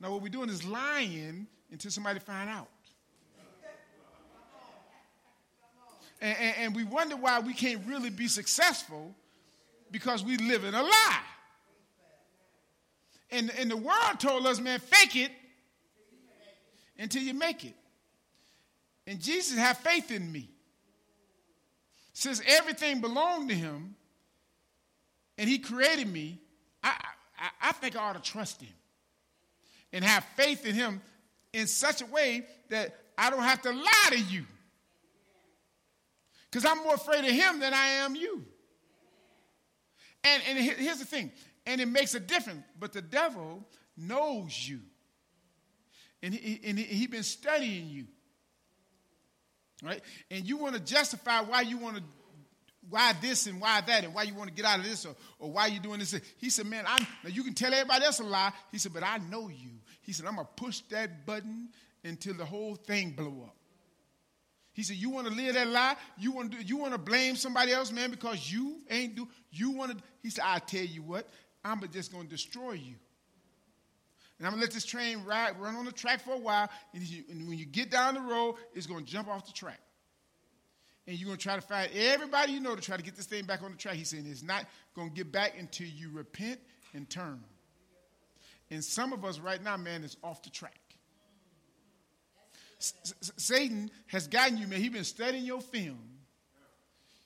Now, 0.00 0.12
what 0.12 0.22
we're 0.22 0.28
doing 0.28 0.48
is 0.48 0.64
lying 0.64 1.46
until 1.70 1.90
somebody 1.90 2.18
find 2.18 2.50
out. 2.50 2.68
And, 6.20 6.36
and, 6.40 6.56
and 6.58 6.76
we 6.76 6.82
wonder 6.82 7.16
why 7.16 7.38
we 7.38 7.54
can't 7.54 7.86
really 7.86 8.10
be 8.10 8.26
successful 8.26 9.14
because 9.90 10.24
we 10.24 10.36
live 10.36 10.64
in 10.64 10.74
a 10.74 10.82
lie. 10.82 11.22
And, 13.30 13.50
and 13.58 13.70
the 13.70 13.76
world 13.76 14.18
told 14.18 14.46
us, 14.46 14.60
man, 14.60 14.80
fake 14.80 15.16
it 15.16 15.32
until 16.98 17.22
you 17.22 17.34
make 17.34 17.64
it. 17.64 17.74
And 19.06 19.20
Jesus 19.20 19.58
have 19.58 19.78
faith 19.78 20.10
in 20.10 20.30
me. 20.30 20.50
Since 22.12 22.42
everything 22.46 23.00
belonged 23.00 23.48
to 23.50 23.54
him 23.54 23.94
and 25.36 25.48
he 25.48 25.58
created 25.58 26.12
me, 26.12 26.40
I, 26.82 26.94
I, 27.38 27.68
I 27.68 27.72
think 27.72 27.96
I 27.96 28.00
ought 28.00 28.22
to 28.22 28.30
trust 28.30 28.60
him 28.60 28.74
and 29.92 30.04
have 30.04 30.24
faith 30.36 30.66
in 30.66 30.74
him 30.74 31.00
in 31.52 31.66
such 31.66 32.02
a 32.02 32.06
way 32.06 32.44
that 32.70 32.96
I 33.16 33.30
don't 33.30 33.42
have 33.42 33.62
to 33.62 33.70
lie 33.70 34.08
to 34.10 34.18
you. 34.20 34.44
Because 36.50 36.64
I'm 36.64 36.82
more 36.82 36.94
afraid 36.94 37.24
of 37.24 37.30
him 37.30 37.60
than 37.60 37.72
I 37.72 37.86
am 37.86 38.16
you. 38.16 38.44
And, 40.24 40.42
and 40.48 40.58
here's 40.58 40.98
the 40.98 41.04
thing 41.04 41.30
and 41.68 41.82
it 41.82 41.86
makes 41.86 42.14
a 42.14 42.20
difference. 42.20 42.62
But 42.80 42.94
the 42.94 43.02
devil 43.02 43.62
knows 43.96 44.68
you. 44.68 44.80
And 46.22 46.34
he, 46.34 46.82
he 46.82 47.06
been 47.06 47.22
studying 47.22 47.90
you. 47.90 48.06
Right? 49.82 50.00
And 50.30 50.48
you 50.48 50.56
want 50.56 50.74
to 50.74 50.80
justify 50.80 51.42
why 51.42 51.60
you 51.60 51.76
want 51.76 51.98
to, 51.98 52.02
why 52.88 53.12
this 53.20 53.46
and 53.46 53.60
why 53.60 53.82
that, 53.82 54.02
and 54.02 54.14
why 54.14 54.22
you 54.22 54.34
want 54.34 54.48
to 54.48 54.54
get 54.54 54.64
out 54.64 54.78
of 54.78 54.84
this, 54.84 55.04
or, 55.04 55.14
or 55.38 55.52
why 55.52 55.66
you 55.66 55.78
doing 55.78 56.00
this. 56.00 56.18
He 56.38 56.48
said, 56.48 56.66
Man, 56.66 56.84
I 56.88 56.98
now 57.22 57.30
you 57.30 57.44
can 57.44 57.54
tell 57.54 57.72
everybody 57.72 58.04
else 58.04 58.18
a 58.18 58.24
lie. 58.24 58.50
He 58.72 58.78
said, 58.78 58.94
But 58.94 59.04
I 59.04 59.18
know 59.18 59.48
you. 59.48 59.70
He 60.00 60.12
said, 60.12 60.26
I'm 60.26 60.36
to 60.36 60.44
push 60.56 60.80
that 60.90 61.26
button 61.26 61.68
until 62.02 62.34
the 62.34 62.46
whole 62.46 62.76
thing 62.76 63.10
blow 63.10 63.44
up. 63.46 63.54
He 64.78 64.84
said, 64.84 64.94
"You 64.94 65.10
want 65.10 65.26
to 65.26 65.32
live 65.32 65.54
that 65.54 65.66
lie? 65.66 65.96
You 66.16 66.30
want 66.30 66.52
to 66.52 66.62
you 66.62 66.76
want 66.76 66.92
to 66.92 66.98
blame 66.98 67.34
somebody 67.34 67.72
else, 67.72 67.90
man, 67.90 68.12
because 68.12 68.52
you 68.52 68.76
ain't 68.88 69.16
do. 69.16 69.26
You 69.50 69.72
want 69.72 69.90
to." 69.90 70.04
He 70.22 70.30
said, 70.30 70.44
"I 70.46 70.60
tell 70.60 70.84
you 70.84 71.02
what. 71.02 71.28
I'm 71.68 71.80
just 71.90 72.12
going 72.12 72.24
to 72.24 72.30
destroy 72.30 72.72
you. 72.72 72.94
And 74.38 74.46
I'm 74.46 74.52
going 74.52 74.60
to 74.60 74.66
let 74.66 74.72
this 74.72 74.84
train 74.84 75.24
ride, 75.24 75.58
run 75.58 75.74
on 75.74 75.84
the 75.84 75.92
track 75.92 76.20
for 76.20 76.32
a 76.32 76.38
while. 76.38 76.70
And, 76.94 77.02
you, 77.02 77.24
and, 77.28 77.48
when 77.48 77.58
you 77.58 77.66
get 77.66 77.90
down 77.90 78.14
the 78.14 78.20
road, 78.20 78.54
it's 78.72 78.86
going 78.86 79.04
to 79.04 79.10
jump 79.10 79.28
off 79.28 79.46
the 79.46 79.52
track. 79.52 79.80
And 81.06 81.18
you're 81.18 81.26
going 81.26 81.38
to 81.38 81.42
try 81.42 81.56
to 81.56 81.62
find 81.62 81.90
everybody 81.94 82.52
you 82.52 82.60
know 82.60 82.76
to 82.76 82.82
try 82.82 82.96
to 82.96 83.02
get 83.02 83.16
this 83.16 83.26
thing 83.26 83.44
back 83.44 83.62
on 83.62 83.72
the 83.72 83.76
track. 83.76 83.94
He's 83.94 84.10
saying 84.10 84.26
it's 84.28 84.42
not 84.42 84.64
going 84.94 85.08
to 85.08 85.14
get 85.14 85.32
back 85.32 85.54
until 85.58 85.88
you 85.88 86.10
repent 86.12 86.60
and 86.94 87.08
turn. 87.08 87.42
And 88.70 88.84
some 88.84 89.12
of 89.12 89.24
us 89.24 89.38
right 89.38 89.62
now, 89.62 89.76
man, 89.76 90.04
is 90.04 90.16
off 90.22 90.42
the 90.42 90.50
track. 90.50 90.78
Satan 92.78 93.90
has 94.06 94.28
gotten 94.28 94.56
you, 94.56 94.68
man. 94.68 94.80
He's 94.80 94.90
been 94.90 95.02
studying 95.02 95.44
your 95.44 95.60
film. 95.60 95.98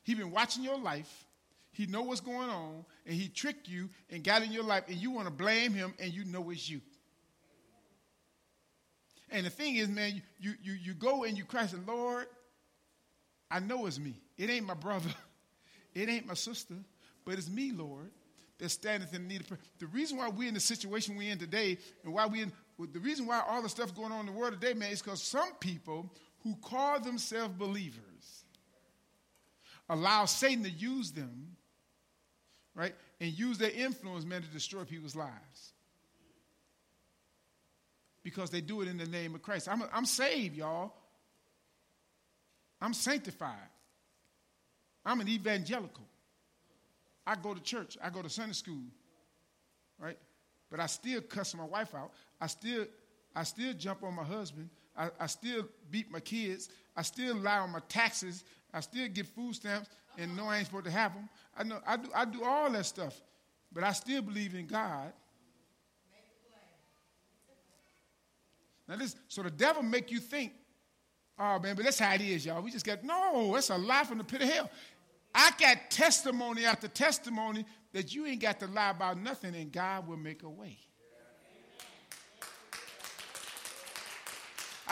He's 0.02 0.16
been 0.16 0.31
watching 0.31 0.64
your 0.64 0.78
life. 0.78 1.26
He 1.73 1.87
know 1.87 2.03
what's 2.03 2.21
going 2.21 2.51
on, 2.51 2.85
and 3.07 3.15
he 3.15 3.29
tricked 3.29 3.69
you 3.69 3.89
and 4.11 4.23
got 4.23 4.43
in 4.43 4.53
your 4.53 4.65
life, 4.65 4.85
and 4.89 4.97
you 4.97 5.11
want 5.11 5.27
to 5.27 5.33
blame 5.33 5.73
him, 5.73 5.95
and 5.99 6.13
you 6.13 6.25
know 6.25 6.51
it's 6.51 6.69
you. 6.69 6.81
And 9.31 9.47
the 9.47 9.51
thing 9.51 9.77
is, 9.77 9.89
man, 9.89 10.23
you, 10.39 10.55
you, 10.63 10.75
you 10.75 10.93
go 10.93 11.25
and 11.25 11.37
you 11.37 11.45
cry 11.45 11.63
and 11.63 11.87
Lord, 11.87 12.27
I 13.51 13.61
know 13.61 13.87
it's 13.87 13.99
me. 13.99 14.15
It 14.37 14.51
ain't 14.51 14.67
my 14.67 14.75
brother. 14.75 15.11
It 15.95 16.09
ain't 16.09 16.27
my 16.27 16.33
sister, 16.33 16.73
but 17.27 17.35
it's 17.35 17.51
me, 17.51 17.71
Lord. 17.71 18.11
that 18.57 18.71
standeth 18.71 19.13
in 19.13 19.29
need 19.29 19.43
of 19.43 19.49
prayer. 19.49 19.61
The 19.79 19.89
reason 19.89 20.17
why 20.17 20.31
we're 20.31 20.49
in 20.49 20.55
the 20.55 20.61
situation 20.61 21.17
we're 21.17 21.31
in 21.31 21.37
today, 21.37 21.77
and 22.03 22.15
why 22.15 22.27
we 22.27 22.41
in, 22.41 22.51
the 22.79 22.99
reason 22.99 23.27
why 23.27 23.43
all 23.47 23.61
the 23.61 23.69
stuff 23.69 23.95
going 23.95 24.11
on 24.11 24.21
in 24.21 24.27
the 24.27 24.33
world 24.33 24.59
today, 24.59 24.73
man, 24.73 24.91
is 24.91 25.03
because 25.03 25.23
some 25.23 25.53
people 25.61 26.11
who 26.45 26.57
call 26.63 26.99
themselves 26.99 27.53
believers 27.59 28.45
allow 29.91 30.25
Satan 30.25 30.65
to 30.65 30.71
use 30.71 31.11
them, 31.13 31.57
right, 32.75 32.95
and 33.21 33.37
use 33.39 33.59
their 33.59 33.71
influence, 33.71 34.25
man, 34.25 34.43
to 34.43 34.49
destroy 34.49 34.85
people's 34.85 35.17
lives. 35.17 35.73
Because 38.23 38.51
they 38.51 38.61
do 38.61 38.83
it 38.83 38.89
in 38.89 38.99
the 38.99 39.07
name 39.07 39.35
of 39.35 39.43
Christ. 39.43 39.69
I'm, 39.69 39.83
I'm 39.93 40.07
saved, 40.07 40.57
y'all. 40.57 40.93
I'm 42.81 42.95
sanctified. 42.95 43.69
I'm 45.05 45.21
an 45.21 45.29
evangelical. 45.29 46.05
I 47.27 47.35
go 47.37 47.55
to 47.55 47.61
church. 47.61 47.99
I 48.03 48.11
go 48.11 48.23
to 48.23 48.29
Sunday 48.29 48.55
school. 48.55 48.83
Right? 49.99 50.19
But 50.71 50.81
I 50.81 50.87
still 50.87 51.21
cuss 51.21 51.55
my 51.55 51.65
wife 51.65 51.95
out. 51.95 52.13
I 52.41 52.47
still, 52.47 52.87
I 53.35 53.45
still 53.45 53.73
jump 53.75 54.03
on 54.03 54.15
my 54.15 54.25
husband. 54.25 54.69
I, 54.97 55.11
I 55.21 55.27
still 55.27 55.69
beat 55.91 56.11
my 56.11 56.21
kids. 56.21 56.69
I 56.97 57.03
still 57.03 57.37
lie 57.37 57.59
on 57.59 57.71
my 57.71 57.81
taxes. 57.89 58.45
I 58.73 58.81
still 58.81 59.09
get 59.09 59.27
food 59.27 59.55
stamps 59.55 59.89
and 60.18 60.37
know 60.37 60.46
I 60.46 60.59
ain't 60.59 60.66
supposed 60.66 60.85
to 60.87 60.90
have 60.90 61.14
them. 61.14 61.29
I 61.57 61.64
know 61.64 61.81
I 61.87 61.96
do, 61.96 62.09
I 62.14 62.25
do 62.25 62.44
all 62.44 62.70
that 62.70 62.87
stuff. 62.87 63.20
But 63.72 63.85
I 63.85 63.92
still 63.92 64.22
believe 64.22 64.55
in 64.55 64.66
God. 64.66 65.12
Now 68.88 68.96
this, 68.96 69.16
so 69.29 69.42
the 69.42 69.51
devil 69.51 69.83
make 69.83 70.11
you 70.11 70.18
think, 70.18 70.53
oh 71.38 71.59
man, 71.59 71.77
but 71.77 71.85
that's 71.85 71.98
how 71.98 72.14
it 72.14 72.20
is, 72.20 72.44
y'all. 72.44 72.61
We 72.61 72.70
just 72.70 72.85
got 72.85 73.03
no, 73.05 73.53
that's 73.55 73.70
a 73.70 73.79
lie 73.79 74.05
from 74.05 74.18
the 74.18 74.25
pit 74.25 74.42
of 74.42 74.48
hell. 74.48 74.70
I 75.35 75.51
got 75.59 75.90
testimony 75.90 76.66
after 76.66 76.88
testimony 76.88 77.64
that 77.92 78.14
you 78.14 78.27
ain't 78.27 78.40
got 78.40 78.61
to 78.61 78.66
lie 78.66 78.90
about 78.90 79.18
nothing 79.18 79.55
and 79.55 79.72
God 79.72 80.07
will 80.07 80.18
make 80.18 80.42
a 80.42 80.48
way. 80.48 80.79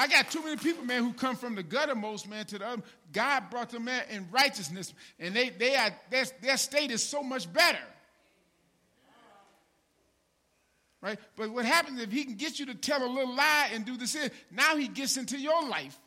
I 0.01 0.07
got 0.07 0.31
too 0.31 0.43
many 0.43 0.57
people, 0.57 0.83
man, 0.83 1.05
who 1.05 1.13
come 1.13 1.37
from 1.37 1.55
the 1.55 1.63
guttermost, 1.63 2.27
man, 2.27 2.47
to 2.47 2.59
the 2.59 2.67
other. 2.67 2.83
God 3.13 3.51
brought 3.51 3.69
them, 3.69 3.85
man, 3.85 4.03
in 4.09 4.27
righteousness, 4.31 4.95
and 5.19 5.37
they, 5.37 5.51
they 5.51 5.77
are, 5.77 5.91
their, 6.09 6.25
their 6.41 6.57
state 6.57 6.91
is 6.91 7.07
so 7.07 7.23
much 7.23 7.53
better. 7.53 7.77
Right? 11.03 11.19
But 11.37 11.51
what 11.51 11.67
happens 11.67 12.01
if 12.01 12.11
he 12.11 12.25
can 12.25 12.37
get 12.37 12.59
you 12.59 12.65
to 12.67 12.75
tell 12.75 13.05
a 13.05 13.11
little 13.13 13.37
lie 13.37 13.69
and 13.75 13.85
do 13.85 13.99
this? 13.99 14.17
Now 14.51 14.77
he 14.77 14.89
gets 14.89 15.19
into 15.19 15.39
your 15.39 15.69
life, 15.69 15.99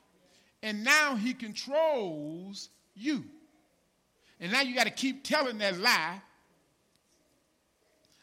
and 0.64 0.84
now 0.84 1.16
he 1.16 1.36
controls 1.36 2.70
you. 2.96 3.24
And 4.40 4.52
now 4.52 4.62
you 4.62 4.74
got 4.74 4.86
to 4.86 4.92
keep 4.92 5.24
telling 5.24 5.60
that 5.60 5.78
lie. 5.78 6.20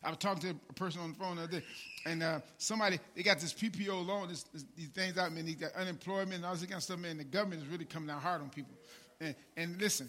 I 0.03 0.09
was 0.09 0.19
talking 0.19 0.43
to 0.51 0.61
a 0.69 0.73
person 0.73 1.01
on 1.01 1.13
the 1.13 1.17
phone 1.17 1.37
the 1.37 1.45
other 1.45 1.61
day, 1.61 1.65
and 2.05 2.23
uh, 2.23 2.41
somebody, 2.57 2.99
they 3.15 3.23
got 3.23 3.39
this 3.41 3.53
PPO 3.53 4.07
loan, 4.07 4.29
this, 4.29 4.45
this, 4.45 4.65
these 4.77 4.89
things 4.89 5.19
out, 5.19 5.33
man, 5.33 5.45
they 5.45 5.53
got 5.53 5.75
unemployment 5.75 6.35
and 6.35 6.45
all 6.47 6.53
this 6.53 6.63
kind 6.63 6.75
of 6.75 6.83
stuff, 6.83 6.99
man. 6.99 7.19
The 7.19 7.25
government 7.25 7.63
is 7.63 7.69
really 7.69 7.85
coming 7.85 8.09
down 8.09 8.21
hard 8.21 8.41
on 8.41 8.49
people. 8.49 8.75
And, 9.21 9.35
and 9.57 9.81
listen, 9.81 10.09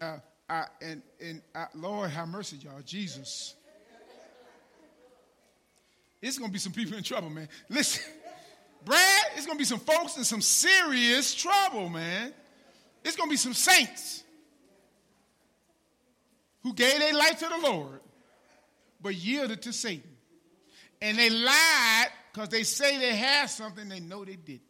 uh, 0.00 0.18
I, 0.48 0.64
and, 0.80 1.02
and 1.20 1.42
I, 1.54 1.66
Lord 1.74 2.10
have 2.10 2.28
mercy, 2.28 2.56
y'all, 2.56 2.80
Jesus. 2.84 3.54
It's 6.22 6.38
going 6.38 6.48
to 6.48 6.52
be 6.52 6.58
some 6.58 6.72
people 6.72 6.96
in 6.96 7.04
trouble, 7.04 7.28
man. 7.28 7.48
Listen, 7.68 8.02
Brad, 8.84 9.24
it's 9.36 9.44
going 9.44 9.58
to 9.58 9.60
be 9.60 9.66
some 9.66 9.80
folks 9.80 10.16
in 10.16 10.24
some 10.24 10.40
serious 10.40 11.34
trouble, 11.34 11.88
man. 11.90 12.32
It's 13.04 13.16
going 13.16 13.28
to 13.28 13.32
be 13.32 13.36
some 13.36 13.54
saints 13.54 14.24
who 16.62 16.72
gave 16.72 16.98
their 16.98 17.14
life 17.14 17.38
to 17.40 17.48
the 17.48 17.58
Lord, 17.58 18.00
but 19.00 19.14
yielded 19.14 19.62
to 19.62 19.72
Satan. 19.72 20.15
And 21.02 21.18
they 21.18 21.30
lied 21.30 22.06
because 22.32 22.48
they 22.48 22.62
say 22.62 22.98
they 22.98 23.14
had 23.14 23.46
something 23.46 23.88
they 23.88 24.00
know 24.00 24.24
they 24.24 24.36
didn't. 24.36 24.62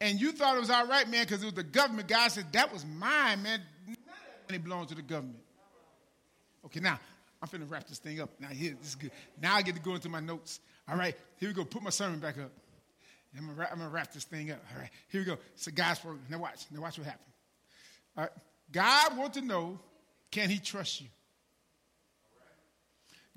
And 0.00 0.20
you 0.20 0.32
thought 0.32 0.56
it 0.56 0.60
was 0.60 0.70
all 0.70 0.86
right, 0.86 1.08
man, 1.08 1.24
because 1.24 1.42
it 1.42 1.46
was 1.46 1.54
the 1.54 1.62
government. 1.62 2.08
God 2.08 2.28
said, 2.28 2.52
that 2.52 2.72
was 2.72 2.86
mine, 2.86 3.42
man. 3.42 3.60
None 3.86 4.56
of 4.56 4.64
belongs 4.64 4.88
to 4.88 4.94
the 4.94 5.02
government. 5.02 5.40
Okay, 6.64 6.80
now, 6.80 6.98
I'm 7.42 7.48
finna 7.48 7.70
wrap 7.70 7.86
this 7.86 7.98
thing 7.98 8.20
up. 8.20 8.30
Now, 8.38 8.48
here, 8.48 8.74
this 8.78 8.88
is 8.88 8.94
good. 8.94 9.10
Now 9.40 9.56
I 9.56 9.62
get 9.62 9.74
to 9.74 9.80
go 9.80 9.94
into 9.94 10.08
my 10.08 10.20
notes. 10.20 10.60
All 10.88 10.96
right, 10.96 11.14
here 11.36 11.48
we 11.48 11.54
go. 11.54 11.64
Put 11.64 11.82
my 11.82 11.90
sermon 11.90 12.18
back 12.18 12.38
up. 12.38 12.50
I'm 13.36 13.46
gonna, 13.46 13.58
wrap, 13.58 13.70
I'm 13.72 13.78
gonna 13.78 13.90
wrap 13.90 14.12
this 14.12 14.24
thing 14.24 14.50
up. 14.50 14.58
All 14.74 14.80
right, 14.80 14.90
here 15.08 15.20
we 15.20 15.24
go. 15.24 15.38
It's 15.54 15.66
a 15.66 15.72
God's. 15.72 16.00
Now 16.28 16.38
watch. 16.38 16.66
Now 16.70 16.80
watch 16.80 16.98
what 16.98 17.06
happens. 17.06 17.34
All 18.16 18.24
right. 18.24 18.32
God 18.72 19.16
wants 19.16 19.38
to 19.38 19.44
know, 19.44 19.78
can 20.30 20.50
he 20.50 20.58
trust 20.58 21.00
you? 21.00 21.06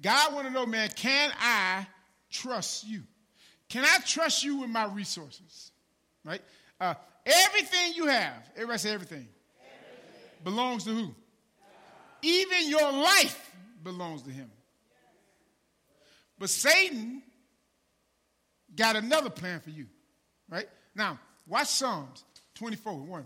God 0.04 0.34
want 0.34 0.46
to 0.48 0.54
know, 0.54 0.66
man, 0.66 0.90
can 0.90 1.32
I 1.40 1.88
trust 2.30 2.86
you? 2.86 3.04
Can 3.70 3.86
I 3.86 3.98
trust 4.06 4.44
you 4.44 4.58
with 4.58 4.70
my 4.70 4.86
resources? 4.86 5.72
Right? 6.26 6.42
Uh, 6.80 6.94
everything 7.26 7.94
you 7.96 8.08
have, 8.08 8.34
everybody 8.56 8.80
say 8.80 8.92
everything, 8.92 9.28
everything. 9.62 10.44
belongs 10.44 10.84
to 10.84 10.90
who? 10.92 11.06
God. 11.06 11.14
Even 12.22 12.70
your 12.70 12.92
life 12.92 13.52
belongs 13.82 14.24
to 14.24 14.30
him. 14.30 14.52
But 16.38 16.50
Satan 16.50 17.24
got 18.76 18.98
another 18.98 19.30
plan 19.30 19.62
for 19.62 19.70
you. 19.70 19.88
Right? 20.50 20.68
Now, 20.94 21.18
watch 21.48 21.68
Psalms 21.68 22.26
24 22.56 22.94
1. 22.94 23.26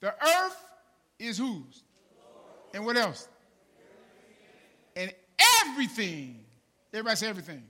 The 0.00 0.08
earth 0.08 0.64
is 1.18 1.38
whose? 1.38 1.82
And 2.74 2.84
what 2.84 2.98
else? 2.98 3.26
Everything. 5.66 6.40
Everybody 6.92 7.16
say 7.16 7.28
everything. 7.28 7.62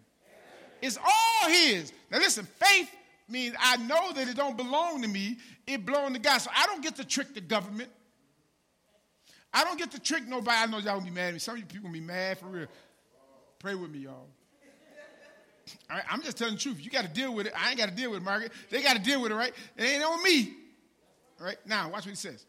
It's 0.81 0.97
all 0.97 1.51
his. 1.51 1.93
Now 2.11 2.19
listen, 2.19 2.45
faith 2.45 2.91
means 3.29 3.55
I 3.59 3.77
know 3.79 4.13
that 4.13 4.29
it 4.29 4.37
don't 4.37 4.57
belong 4.57 5.03
to 5.03 5.09
me. 5.09 5.39
It 5.67 5.85
belongs 5.85 6.15
to 6.15 6.21
God. 6.21 6.39
So 6.39 6.51
I 6.55 6.67
don't 6.67 6.83
get 6.83 6.97
to 6.97 7.05
trick 7.05 7.35
the 7.35 7.41
government. 7.41 7.91
I 9.53 9.65
don't 9.65 9.79
get 9.79 9.91
to 9.93 10.01
trick 10.01 10.27
nobody. 10.29 10.57
I 10.57 10.67
know 10.67 10.79
y'all 10.79 10.99
gonna 10.99 11.05
be 11.05 11.11
mad 11.11 11.29
at 11.29 11.33
me. 11.35 11.39
Some 11.39 11.55
of 11.55 11.61
you 11.61 11.67
people 11.67 11.89
gonna 11.89 12.01
be 12.01 12.01
mad 12.01 12.39
for 12.39 12.47
real. 12.47 12.67
Pray 13.59 13.75
with 13.75 13.91
me, 13.91 14.01
y'all. 14.01 14.27
All 15.91 15.97
right, 15.97 16.05
I'm 16.11 16.23
just 16.23 16.39
telling 16.39 16.55
the 16.55 16.61
truth. 16.61 16.83
You 16.83 16.91
got 16.91 17.05
to 17.05 17.11
deal 17.11 17.35
with 17.35 17.47
it. 17.47 17.53
I 17.57 17.71
ain't 17.71 17.79
got 17.79 17.89
to 17.89 17.95
deal 17.95 18.11
with 18.11 18.23
it, 18.23 18.25
Margaret. 18.25 18.53
They 18.71 18.83
got 18.83 18.97
to 18.97 19.03
deal 19.03 19.21
with 19.21 19.33
it, 19.33 19.35
right? 19.35 19.53
It 19.77 19.83
ain't 19.83 20.03
on 20.03 20.23
me. 20.23 20.55
All 21.41 21.47
right, 21.47 21.59
now 21.67 21.91
watch 21.91 22.05
what 22.05 22.11
he 22.11 22.15
says. 22.15 22.47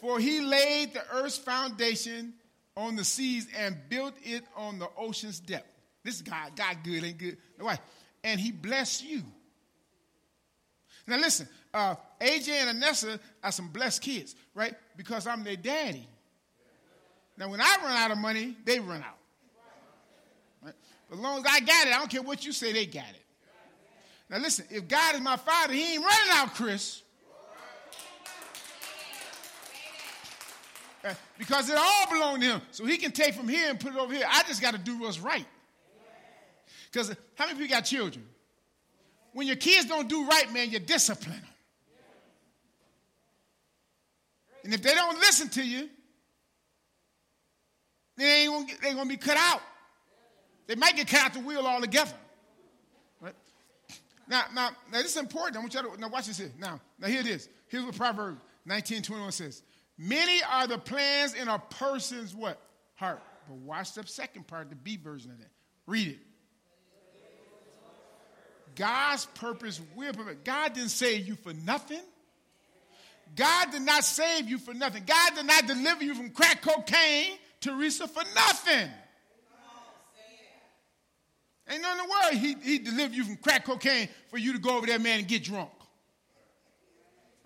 For 0.00 0.18
he 0.18 0.40
laid 0.40 0.94
the 0.94 1.02
earth's 1.12 1.38
foundation 1.38 2.34
on 2.76 2.96
the 2.96 3.04
seas 3.04 3.48
and 3.56 3.76
built 3.88 4.14
it 4.22 4.44
on 4.56 4.78
the 4.78 4.88
ocean's 4.96 5.40
depth. 5.40 5.68
This 6.04 6.22
God, 6.22 6.54
God 6.54 6.76
good, 6.84 7.02
ain't 7.02 7.18
good. 7.18 7.38
Why? 7.58 7.78
And 8.22 8.38
he 8.38 8.52
blessed 8.52 9.04
you. 9.04 9.22
Now 11.06 11.16
listen, 11.16 11.48
uh, 11.72 11.94
AJ 12.20 12.48
and 12.48 12.82
Anessa 12.82 13.18
are 13.42 13.52
some 13.52 13.68
blessed 13.68 14.02
kids, 14.02 14.34
right? 14.54 14.74
Because 14.96 15.26
I'm 15.26 15.44
their 15.44 15.56
daddy. 15.56 16.08
Now 17.36 17.50
when 17.50 17.60
I 17.60 17.76
run 17.82 17.96
out 17.96 18.10
of 18.10 18.18
money, 18.18 18.56
they 18.64 18.80
run 18.80 19.02
out. 19.02 19.18
Right? 20.62 20.74
As 21.12 21.18
long 21.18 21.38
as 21.38 21.44
I 21.48 21.60
got 21.60 21.86
it, 21.86 21.94
I 21.94 21.98
don't 21.98 22.10
care 22.10 22.22
what 22.22 22.44
you 22.44 22.52
say, 22.52 22.72
they 22.72 22.86
got 22.86 23.08
it. 23.10 23.22
Now 24.28 24.38
listen, 24.38 24.66
if 24.70 24.88
God 24.88 25.14
is 25.14 25.20
my 25.20 25.36
father, 25.36 25.72
he 25.72 25.94
ain't 25.94 26.02
running 26.02 26.32
out, 26.32 26.54
Chris. 26.54 27.02
Because 31.38 31.68
it 31.70 31.76
all 31.76 32.10
belongs 32.10 32.40
to 32.40 32.46
him. 32.46 32.62
So 32.70 32.84
he 32.84 32.96
can 32.96 33.12
take 33.12 33.34
from 33.34 33.48
here 33.48 33.70
and 33.70 33.78
put 33.78 33.94
it 33.94 33.98
over 33.98 34.12
here. 34.12 34.26
I 34.28 34.42
just 34.44 34.60
got 34.60 34.74
to 34.74 34.78
do 34.78 34.98
what's 34.98 35.20
right. 35.20 35.46
Because 36.90 37.14
how 37.34 37.46
many 37.46 37.58
people 37.58 37.74
got 37.74 37.82
children? 37.82 38.24
When 39.32 39.46
your 39.46 39.56
kids 39.56 39.86
don't 39.86 40.08
do 40.08 40.26
right, 40.26 40.50
man, 40.52 40.70
you 40.70 40.78
discipline 40.78 41.36
them. 41.36 41.50
And 44.64 44.74
if 44.74 44.82
they 44.82 44.94
don't 44.94 45.18
listen 45.18 45.48
to 45.50 45.62
you, 45.62 45.88
they 48.16 48.42
ain't 48.42 48.52
gonna, 48.52 48.66
get, 48.66 48.80
they 48.80 48.94
gonna 48.94 49.08
be 49.08 49.16
cut 49.16 49.36
out. 49.36 49.60
They 50.66 50.74
might 50.74 50.96
get 50.96 51.06
cut 51.06 51.20
out 51.20 51.34
the 51.34 51.40
wheel 51.40 51.66
altogether. 51.66 52.14
Right? 53.20 53.34
Now, 54.26 54.44
now, 54.54 54.70
now 54.90 55.02
this 55.02 55.12
is 55.12 55.18
important. 55.18 55.56
I 55.56 55.60
want 55.60 55.74
you 55.74 55.82
to 55.82 56.00
now 56.00 56.08
watch 56.08 56.26
this 56.26 56.38
here. 56.38 56.50
Now, 56.58 56.80
now 56.98 57.06
here 57.06 57.20
it 57.20 57.26
is. 57.26 57.48
Here's 57.68 57.84
what 57.84 57.94
Proverbs 57.94 58.40
19:21 58.66 59.32
says. 59.32 59.62
Many 59.98 60.42
are 60.42 60.66
the 60.66 60.78
plans 60.78 61.34
in 61.34 61.48
a 61.48 61.58
person's 61.58 62.34
what? 62.34 62.60
Heart. 62.96 63.22
But 63.48 63.56
watch 63.58 63.94
the 63.94 64.06
second 64.06 64.46
part, 64.46 64.70
the 64.70 64.76
B 64.76 64.96
version 64.96 65.30
of 65.30 65.38
that. 65.38 65.50
Read 65.86 66.08
it. 66.08 66.18
God's 68.74 69.24
purpose 69.26 69.80
will 69.94 70.12
prevail. 70.12 70.34
God 70.44 70.74
didn't 70.74 70.90
save 70.90 71.26
you 71.26 71.34
for 71.36 71.54
nothing. 71.54 72.02
God 73.34 73.70
did 73.72 73.82
not 73.82 74.04
save 74.04 74.48
you 74.48 74.58
for 74.58 74.74
nothing. 74.74 75.02
God 75.06 75.34
did 75.34 75.46
not 75.46 75.66
deliver 75.66 76.04
you 76.04 76.14
from 76.14 76.30
crack 76.30 76.62
cocaine, 76.62 77.38
Teresa, 77.60 78.06
for 78.06 78.22
nothing. 78.34 78.90
Ain't 81.68 81.82
no 81.82 81.90
in 81.90 81.98
the 81.98 82.04
world 82.04 82.34
he, 82.34 82.56
he 82.62 82.78
delivered 82.78 83.16
you 83.16 83.24
from 83.24 83.36
crack 83.36 83.64
cocaine 83.64 84.08
for 84.28 84.38
you 84.38 84.52
to 84.52 84.58
go 84.58 84.76
over 84.76 84.86
there, 84.86 85.00
man, 85.00 85.18
and 85.20 85.28
get 85.28 85.42
drunk. 85.42 85.70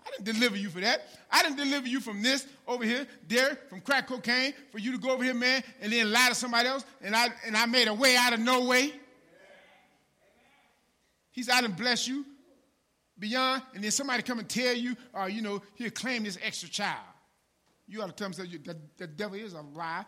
I 0.05 0.09
didn't 0.09 0.33
deliver 0.33 0.57
you 0.57 0.69
for 0.69 0.79
that. 0.81 1.01
I 1.31 1.43
didn't 1.43 1.57
deliver 1.57 1.87
you 1.87 1.99
from 1.99 2.21
this 2.23 2.45
over 2.67 2.83
here, 2.83 3.07
there, 3.27 3.57
from 3.69 3.81
crack 3.81 4.07
cocaine, 4.07 4.53
for 4.71 4.79
you 4.79 4.91
to 4.93 4.97
go 4.97 5.11
over 5.11 5.23
here, 5.23 5.33
man, 5.33 5.63
and 5.79 5.91
then 5.91 6.11
lie 6.11 6.29
to 6.29 6.35
somebody 6.35 6.67
else, 6.67 6.85
and 7.01 7.15
I 7.15 7.27
and 7.45 7.55
I 7.55 7.65
made 7.65 7.87
a 7.87 7.93
way 7.93 8.15
out 8.15 8.33
of 8.33 8.39
no 8.39 8.65
way. 8.65 8.93
He 11.31 11.43
said, 11.43 11.55
I 11.55 11.61
didn't 11.61 11.77
bless 11.77 12.07
you 12.07 12.25
beyond, 13.17 13.61
and 13.73 13.83
then 13.83 13.91
somebody 13.91 14.23
come 14.23 14.39
and 14.39 14.49
tell 14.49 14.73
you, 14.73 14.95
uh, 15.17 15.25
you 15.25 15.41
know, 15.41 15.61
he'll 15.75 15.91
claim 15.91 16.23
this 16.23 16.37
extra 16.43 16.67
child. 16.67 16.97
You 17.87 18.01
ought 18.01 18.07
to 18.07 18.13
tell 18.13 18.27
him 18.27 18.63
that 18.63 18.97
the, 18.97 19.07
devil 19.07 19.37
is 19.37 19.53
a 19.53 19.61
lie. 19.61 20.05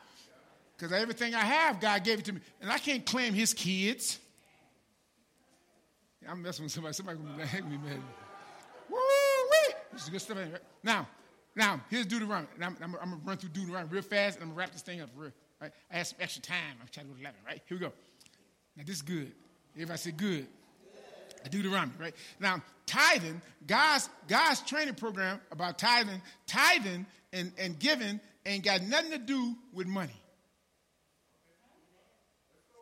Because 0.75 0.91
everything 0.93 1.35
I 1.35 1.41
have, 1.41 1.79
God 1.79 2.03
gave 2.03 2.19
it 2.19 2.25
to 2.25 2.33
me. 2.33 2.41
And 2.61 2.71
I 2.71 2.77
can't 2.77 3.05
claim 3.05 3.33
his 3.33 3.53
kids. 3.53 4.19
I'm 6.27 6.41
messing 6.41 6.63
with 6.63 6.71
somebody. 6.71 6.93
Somebody 6.93 7.19
gonna 7.19 7.45
be 7.45 7.61
me, 7.61 7.77
man. 7.77 8.03
This 9.93 10.03
is 10.03 10.09
good 10.09 10.21
stuff. 10.21 10.37
Right? 10.37 10.61
Now, 10.83 11.07
now 11.55 11.81
here's 11.89 12.05
Deuteronomy. 12.05 12.47
And 12.55 12.65
I'm, 12.65 12.77
I'm, 12.81 12.95
I'm, 13.01 13.09
gonna 13.11 13.21
run 13.23 13.37
through 13.37 13.49
Deuteronomy 13.49 13.91
real 13.91 14.01
fast, 14.01 14.37
and 14.37 14.43
I'm 14.43 14.49
gonna 14.49 14.59
wrap 14.59 14.71
this 14.71 14.81
thing 14.81 15.01
up 15.01 15.09
real. 15.15 15.31
Right? 15.61 15.71
I 15.91 15.97
have 15.97 16.07
some 16.07 16.17
extra 16.19 16.41
time. 16.41 16.77
I'm 16.81 16.87
trying 16.91 17.05
to 17.07 17.11
go 17.11 17.15
to 17.15 17.21
11. 17.21 17.39
Right? 17.45 17.61
Here 17.67 17.77
we 17.77 17.85
go. 17.85 17.93
Now 18.75 18.83
this 18.85 18.97
is 18.97 19.01
good. 19.01 19.31
Everybody 19.75 19.97
say 19.97 20.11
good. 20.11 20.47
Deuteronomy, 21.49 21.91
right? 21.99 22.15
Now, 22.39 22.61
tithing, 22.85 23.41
God's 23.67 24.09
God's 24.27 24.61
training 24.61 24.95
program 24.95 25.41
about 25.51 25.77
tithing, 25.77 26.21
tithing 26.47 27.05
and, 27.33 27.51
and 27.57 27.77
giving 27.77 28.19
ain't 28.45 28.63
got 28.63 28.81
nothing 28.83 29.11
to 29.11 29.17
do 29.17 29.55
with 29.73 29.87
money. 29.87 30.13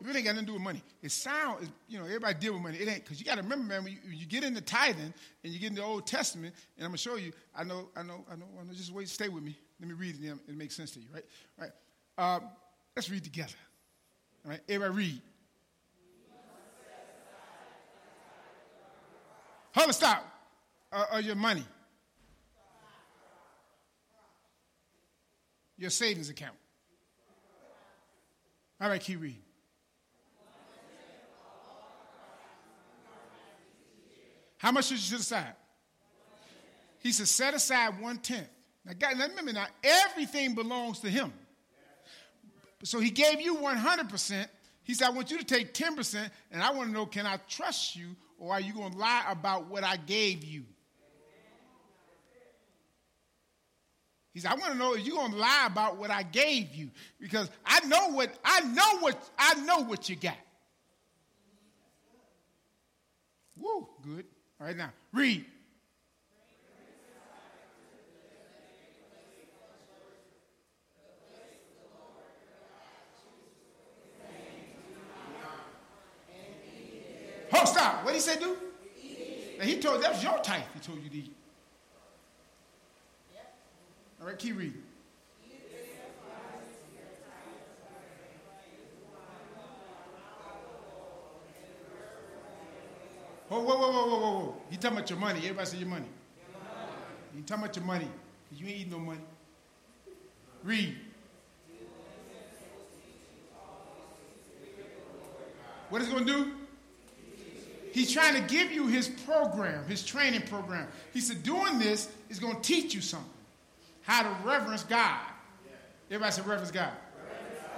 It 0.04 0.16
ain't 0.16 0.24
got 0.24 0.32
nothing 0.32 0.46
to 0.46 0.46
do 0.46 0.52
with 0.54 0.62
money. 0.62 0.82
It 1.00 1.12
sound, 1.12 1.70
you 1.88 1.98
know, 1.98 2.04
everybody 2.04 2.34
deal 2.34 2.54
with 2.54 2.62
money. 2.62 2.78
It 2.78 2.88
ain't 2.88 3.04
because 3.04 3.20
you 3.20 3.24
got 3.24 3.36
to 3.36 3.42
remember, 3.42 3.66
man. 3.66 3.84
When 3.84 3.92
you, 3.92 3.98
when 4.04 4.18
you, 4.18 4.26
get 4.26 4.42
into 4.42 4.60
tithing 4.60 5.14
and 5.44 5.52
you 5.52 5.60
get 5.60 5.70
into 5.70 5.80
the 5.80 5.86
Old 5.86 6.06
Testament, 6.06 6.54
and 6.76 6.84
I'm 6.84 6.90
gonna 6.90 6.98
show 6.98 7.16
you. 7.16 7.32
I 7.54 7.62
know, 7.62 7.88
I 7.96 8.02
know, 8.02 8.24
I 8.30 8.34
know. 8.34 8.46
I 8.60 8.64
know. 8.64 8.72
Just 8.72 8.92
wait, 8.92 9.08
stay 9.08 9.28
with 9.28 9.44
me. 9.44 9.56
Let 9.78 9.88
me 9.88 9.94
read 9.94 10.16
it. 10.20 10.28
And 10.28 10.40
it 10.48 10.56
makes 10.56 10.74
sense 10.74 10.90
to 10.92 11.00
you, 11.00 11.06
right? 11.14 11.24
Right. 11.56 11.70
Um, 12.18 12.42
let's 12.96 13.08
read 13.10 13.22
together. 13.22 13.54
All 14.44 14.50
right. 14.50 14.60
Everybody 14.68 14.94
read. 14.94 15.22
Hold 19.74 19.86
on, 19.86 19.92
stop. 19.94 20.26
Uh, 20.92 21.06
or 21.14 21.20
your 21.20 21.36
money. 21.36 21.64
Your 25.78 25.90
savings 25.90 26.28
account. 26.28 26.54
All 28.80 28.88
right, 28.88 29.00
keep 29.00 29.20
reading. 29.20 29.38
How 34.62 34.70
much 34.70 34.84
should 34.84 34.98
you 34.98 35.02
set 35.02 35.18
aside? 35.18 35.54
He 37.00 37.10
said, 37.10 37.26
set 37.26 37.52
aside 37.52 38.00
one 38.00 38.18
tenth. 38.18 38.46
Now, 38.84 38.92
God, 38.96 39.18
now 39.18 39.26
remember 39.26 39.52
now, 39.52 39.66
everything 39.82 40.54
belongs 40.54 41.00
to 41.00 41.10
him. 41.10 41.32
So 42.84 43.00
he 43.00 43.10
gave 43.10 43.40
you 43.40 43.56
100%. 43.56 44.46
He 44.84 44.94
said, 44.94 45.08
I 45.08 45.10
want 45.10 45.32
you 45.32 45.38
to 45.38 45.44
take 45.44 45.74
10%, 45.74 46.30
and 46.52 46.62
I 46.62 46.70
want 46.70 46.90
to 46.90 46.94
know, 46.94 47.06
can 47.06 47.26
I 47.26 47.38
trust 47.48 47.96
you, 47.96 48.14
or 48.38 48.52
are 48.52 48.60
you 48.60 48.72
going 48.72 48.92
to 48.92 48.98
lie 48.98 49.24
about 49.28 49.66
what 49.66 49.82
I 49.82 49.96
gave 49.96 50.44
you? 50.44 50.62
He 54.32 54.38
said, 54.38 54.52
I 54.52 54.54
want 54.54 54.74
to 54.74 54.78
know 54.78 54.94
if 54.94 55.04
you're 55.04 55.16
going 55.16 55.32
to 55.32 55.38
lie 55.38 55.66
about 55.66 55.96
what 55.96 56.12
I 56.12 56.22
gave 56.22 56.72
you. 56.72 56.90
Because 57.20 57.50
I 57.66 57.84
know 57.86 58.10
what, 58.10 58.32
I 58.44 58.60
know 58.60 58.98
what, 59.00 59.30
I 59.36 59.54
know 59.54 59.80
what 59.80 60.08
you 60.08 60.14
got. 60.14 60.36
Woo, 63.56 63.88
good. 64.04 64.24
All 64.62 64.68
right, 64.68 64.76
now, 64.76 64.92
read. 65.12 65.44
Oh, 77.52 77.64
stop. 77.64 78.04
What 78.04 78.14
he 78.14 78.20
say 78.20 78.38
do? 78.38 78.56
And 79.58 79.68
he 79.68 79.80
told 79.80 80.00
that 80.00 80.12
was 80.12 80.22
your 80.22 80.38
type. 80.38 80.62
He 80.74 80.78
told 80.78 81.02
you 81.02 81.10
to 81.10 81.16
eat. 81.16 81.34
All 84.20 84.28
right, 84.28 84.38
keep 84.38 84.56
reading. 84.56 84.80
Whoa, 93.52 93.60
whoa, 93.60 93.76
whoa, 93.76 93.92
whoa, 93.92 94.06
whoa, 94.06 94.18
whoa, 94.18 94.38
whoa. 94.38 94.56
You 94.70 94.78
talking 94.78 94.96
about 94.96 95.10
your 95.10 95.18
money. 95.18 95.40
Everybody 95.40 95.66
say 95.66 95.76
your 95.76 95.88
money. 95.88 96.06
You 97.36 97.42
talking 97.42 97.64
about 97.64 97.76
your 97.76 97.84
money. 97.84 98.08
You 98.56 98.66
ain't 98.66 98.76
eating 98.78 98.92
no 98.92 98.98
money. 98.98 99.20
Read. 100.64 100.96
What 105.90 106.00
is 106.00 106.08
going 106.08 106.24
to 106.24 106.32
do? 106.32 106.52
He's 107.92 108.10
trying 108.10 108.42
to 108.42 108.48
give 108.48 108.72
you 108.72 108.86
his 108.86 109.08
program, 109.08 109.84
his 109.86 110.02
training 110.02 110.46
program. 110.46 110.88
He 111.12 111.20
said, 111.20 111.42
doing 111.42 111.78
this 111.78 112.10
is 112.30 112.38
going 112.38 112.56
to 112.56 112.62
teach 112.62 112.94
you 112.94 113.02
something. 113.02 113.28
How 114.00 114.22
to 114.22 114.34
reverence 114.46 114.84
God. 114.84 115.20
Everybody 116.10 116.32
say 116.32 116.40
reverence 116.40 116.70
God. 116.70 116.92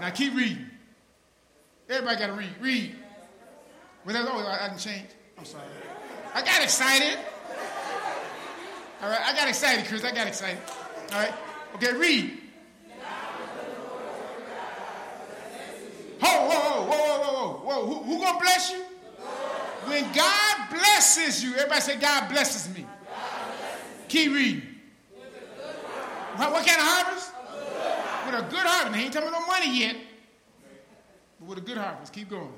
Now 0.00 0.10
keep 0.10 0.36
reading. 0.36 0.66
Everybody 1.90 2.16
got 2.16 2.26
to 2.28 2.32
read. 2.34 2.54
Read. 2.60 2.94
Well, 4.06 4.14
that's, 4.14 4.28
oh, 4.30 4.38
I, 4.38 4.66
I 4.66 4.68
didn't 4.68 4.78
change. 4.78 5.06
I'm 5.38 5.44
sorry. 5.44 5.64
I 6.34 6.42
got 6.42 6.62
excited. 6.62 7.18
All 9.02 9.10
right, 9.10 9.20
I 9.20 9.34
got 9.36 9.48
excited, 9.48 9.86
Chris. 9.86 10.04
I 10.04 10.12
got 10.12 10.26
excited. 10.26 10.58
All 11.12 11.18
right. 11.20 11.34
Okay, 11.74 11.92
read. 11.96 12.38
Whoa, 16.20 16.48
whoa, 16.48 16.58
whoa, 16.58 16.86
whoa, 16.86 17.18
whoa, 17.20 17.32
whoa, 17.32 17.82
whoa. 17.82 17.86
Who, 17.86 17.94
who 18.04 18.18
gonna 18.18 18.38
bless 18.40 18.72
you? 18.72 18.82
When 19.86 20.04
God 20.12 20.70
blesses 20.70 21.44
you, 21.44 21.54
everybody 21.54 21.80
say, 21.82 21.96
God 21.98 22.30
blesses 22.30 22.74
me. 22.74 22.86
Keep 24.08 24.32
reading. 24.32 24.62
What, 26.36 26.52
what, 26.52 26.66
kind 26.66 26.80
of 26.80 26.86
harvest? 26.86 27.32
With 28.26 28.34
a 28.34 28.42
good 28.50 28.66
harvest. 28.66 28.92
Now, 28.92 28.98
ain't 28.98 29.12
talking 29.12 29.28
about 29.28 29.40
no 29.40 29.46
money 29.46 29.78
yet. 29.78 29.96
But 31.38 31.48
with 31.48 31.58
a 31.58 31.60
good 31.60 31.76
harvest. 31.76 32.12
Keep 32.12 32.30
going. 32.30 32.52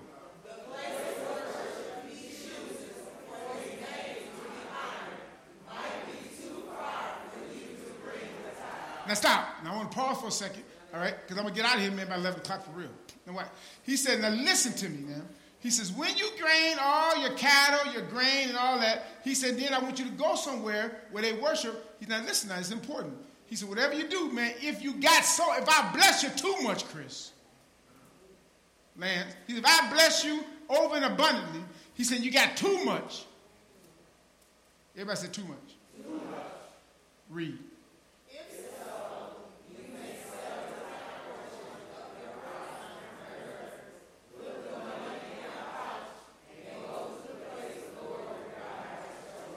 Now 9.07 9.15
stop. 9.15 9.49
Now 9.63 9.75
I 9.75 9.77
want 9.77 9.91
to 9.91 9.97
pause 9.97 10.21
for 10.21 10.29
a 10.29 10.31
second, 10.31 10.63
all 10.93 11.01
right? 11.01 11.15
Because 11.23 11.39
I'm 11.39 11.45
going 11.45 11.55
to 11.55 11.61
get 11.61 11.69
out 11.69 11.77
of 11.77 11.83
here, 11.83 11.91
man, 11.93 12.09
by 12.09 12.17
11 12.17 12.41
o'clock 12.41 12.65
for 12.65 12.73
real. 12.73 12.91
Now 13.27 13.35
what? 13.35 13.49
He 13.83 13.97
said, 13.97 14.21
now 14.21 14.31
listen 14.31 14.73
to 14.75 14.89
me 14.89 15.09
now. 15.09 15.23
He 15.61 15.71
says, 15.71 15.93
when 15.93 16.17
you 16.17 16.29
grain 16.41 16.77
all 16.81 17.21
your 17.21 17.33
cattle, 17.37 17.93
your 17.93 18.03
grain, 18.03 18.51
and 18.51 18.57
all 18.57 18.79
that, 18.79 19.05
he 19.25 19.35
said, 19.35 19.59
then 19.59 19.73
I 19.73 19.81
want 19.81 19.99
you 19.99 20.05
to 20.05 20.11
go 20.13 20.37
somewhere 20.37 21.01
where 21.11 21.23
they 21.23 21.33
worship. 21.33 21.97
He 21.99 22.07
said, 22.07 22.21
now 22.21 22.27
listen, 22.27 22.51
now, 22.51 22.59
it's 22.59 22.71
important. 22.71 23.15
He 23.47 23.57
said, 23.57 23.69
whatever 23.69 23.95
you 23.95 24.09
do, 24.09 24.31
man, 24.31 24.55
if 24.61 24.83
you 24.83 24.95
got 24.95 25.25
so, 25.25 25.45
if 25.55 25.69
I 25.69 25.93
bless 25.93 26.23
you 26.23 26.31
too 26.31 26.55
much, 26.63 26.87
Chris, 26.89 27.33
Lance, 28.97 29.35
he 29.47 29.55
said, 29.55 29.65
if 29.65 29.67
I 29.69 29.91
bless 29.93 30.25
you 30.25 30.45
over 30.69 30.97
and 30.97 31.05
abundantly, 31.05 31.63
he 31.95 32.05
said, 32.05 32.21
you 32.21 32.31
got 32.31 32.57
too 32.57 32.85
much. 32.85 33.25
Everybody 34.95 35.19
said 35.19 35.33
too 35.33 35.45
much. 35.45 35.59
Too 35.97 36.13
much. 36.13 36.43
Read. 37.29 37.59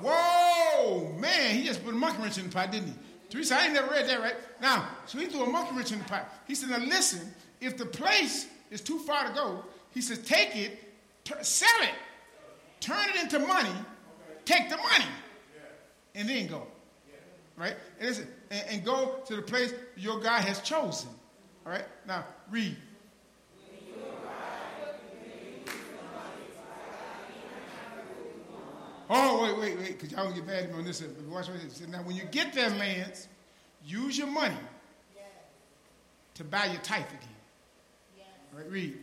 Whoa, 0.02 1.12
man, 1.20 1.56
he 1.56 1.64
just 1.66 1.84
put 1.84 1.89
a 1.89 1.89
monkey 2.00 2.22
wrench 2.22 2.38
in 2.38 2.46
the 2.46 2.50
pot, 2.50 2.72
didn't 2.72 2.88
he? 2.88 2.94
Teresa, 3.30 3.56
I 3.56 3.66
ain't 3.66 3.74
never 3.74 3.92
read 3.92 4.08
that, 4.08 4.20
right? 4.22 4.36
Now, 4.62 4.88
so 5.06 5.20
he 5.20 5.28
threw 5.28 5.44
a 5.44 5.50
monkey 5.50 5.76
wrench 5.76 5.92
in 5.92 6.00
the 6.00 6.06
pot. 6.06 6.34
He 6.48 6.56
said, 6.56 6.70
now 6.70 6.80
listen, 6.80 7.32
if 7.62 7.78
the 7.78 7.86
place 7.86 8.48
is 8.72 8.82
too 8.82 9.00
far 9.00 9.28
to 9.28 9.34
go, 9.34 9.64
he 9.92 10.02
says, 10.02 10.20
take 10.20 10.56
it, 10.56 10.80
t- 11.24 11.34
sell 11.42 11.70
it, 11.82 11.94
turn 12.80 13.08
it 13.14 13.22
into 13.24 13.40
money, 13.40 13.70
take 14.46 14.70
the 14.70 14.78
money, 14.78 15.06
and 16.16 16.28
then 16.28 16.48
go. 16.48 16.66
Right? 17.56 17.76
And, 18.00 18.26
and, 18.50 18.64
and 18.70 18.86
go 18.86 19.20
to 19.28 19.36
the 19.36 19.42
place 19.42 19.74
your 19.98 20.20
God 20.20 20.42
has 20.42 20.62
chosen. 20.62 21.10
All 21.66 21.74
right? 21.74 21.86
Now, 22.08 22.24
read. 22.50 22.76
Oh, 29.10 29.42
wait, 29.44 29.58
wait, 29.58 29.78
wait, 29.80 29.98
because 29.98 30.12
y'all 30.12 30.26
don't 30.26 30.36
get 30.36 30.46
mad 30.46 30.64
at 30.66 30.72
me 30.72 30.78
on 30.78 30.86
this. 30.86 31.02
Watch 31.30 31.50
what 31.50 31.60
says. 31.62 31.88
Now, 31.88 32.04
when 32.04 32.16
you 32.16 32.24
get 32.26 32.54
there, 32.54 32.70
lands, 32.70 33.28
use 33.84 34.18
your 34.18 34.28
money 34.28 34.56
yes. 35.16 35.26
to 36.36 36.44
buy 36.44 36.66
your 36.66 36.82
tithe 36.82 37.08
again. 37.08 37.36
Yes. 38.18 38.28
Read. 38.70 38.98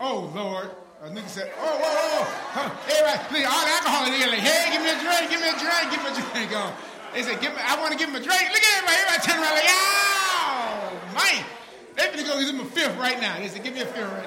Oh, 0.00 0.30
Lord. 0.34 0.70
A 1.02 1.08
nigga 1.08 1.28
said, 1.28 1.52
oh, 1.58 1.60
whoa, 1.60 1.84
whoa, 1.84 2.24
whoa. 2.24 2.72
Everybody, 2.88 3.42
look, 3.42 3.52
all 3.52 3.64
the 3.64 3.72
alcohol 3.76 4.06
in 4.06 4.14
here, 4.14 4.28
like, 4.28 4.40
hey, 4.40 4.72
give 4.72 4.80
me 4.80 4.88
a 4.88 4.96
drink, 5.02 5.28
give 5.28 5.40
me 5.40 5.48
a 5.52 5.58
drink, 5.60 5.90
give 5.92 6.00
me 6.00 6.08
a 6.08 6.16
drink. 6.16 6.50
Oh. 6.54 6.72
They 7.12 7.22
said, 7.22 7.40
give 7.40 7.52
me, 7.52 7.60
I 7.60 7.76
want 7.76 7.92
to 7.92 7.98
give 7.98 8.08
him 8.08 8.16
a 8.16 8.24
drink. 8.24 8.48
Look 8.48 8.62
at 8.62 8.72
everybody, 8.72 8.96
everybody 9.04 9.20
turn 9.20 9.36
around 9.36 9.52
like, 9.52 9.68
oh, 9.68 10.96
man. 11.12 11.44
Go 12.24 12.40
give 12.40 12.48
him 12.48 12.60
a 12.60 12.64
fifth 12.64 12.98
right 12.98 13.20
now. 13.20 13.38
They 13.38 13.48
said, 13.48 13.62
give 13.62 13.74
me 13.74 13.80
a 13.80 13.86
fifth 13.86 14.12
right 14.12 14.26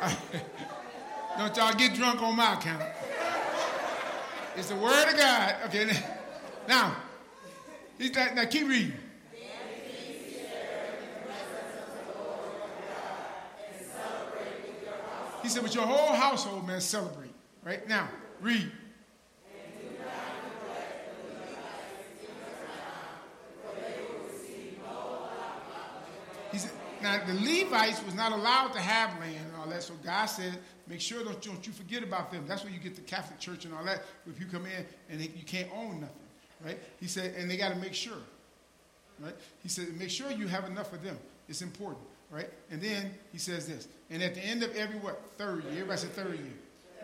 now. 0.00 0.16
Don't 1.38 1.56
y'all 1.56 1.74
get 1.74 1.94
drunk 1.94 2.22
on 2.22 2.36
my 2.36 2.54
account. 2.54 2.82
It's 4.56 4.68
the 4.68 4.76
word 4.76 5.08
of 5.08 5.16
God. 5.16 5.54
Okay, 5.66 5.90
now, 6.68 6.96
he's 7.98 8.14
like, 8.14 8.34
now 8.34 8.44
keep 8.44 8.68
reading. 8.68 8.92
He 15.42 15.48
said, 15.48 15.62
with 15.62 15.74
your 15.74 15.86
whole 15.86 16.14
household, 16.14 16.66
man, 16.66 16.80
celebrate. 16.80 17.32
Right 17.64 17.88
now, 17.88 18.08
read. 18.40 18.70
He 26.52 26.58
said, 26.58 26.70
now 27.02 27.24
the 27.24 27.34
Levites 27.34 28.04
was 28.04 28.14
not 28.14 28.32
allowed 28.32 28.72
to 28.72 28.80
have 28.80 29.18
land 29.20 29.36
and 29.46 29.56
all 29.60 29.66
that, 29.68 29.82
so 29.82 29.94
God 30.04 30.26
said, 30.26 30.58
make 30.86 31.00
sure 31.00 31.24
don't, 31.24 31.40
don't 31.42 31.66
you 31.66 31.72
forget 31.72 32.02
about 32.02 32.30
them. 32.30 32.44
That's 32.46 32.64
where 32.64 32.72
you 32.72 32.78
get 32.78 32.94
the 32.94 33.02
Catholic 33.02 33.38
Church 33.38 33.64
and 33.64 33.74
all 33.74 33.84
that. 33.84 34.02
If 34.26 34.40
you 34.40 34.46
come 34.46 34.66
in 34.66 34.86
and 35.10 35.20
they, 35.20 35.30
you 35.36 35.44
can't 35.44 35.68
own 35.74 36.00
nothing, 36.00 36.16
right? 36.64 36.78
He 37.00 37.06
said, 37.06 37.34
and 37.36 37.50
they 37.50 37.56
got 37.56 37.70
to 37.70 37.76
make 37.76 37.94
sure, 37.94 38.18
right? 39.20 39.34
He 39.62 39.68
said, 39.68 39.96
make 39.98 40.10
sure 40.10 40.30
you 40.30 40.46
have 40.48 40.64
enough 40.64 40.92
of 40.92 41.02
them. 41.02 41.18
It's 41.48 41.62
important, 41.62 42.06
right? 42.30 42.48
And 42.70 42.80
then 42.80 43.12
he 43.32 43.38
says 43.38 43.66
this, 43.66 43.88
and 44.10 44.22
at 44.22 44.34
the 44.34 44.40
end 44.40 44.62
of 44.62 44.74
every 44.76 44.98
what 44.98 45.20
third 45.38 45.64
year, 45.64 45.72
everybody 45.72 45.98
said 46.00 46.12
third 46.12 46.38
year, 46.38 46.52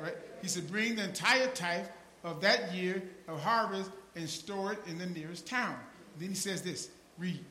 right? 0.01 0.15
He 0.43 0.49
said, 0.49 0.71
bring 0.71 0.97
the 0.97 1.05
entire 1.05 1.49
tithe 1.49 1.87
of 2.25 2.41
that 2.41 2.75
year 2.75 3.03
of 3.27 3.41
harvest 3.41 3.91
and 4.17 4.29
store 4.29 4.73
it 4.73 4.79
in 4.87 4.99
the 4.99 5.07
nearest 5.07 5.47
town. 5.47 5.77
Then 6.19 6.31
he 6.31 6.35
says 6.35 6.63
this, 6.63 6.89
read. 7.19 7.45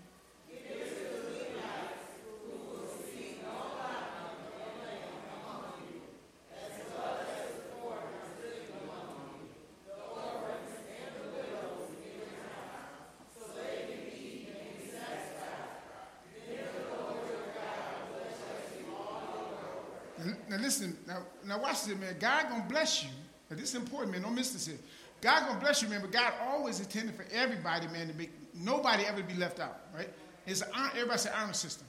Now 20.50 20.58
listen, 20.58 20.98
now, 21.08 21.20
now 21.46 21.62
watch 21.62 21.86
this, 21.86 21.98
man. 21.98 22.16
God 22.20 22.50
gonna 22.50 22.66
bless 22.68 23.04
you. 23.04 23.10
Now 23.50 23.56
this 23.56 23.70
is 23.70 23.76
important, 23.76 24.12
man. 24.12 24.24
Don't 24.24 24.36
miss 24.36 24.52
this 24.52 24.68
here. 24.68 24.78
God 25.22 25.48
gonna 25.48 25.60
bless 25.60 25.82
you, 25.82 25.90
man, 25.90 26.02
but 26.02 26.12
God 26.12 26.34
always 26.42 26.80
intended 26.80 27.16
for 27.16 27.26
everybody, 27.34 27.88
man, 27.88 28.08
to 28.08 28.14
make 28.14 28.32
nobody 28.54 29.04
ever 29.06 29.24
be 29.24 29.34
left 29.34 29.60
out, 29.60 29.82
right? 29.96 30.10
It's 30.46 30.62
an, 30.62 30.70
everybody 30.94 31.20
say 31.20 31.32
honor 31.36 31.54
system. 31.54 31.88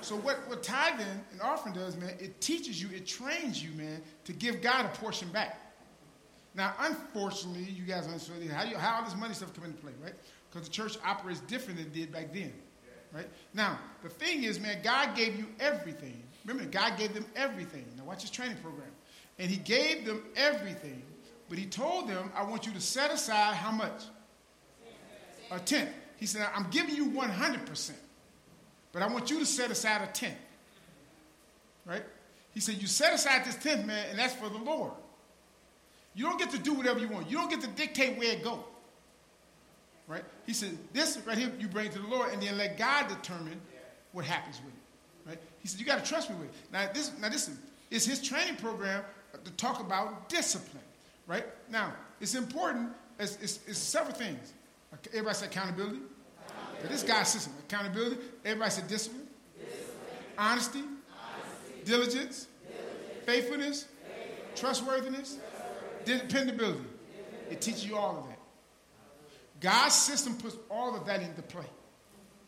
So 0.00 0.16
what, 0.16 0.36
what 0.48 0.62
tithing 0.62 1.06
and 1.32 1.40
offering 1.40 1.74
does, 1.74 1.96
man, 1.96 2.10
it 2.20 2.40
teaches 2.40 2.80
you, 2.80 2.88
it 2.94 3.06
trains 3.06 3.62
you, 3.62 3.70
man, 3.72 4.00
to 4.24 4.32
give 4.32 4.62
God 4.62 4.84
a 4.84 4.88
portion 4.88 5.28
back. 5.30 5.60
Now, 6.54 6.74
unfortunately, 6.80 7.64
you 7.64 7.84
guys 7.84 8.06
understand 8.06 8.48
how, 8.50 8.64
you, 8.64 8.76
how 8.76 8.96
all 8.96 9.04
this 9.04 9.16
money 9.16 9.34
stuff 9.34 9.54
come 9.54 9.64
into 9.64 9.78
play, 9.78 9.92
right? 10.02 10.14
Because 10.50 10.68
the 10.68 10.72
church 10.72 10.96
operates 11.04 11.40
different 11.40 11.78
than 11.78 11.86
it 11.86 11.94
did 11.94 12.12
back 12.12 12.32
then, 12.32 12.52
right? 13.12 13.28
Now, 13.54 13.78
the 14.02 14.08
thing 14.08 14.44
is, 14.44 14.58
man, 14.60 14.78
God 14.82 15.16
gave 15.16 15.36
you 15.36 15.46
everything. 15.60 16.22
Remember, 16.44 16.70
God 16.70 16.98
gave 16.98 17.14
them 17.14 17.26
everything. 17.36 17.84
Now, 17.96 18.04
watch 18.04 18.22
his 18.22 18.30
training 18.30 18.56
program. 18.62 18.88
And 19.38 19.50
he 19.50 19.56
gave 19.56 20.04
them 20.04 20.24
everything, 20.36 21.02
but 21.48 21.58
he 21.58 21.66
told 21.66 22.08
them, 22.08 22.32
I 22.34 22.42
want 22.42 22.66
you 22.66 22.72
to 22.72 22.80
set 22.80 23.12
aside 23.12 23.54
how 23.54 23.70
much? 23.70 24.02
A 25.50 25.58
tenth. 25.60 25.90
He 26.16 26.26
said, 26.26 26.46
I'm 26.54 26.66
giving 26.70 26.94
you 26.94 27.10
100%, 27.10 27.92
but 28.92 29.02
I 29.02 29.06
want 29.06 29.30
you 29.30 29.38
to 29.38 29.46
set 29.46 29.70
aside 29.70 30.02
a 30.02 30.06
tenth. 30.12 30.34
Right? 31.86 32.02
He 32.52 32.60
said, 32.60 32.82
You 32.82 32.88
set 32.88 33.14
aside 33.14 33.44
this 33.44 33.54
tenth, 33.56 33.86
man, 33.86 34.06
and 34.10 34.18
that's 34.18 34.34
for 34.34 34.48
the 34.48 34.58
Lord. 34.58 34.92
You 36.14 36.24
don't 36.24 36.38
get 36.38 36.50
to 36.50 36.58
do 36.58 36.74
whatever 36.74 36.98
you 36.98 37.08
want. 37.08 37.30
You 37.30 37.38
don't 37.38 37.48
get 37.48 37.60
to 37.60 37.68
dictate 37.68 38.18
where 38.18 38.32
it 38.32 38.42
goes. 38.42 38.58
Right? 40.08 40.24
He 40.44 40.52
said, 40.52 40.76
This 40.92 41.18
right 41.24 41.38
here 41.38 41.52
you 41.60 41.68
bring 41.68 41.90
to 41.90 41.98
the 41.98 42.08
Lord, 42.08 42.32
and 42.32 42.42
then 42.42 42.58
let 42.58 42.76
God 42.76 43.08
determine 43.08 43.60
what 44.12 44.24
happens 44.24 44.60
with 44.64 44.74
it. 44.74 44.77
Right? 45.28 45.38
He 45.60 45.68
said, 45.68 45.78
You 45.78 45.86
got 45.86 46.02
to 46.02 46.08
trust 46.08 46.30
me 46.30 46.36
with 46.36 46.48
it. 46.48 46.54
Now, 46.72 46.88
this, 46.92 47.12
now 47.20 47.28
listen, 47.28 47.58
it's 47.90 48.06
his 48.06 48.22
training 48.22 48.56
program 48.56 49.02
to 49.44 49.50
talk 49.52 49.80
about 49.80 50.28
discipline. 50.28 50.82
Right? 51.26 51.44
Now, 51.70 51.92
it's 52.20 52.34
important, 52.34 52.90
it's, 53.18 53.36
it's, 53.42 53.60
it's 53.66 53.78
several 53.78 54.14
things. 54.14 54.54
Everybody 55.08 55.34
say 55.34 55.46
accountability. 55.46 55.98
accountability. 56.48 56.88
This 56.88 57.02
guy's 57.02 57.28
system. 57.28 57.52
Accountability. 57.68 58.16
Everybody 58.44 58.70
said 58.70 58.88
discipline. 58.88 59.26
discipline. 59.58 59.86
Honesty. 60.38 60.78
Honesty. 60.78 61.84
Diligence. 61.84 62.14
Diligence. 62.14 62.46
Faithfulness. 63.26 63.84
Faithfulness. 63.84 64.60
Trustworthiness. 64.60 65.36
Trustworthiness. 65.36 66.20
Dependability. 66.28 66.84
It 67.50 67.60
teaches 67.60 67.86
you 67.86 67.96
all 67.96 68.18
of 68.18 68.28
that. 68.28 68.38
God's 69.60 69.94
system 69.94 70.36
puts 70.36 70.56
all 70.70 70.96
of 70.96 71.04
that 71.06 71.20
into 71.20 71.42
play. 71.42 71.66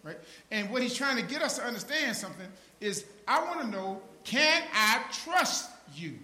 Right? 0.02 0.18
And 0.50 0.70
what 0.70 0.82
he's 0.82 0.94
trying 0.94 1.16
to 1.16 1.22
get 1.22 1.42
us 1.42 1.56
to 1.56 1.64
understand 1.64 2.16
something 2.16 2.46
is 2.80 3.04
I 3.28 3.44
want 3.44 3.60
to 3.60 3.66
know 3.66 4.00
can 4.24 4.62
I 4.72 5.02
trust 5.24 5.70
you? 5.94 6.18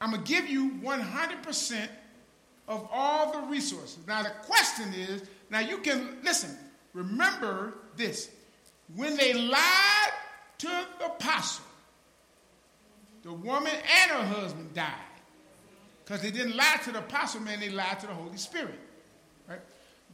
I'm 0.00 0.10
going 0.10 0.24
to 0.24 0.28
give 0.28 0.48
you 0.48 0.70
100% 0.82 1.88
of 2.68 2.88
all 2.92 3.32
the 3.32 3.46
resources. 3.46 3.98
Now, 4.06 4.22
the 4.22 4.30
question 4.30 4.92
is 4.94 5.22
now 5.50 5.60
you 5.60 5.78
can 5.78 6.16
listen, 6.24 6.56
remember 6.92 7.74
this. 7.96 8.30
When 8.96 9.16
they 9.16 9.32
lied 9.32 10.12
to 10.58 10.86
the 10.98 11.06
apostle, 11.06 11.64
the 13.22 13.32
woman 13.32 13.72
and 13.72 14.10
her 14.10 14.24
husband 14.40 14.74
died. 14.74 14.92
Because 16.04 16.20
they 16.22 16.30
didn't 16.30 16.56
lie 16.56 16.80
to 16.84 16.92
the 16.92 16.98
apostle, 16.98 17.40
man, 17.40 17.60
they 17.60 17.70
lied 17.70 18.00
to 18.00 18.06
the 18.06 18.14
Holy 18.14 18.36
Spirit. 18.36 18.78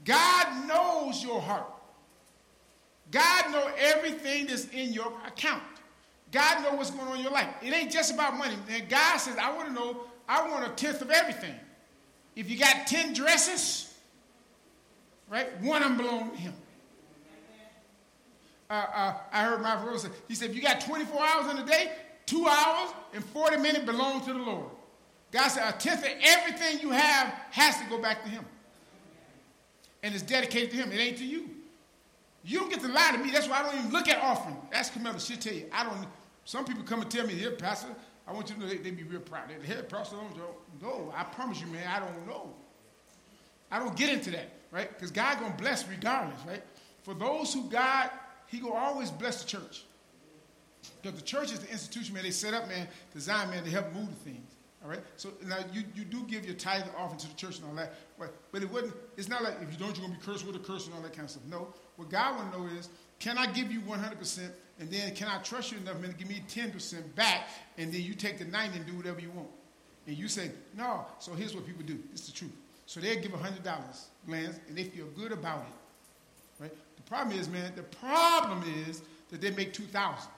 God 0.08 0.66
knows 0.66 1.22
your 1.22 1.38
heart. 1.38 1.66
God 3.10 3.52
knows 3.52 3.70
everything 3.78 4.46
that's 4.46 4.66
in 4.68 4.94
your 4.94 5.12
account. 5.26 5.62
God 6.32 6.62
knows 6.62 6.78
what's 6.78 6.90
going 6.90 7.08
on 7.08 7.16
in 7.16 7.22
your 7.22 7.32
life. 7.32 7.48
It 7.62 7.74
ain't 7.74 7.92
just 7.92 8.14
about 8.14 8.38
money. 8.38 8.54
And 8.70 8.88
God 8.88 9.18
says, 9.18 9.36
I 9.36 9.52
want 9.54 9.68
to 9.68 9.74
know, 9.74 10.00
I 10.26 10.48
want 10.48 10.64
a 10.64 10.70
tenth 10.70 11.02
of 11.02 11.10
everything. 11.10 11.54
If 12.34 12.50
you 12.50 12.58
got 12.58 12.86
10 12.86 13.12
dresses, 13.12 13.94
right, 15.28 15.60
one 15.60 15.82
of 15.82 15.88
them 15.88 15.98
belong 15.98 16.30
to 16.30 16.36
him. 16.36 16.54
Uh, 18.70 18.72
uh, 18.72 19.14
I 19.30 19.44
heard 19.44 19.60
my 19.60 19.76
brother 19.76 19.98
say, 19.98 20.08
he 20.26 20.34
said, 20.34 20.50
if 20.50 20.56
you 20.56 20.62
got 20.62 20.80
24 20.80 21.20
hours 21.20 21.50
in 21.50 21.58
a 21.58 21.66
day, 21.66 21.92
two 22.24 22.46
hours 22.46 22.92
and 23.12 23.22
40 23.22 23.58
minutes 23.58 23.84
belong 23.84 24.24
to 24.24 24.32
the 24.32 24.38
Lord. 24.38 24.70
God 25.32 25.48
said, 25.48 25.68
a 25.68 25.76
tenth 25.76 26.00
of 26.00 26.12
everything 26.22 26.80
you 26.80 26.90
have 26.90 27.28
has 27.50 27.78
to 27.78 27.84
go 27.90 28.00
back 28.00 28.24
to 28.24 28.30
him. 28.30 28.44
And 30.02 30.14
it's 30.14 30.22
dedicated 30.22 30.70
to 30.70 30.76
him. 30.76 30.92
It 30.92 30.98
ain't 30.98 31.18
to 31.18 31.24
you. 31.24 31.50
You 32.44 32.60
don't 32.60 32.70
get 32.70 32.80
to 32.80 32.88
lie 32.88 33.12
to 33.12 33.18
me. 33.18 33.30
That's 33.30 33.48
why 33.48 33.60
I 33.60 33.62
don't 33.62 33.78
even 33.78 33.92
look 33.92 34.08
at 34.08 34.22
offering. 34.22 34.56
Ask 34.72 34.92
Camilla. 34.92 35.18
She'll 35.18 35.36
tell 35.36 35.52
you. 35.52 35.66
I 35.72 35.84
don't. 35.84 36.06
Some 36.44 36.64
people 36.64 36.82
come 36.82 37.02
and 37.02 37.10
tell 37.10 37.26
me, 37.26 37.34
here, 37.34 37.50
Pastor, 37.50 37.88
I 38.26 38.32
want 38.32 38.48
you 38.48 38.54
to 38.54 38.60
know 38.60 38.68
they, 38.68 38.76
they 38.78 38.90
be 38.90 39.02
real 39.02 39.20
proud. 39.20 39.48
They 39.48 39.66
head 39.66 39.88
Pastor, 39.88 40.16
don't, 40.16 40.82
no, 40.82 41.12
I 41.14 41.24
promise 41.24 41.60
you, 41.60 41.66
man, 41.66 41.86
I 41.86 41.98
don't 41.98 42.26
know. 42.26 42.54
I 43.70 43.78
don't 43.78 43.96
get 43.96 44.10
into 44.10 44.30
that, 44.30 44.50
right? 44.70 44.88
Because 44.88 45.10
God 45.10 45.40
gonna 45.40 45.54
bless 45.58 45.86
regardless, 45.88 46.40
right? 46.46 46.62
For 47.02 47.14
those 47.14 47.52
who 47.52 47.68
God, 47.68 48.10
He 48.46 48.60
gonna 48.60 48.74
always 48.74 49.10
bless 49.10 49.42
the 49.42 49.48
church. 49.48 49.84
Because 51.02 51.18
the 51.18 51.26
church 51.26 51.52
is 51.52 51.58
the 51.60 51.70
institution, 51.70 52.14
man, 52.14 52.22
they 52.22 52.30
set 52.30 52.54
up, 52.54 52.68
man, 52.68 52.88
designed, 53.12 53.50
man, 53.50 53.64
to 53.64 53.70
help 53.70 53.92
move 53.92 54.08
the 54.08 54.30
things. 54.30 54.54
All 54.82 54.88
right? 54.90 55.00
So 55.16 55.30
now 55.46 55.58
you, 55.72 55.82
you 55.94 56.04
do 56.04 56.22
give 56.24 56.44
your 56.44 56.54
tithe 56.54 56.84
offering 56.96 57.18
to 57.20 57.28
the 57.28 57.34
church 57.34 57.58
and 57.58 57.66
all 57.66 57.74
that, 57.74 57.94
but, 58.18 58.34
but 58.52 58.62
it 58.62 58.70
wouldn't, 58.70 58.94
it's 59.16 59.28
not 59.28 59.42
like 59.42 59.54
if 59.60 59.72
you 59.72 59.78
don't, 59.78 59.96
you're 59.96 60.06
gonna 60.06 60.18
be 60.18 60.24
cursed 60.24 60.46
with 60.46 60.56
a 60.56 60.60
curse 60.60 60.86
and 60.86 60.94
all 60.94 61.02
that 61.02 61.12
kind 61.12 61.24
of 61.24 61.30
stuff. 61.30 61.42
No. 61.50 61.68
What 61.96 62.10
God 62.10 62.36
wanna 62.36 62.56
know 62.56 62.76
is, 62.76 62.88
can 63.18 63.36
I 63.38 63.46
give 63.46 63.72
you 63.72 63.80
100%? 63.80 64.50
And 64.80 64.90
then 64.90 65.14
can 65.14 65.26
I 65.26 65.38
trust 65.38 65.72
you 65.72 65.78
enough 65.78 66.00
man, 66.00 66.12
to 66.12 66.16
give 66.16 66.28
me 66.28 66.42
10% 66.48 67.14
back? 67.16 67.48
And 67.76 67.92
then 67.92 68.02
you 68.02 68.14
take 68.14 68.38
the 68.38 68.44
90 68.44 68.78
and 68.78 68.86
do 68.86 68.94
whatever 68.94 69.20
you 69.20 69.30
want. 69.30 69.48
And 70.06 70.16
you 70.16 70.28
say, 70.28 70.52
no. 70.76 71.04
So 71.18 71.32
here's 71.32 71.54
what 71.54 71.66
people 71.66 71.82
do. 71.82 71.98
It's 72.12 72.26
the 72.26 72.32
truth. 72.32 72.52
So 72.86 73.00
they 73.00 73.16
give 73.16 73.32
$100, 73.32 73.64
Lance, 74.28 74.60
and 74.68 74.78
they 74.78 74.84
feel 74.84 75.06
good 75.16 75.32
about 75.32 75.60
it. 75.60 76.62
Right? 76.62 76.72
The 76.96 77.02
problem 77.02 77.38
is, 77.38 77.48
man, 77.48 77.72
the 77.74 77.82
problem 77.82 78.62
is 78.86 79.02
that 79.30 79.40
they 79.40 79.50
make 79.50 79.72
2000 79.72 80.30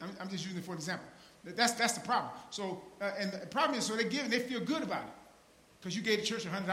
I'm, 0.00 0.10
I'm, 0.20 0.28
just 0.28 0.44
using 0.44 0.58
it 0.58 0.64
for 0.64 0.72
an 0.72 0.78
example. 0.78 1.06
That's, 1.44 1.72
that's 1.72 1.92
the 1.92 2.00
problem. 2.00 2.32
So, 2.50 2.82
uh, 3.00 3.12
and 3.18 3.32
the 3.32 3.46
problem 3.46 3.78
is, 3.78 3.86
so 3.86 3.96
they 3.96 4.04
give 4.04 4.24
and 4.24 4.32
they 4.32 4.40
feel 4.40 4.60
good 4.60 4.82
about 4.82 5.04
it 5.04 5.12
because 5.80 5.96
you 5.96 6.02
gave 6.02 6.20
the 6.20 6.26
church 6.26 6.44
$100. 6.44 6.66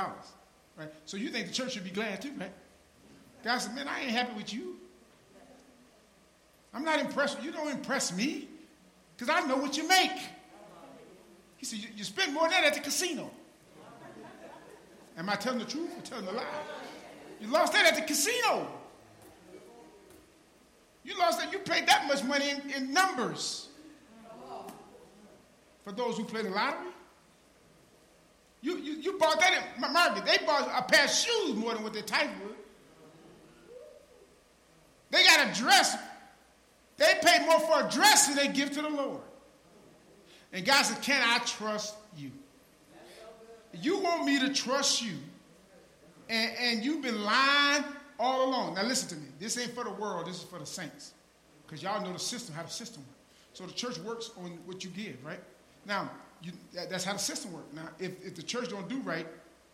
Right? 0.77 0.89
So 1.05 1.17
you 1.17 1.29
think 1.29 1.47
the 1.47 1.53
church 1.53 1.73
should 1.73 1.83
be 1.83 1.91
glad 1.91 2.21
too, 2.21 2.31
right? 2.39 2.51
God 3.43 3.59
said, 3.59 3.75
man, 3.75 3.87
I 3.87 4.01
ain't 4.01 4.11
happy 4.11 4.33
with 4.35 4.53
you. 4.53 4.77
I'm 6.73 6.83
not 6.83 6.99
impressed. 6.99 7.41
You 7.41 7.51
don't 7.51 7.71
impress 7.71 8.15
me 8.15 8.49
because 9.15 9.33
I 9.33 9.45
know 9.47 9.55
what 9.55 9.77
you 9.77 9.87
make. 9.87 10.11
He 11.57 11.65
said, 11.65 11.79
you, 11.79 11.89
you 11.95 12.03
spend 12.03 12.33
more 12.33 12.43
than 12.43 12.51
that 12.51 12.65
at 12.65 12.73
the 12.73 12.81
casino. 12.81 13.31
Am 15.17 15.29
I 15.29 15.35
telling 15.35 15.59
the 15.59 15.65
truth 15.65 15.97
or 15.97 16.01
telling 16.01 16.27
a 16.27 16.31
lie? 16.31 16.43
You 17.39 17.47
lost 17.47 17.71
that 17.73 17.85
at 17.85 17.95
the 17.95 18.01
casino. 18.01 18.67
You 21.05 21.17
lost 21.19 21.39
that. 21.39 21.53
You 21.53 21.59
paid 21.59 21.87
that 21.87 22.07
much 22.07 22.23
money 22.23 22.49
in, 22.49 22.69
in 22.71 22.93
numbers. 22.93 23.67
For 25.83 25.91
those 25.91 26.17
who 26.17 26.25
play 26.25 26.41
the 26.41 26.49
lottery. 26.49 26.91
You, 28.61 28.77
you, 28.79 28.93
you 28.93 29.19
bought 29.19 29.39
that 29.39 29.63
in 29.75 29.93
market. 29.93 30.25
They 30.25 30.43
bought 30.43 30.67
a 30.75 30.81
pair 30.81 31.05
of 31.05 31.11
shoes 31.11 31.55
more 31.55 31.75
than 31.75 31.83
what 31.83 31.93
their 31.93 32.01
type 32.01 32.29
would. 32.41 32.55
They 35.11 35.23
got 35.23 35.47
a 35.47 35.61
dress. 35.61 35.95
They 36.97 37.13
pay 37.21 37.45
more 37.45 37.59
for 37.59 37.85
a 37.85 37.91
dress 37.91 38.27
than 38.27 38.37
they 38.37 38.47
give 38.47 38.71
to 38.71 38.81
the 38.81 38.89
Lord. 38.89 39.21
And 40.51 40.65
God 40.65 40.81
said, 40.83 41.03
Can 41.03 41.21
I 41.23 41.37
trust 41.45 41.93
you? 42.17 42.31
You 43.79 43.99
want 43.99 44.25
me 44.25 44.39
to 44.39 44.51
trust 44.51 45.03
you. 45.03 45.13
And, 46.27 46.51
and 46.59 46.83
you've 46.83 47.03
been 47.03 47.23
lying 47.23 47.83
all 48.19 48.49
along. 48.49 48.75
Now 48.75 48.83
listen 48.83 49.09
to 49.09 49.15
me. 49.15 49.27
This 49.39 49.57
ain't 49.57 49.73
for 49.73 49.83
the 49.83 49.91
world, 49.91 50.27
this 50.27 50.37
is 50.37 50.43
for 50.43 50.59
the 50.59 50.65
saints. 50.65 51.13
Because 51.65 51.81
y'all 51.81 52.01
know 52.03 52.13
the 52.13 52.19
system, 52.19 52.55
how 52.55 52.63
the 52.63 52.69
system 52.69 53.03
works. 53.03 53.19
So 53.53 53.65
the 53.65 53.73
church 53.73 53.97
works 53.99 54.31
on 54.37 54.57
what 54.65 54.83
you 54.83 54.89
give, 54.89 55.23
right? 55.23 55.39
Now, 55.85 56.11
you, 56.41 56.51
that, 56.73 56.89
that's 56.89 57.03
how 57.03 57.13
the 57.13 57.19
system 57.19 57.53
works. 57.53 57.73
Now, 57.73 57.89
if, 57.99 58.11
if 58.23 58.35
the 58.35 58.43
church 58.43 58.69
don't 58.69 58.87
do 58.87 58.99
right, 58.99 59.25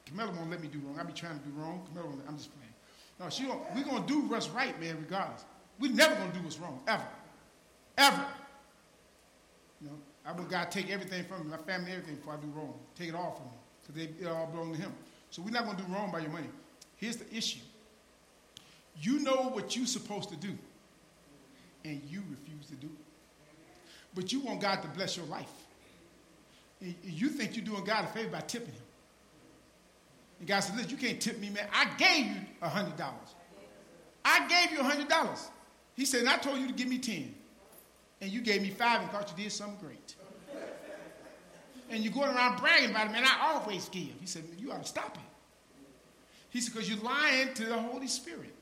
Camilla 0.06 0.32
won't 0.32 0.50
let 0.50 0.62
me 0.62 0.68
do 0.68 0.80
wrong. 0.80 1.00
I 1.00 1.04
be 1.04 1.14
trying 1.14 1.40
to 1.40 1.46
do 1.46 1.52
wrong. 1.56 1.86
Camilla 1.88 2.08
won't, 2.08 2.22
I'm 2.28 2.38
just 2.38 2.52
playing. 2.56 2.74
No, 3.20 3.30
she 3.30 3.44
don't, 3.44 3.62
we're 3.76 3.84
going 3.84 4.04
to 4.04 4.08
do 4.08 4.22
what's 4.22 4.50
right, 4.50 4.80
man, 4.80 4.98
regardless. 5.00 5.46
We're 5.80 5.92
never 5.92 6.16
going 6.16 6.32
to 6.32 6.38
do 6.38 6.44
what's 6.44 6.60
wrong, 6.60 6.80
ever. 6.88 7.04
Ever. 7.98 8.26
You 9.82 9.88
know, 9.88 9.96
I 10.26 10.32
want 10.32 10.50
God 10.50 10.72
take 10.72 10.90
everything 10.92 11.24
from 11.26 11.44
me, 11.44 11.52
my 11.52 11.58
family, 11.58 11.92
everything, 11.92 12.16
before 12.16 12.34
I 12.34 12.38
do 12.38 12.48
wrong. 12.56 12.74
Take 12.96 13.10
it 13.10 13.16
all 13.16 13.32
from 13.32 13.96
me, 13.98 14.08
because 14.08 14.26
it 14.26 14.28
all 14.28 14.48
belong 14.48 14.74
to 14.74 14.80
Him. 14.80 14.94
So 15.30 15.42
we're 15.42 15.52
not 15.52 15.66
going 15.66 15.78
to 15.78 15.84
do 15.84 15.92
wrong 15.94 16.12
by 16.12 16.20
your 16.20 16.30
money. 16.30 16.48
Here's 16.98 17.18
the 17.18 17.36
issue. 17.36 17.60
You 19.00 19.20
know 19.20 19.50
what 19.52 19.76
you're 19.76 19.86
supposed 19.86 20.30
to 20.30 20.36
do, 20.36 20.56
and 21.86 22.02
you 22.10 22.22
refuse 22.30 22.68
to 22.68 22.76
do 22.76 22.88
it. 22.88 23.06
But 24.14 24.32
you 24.32 24.42
want 24.42 24.62
God 24.62 24.82
to 24.82 24.88
bless 24.90 25.16
your 25.18 25.26
life. 25.28 25.52
And 26.82 26.96
You 27.04 27.30
think 27.30 27.56
you're 27.56 27.66
doing 27.66 27.84
God 27.84 28.06
a 28.06 28.08
favor 28.08 28.30
by 28.30 28.42
tipping 28.42 28.74
him. 28.74 28.84
And 30.40 30.48
God 30.48 30.60
said, 30.62 30.76
listen, 30.76 30.92
you 30.92 30.98
can't 30.98 31.22
tip 31.22 31.40
me, 31.40 31.50
man. 31.50 31.68
I 31.72 31.86
gave 31.98 32.26
you 32.26 32.42
$100. 32.64 32.94
I 34.26 34.48
gave 34.48 34.72
you 34.72 34.84
$100. 34.84 35.40
He 35.96 36.06
said, 36.06 36.22
and 36.22 36.30
I 36.30 36.38
told 36.38 36.60
you 36.60 36.68
to 36.68 36.74
give 36.74 36.88
me 36.88 36.98
10. 36.98 37.36
And 38.22 38.32
you 38.32 38.42
gave 38.42 38.62
me 38.62 38.70
five 38.70 39.02
and 39.02 39.12
thought 39.12 39.32
you 39.36 39.44
did 39.44 39.52
something 39.52 39.78
great. 39.80 40.16
And 41.90 42.04
you're 42.04 42.14
going 42.14 42.30
around 42.30 42.60
bragging 42.60 42.92
about 42.92 43.08
it, 43.08 43.12
man, 43.12 43.24
I 43.26 43.54
always 43.54 43.90
give. 43.90 44.14
He 44.20 44.26
said, 44.26 44.44
you 44.58 44.72
ought 44.72 44.82
to 44.82 44.88
stop 44.88 45.16
it. 45.16 45.22
He 46.50 46.62
said, 46.62 46.74
because 46.74 46.90
you're 46.90 47.04
lying 47.04 47.54
to 47.54 47.66
the 47.66 47.78
Holy 47.78 48.08
Spirit. 48.08 48.56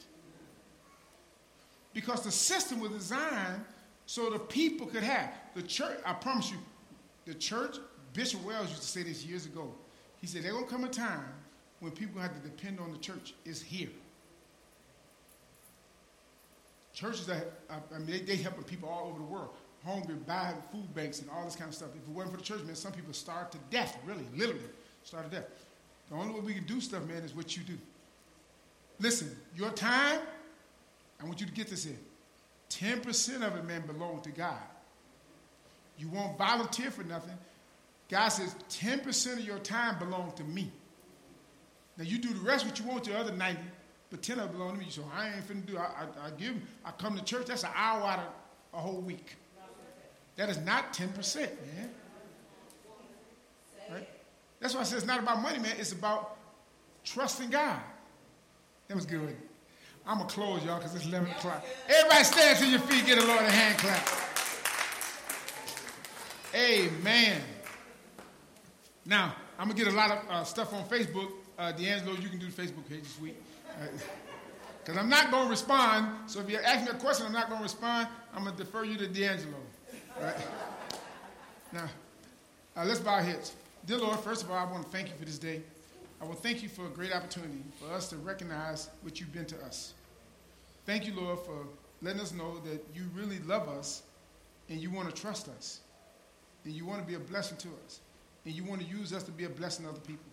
Because 2.00 2.22
the 2.22 2.32
system 2.32 2.80
was 2.80 2.92
designed 2.92 3.66
so 4.06 4.30
the 4.30 4.40
people 4.40 4.88
could 4.88 5.04
have. 5.04 5.34
The 5.54 5.64
church, 5.64 6.00
I 6.06 6.14
promise 6.14 6.50
you, 6.50 6.56
the 7.26 7.34
church 7.34 7.76
Bishop 8.14 8.42
Wells 8.46 8.70
used 8.70 8.84
to 8.84 8.88
say 8.88 9.04
this 9.04 9.26
years 9.26 9.46
ago. 9.46 9.70
He 10.22 10.28
said, 10.28 10.44
There's 10.44 10.54
going 10.54 10.66
to 10.66 10.72
come 10.72 10.86
a 10.86 10.88
time 10.88 11.34
when 11.82 11.92
people 11.92 12.22
have 12.22 12.34
to 12.34 12.40
depend 12.40 12.80
on 12.80 12.94
the 12.94 12.98
church. 13.00 13.34
It's 13.44 13.62
here. 13.62 13.90
Churches 16.94 17.28
that, 17.28 17.52
I 17.70 17.98
mean, 17.98 18.08
they, 18.08 18.20
they 18.20 18.38
helping 18.38 18.64
people 18.64 18.88
all 18.88 19.10
over 19.10 19.20
the 19.20 19.26
world. 19.26 19.50
Hungry, 19.86 20.16
buying 20.26 20.56
food 20.72 20.96
banks 20.96 21.20
and 21.20 21.30
all 21.30 21.44
this 21.44 21.58
kind 21.58 21.68
of 21.68 21.76
stuff. 21.76 21.90
If 22.02 22.08
it 22.08 22.16
wasn't 22.16 22.32
for 22.32 22.38
the 22.38 22.46
church, 22.46 22.64
man, 22.64 22.76
some 22.76 22.94
people 22.94 23.12
starve 23.12 23.50
to 23.52 23.58
death, 23.70 23.98
really, 24.06 24.26
literally, 24.38 24.62
starve 25.04 25.30
to 25.30 25.36
death. 25.36 25.46
The 26.10 26.16
only 26.16 26.34
way 26.34 26.40
we 26.40 26.54
can 26.54 26.66
do 26.66 26.80
stuff, 26.80 27.04
man, 27.04 27.24
is 27.24 27.36
what 27.36 27.58
you 27.58 27.64
do. 27.64 27.78
Listen, 29.00 29.36
your 29.54 29.72
time, 29.72 30.22
I 31.22 31.26
want 31.26 31.40
you 31.40 31.48
to 31.48 31.54
get 31.54 31.68
this 31.68 31.86
in. 31.86 31.98
10% 32.70 33.42
of 33.42 33.56
it, 33.56 33.66
man, 33.66 33.86
belong 33.86 34.22
to 34.22 34.30
God. 34.30 34.62
You 35.98 36.08
won't 36.08 36.38
volunteer 36.38 36.92
for 36.92 37.04
nothing. 37.04 37.38
God 38.10 38.30
says 38.30 38.56
10% 38.70 39.34
of 39.34 39.42
your 39.42 39.60
time 39.60 40.00
belongs 40.00 40.34
to 40.36 40.44
me. 40.44 40.72
Now 41.98 42.06
you 42.06 42.18
do 42.18 42.34
the 42.34 42.40
rest 42.40 42.66
what 42.66 42.80
you 42.80 42.86
want 42.86 43.04
the 43.04 43.18
other 43.18 43.34
90, 43.34 43.60
but 44.10 44.22
10 44.22 44.40
of 44.40 44.50
it 44.50 44.52
belong 44.54 44.74
to 44.74 44.80
me. 44.80 44.88
So 44.90 45.04
I 45.14 45.28
ain't 45.28 45.48
finna 45.48 45.66
do 45.66 45.78
I, 45.78 45.82
I, 45.82 46.28
I 46.28 46.30
give 46.38 46.56
I 46.86 46.92
come 46.92 47.18
to 47.18 47.24
church, 47.24 47.48
that's 47.48 47.64
an 47.64 47.72
hour 47.76 48.02
out 48.02 48.20
of 48.20 48.26
a 48.74 48.78
whole 48.78 49.02
week. 49.02 49.36
That 50.38 50.50
is 50.50 50.58
not 50.60 50.94
10%, 50.94 51.36
man. 51.36 51.90
Right? 53.92 54.08
That's 54.62 54.74
why 54.74 54.82
I 54.82 54.84
say 54.84 54.96
it's 54.96 55.06
not 55.06 55.20
about 55.20 55.42
money, 55.42 55.60
man. 55.60 55.76
It's 55.78 55.92
about 55.92 56.38
trusting 57.04 57.50
God. 57.50 57.80
That 58.88 58.96
was 58.96 59.06
good. 59.06 59.36
I'm 60.06 60.18
going 60.18 60.30
to 60.30 60.34
close, 60.34 60.64
y'all, 60.66 60.78
because 60.78 60.96
it's 60.96 61.06
11 61.06 61.30
o'clock. 61.32 61.64
Everybody 61.88 62.24
stand 62.24 62.60
to 62.60 62.68
your 62.68 62.80
feet. 62.80 63.06
Get 63.06 63.18
a 63.20 63.26
Lord 63.26 63.42
a 63.42 63.52
hand 63.52 63.78
clap. 63.78 64.08
Amen. 66.56 67.42
Now, 69.06 69.36
I'm 69.58 69.68
going 69.68 69.78
to 69.78 69.84
get 69.84 69.94
a 69.94 69.96
lot 69.96 70.12
of 70.12 70.30
uh, 70.30 70.44
stuff 70.44 70.74
on 70.74 70.84
Facebook. 70.86 71.32
Uh, 71.58 71.72
D'Angelo, 71.72 72.16
you 72.18 72.30
can 72.30 72.40
do 72.40 72.48
the 72.48 72.62
Facebook 72.62 72.88
page 72.90 73.04
this 73.04 73.20
week. 73.20 73.36
Because 74.84 74.98
uh, 74.98 75.00
I'm 75.00 75.10
not 75.10 75.32
going 75.32 75.44
to 75.46 75.50
respond. 75.50 76.30
So 76.30 76.40
if 76.40 76.50
you 76.50 76.58
ask 76.58 76.86
me 76.86 76.92
a 76.92 77.00
question, 77.00 77.26
I'm 77.26 77.34
not 77.34 77.48
going 77.50 77.60
to 77.60 77.64
respond. 77.64 78.08
I'm 78.34 78.44
going 78.44 78.56
to 78.56 78.64
defer 78.64 78.84
you 78.86 78.98
to 78.98 79.08
D'Angelo. 79.08 79.58
Right? 80.22 80.36
now, 81.72 81.90
uh, 82.76 82.86
let's 82.86 83.00
bow 83.00 83.16
our 83.16 83.22
heads. 83.22 83.54
Dear 83.86 83.98
Lord, 83.98 84.20
first 84.20 84.44
of 84.44 84.52
all, 84.52 84.58
I 84.58 84.72
want 84.72 84.84
to 84.84 84.90
thank 84.90 85.10
you 85.10 85.16
for 85.16 85.26
this 85.26 85.38
day. 85.38 85.62
I 86.22 86.26
will 86.26 86.36
thank 86.36 86.62
you 86.62 86.70
for 86.70 86.86
a 86.86 86.90
great 86.90 87.16
opportunity 87.16 87.64
for 87.80 87.94
us 87.94 88.10
to 88.10 88.18
recognize 88.18 88.90
what 89.02 89.20
you've 89.20 89.32
been 89.32 89.46
to 89.46 89.58
us. 89.64 89.94
Thank 90.86 91.08
you, 91.08 91.14
Lord, 91.14 91.40
for 91.40 91.66
letting 92.02 92.22
us 92.22 92.34
know 92.34 92.60
that 92.66 92.84
you 92.94 93.04
really 93.14 93.40
love 93.40 93.70
us 93.70 94.04
and 94.70 94.80
you 94.80 94.92
want 94.92 95.14
to 95.14 95.22
trust 95.22 95.48
us 95.50 95.80
and 96.66 96.74
you 96.74 96.86
want 96.86 97.02
to 97.02 97.08
be 97.08 97.16
a 97.16 97.20
blessing 97.20 97.58
to 97.58 97.70
us 97.86 98.02
and 98.46 98.54
you 98.54 98.64
want 98.64 98.82
to 98.82 98.88
use 98.88 99.14
us 99.14 99.24
to 99.24 99.32
be 99.32 99.46
a 99.46 99.50
blessing 99.50 99.86
to 99.86 99.92
other 99.92 100.00
people. 100.02 100.26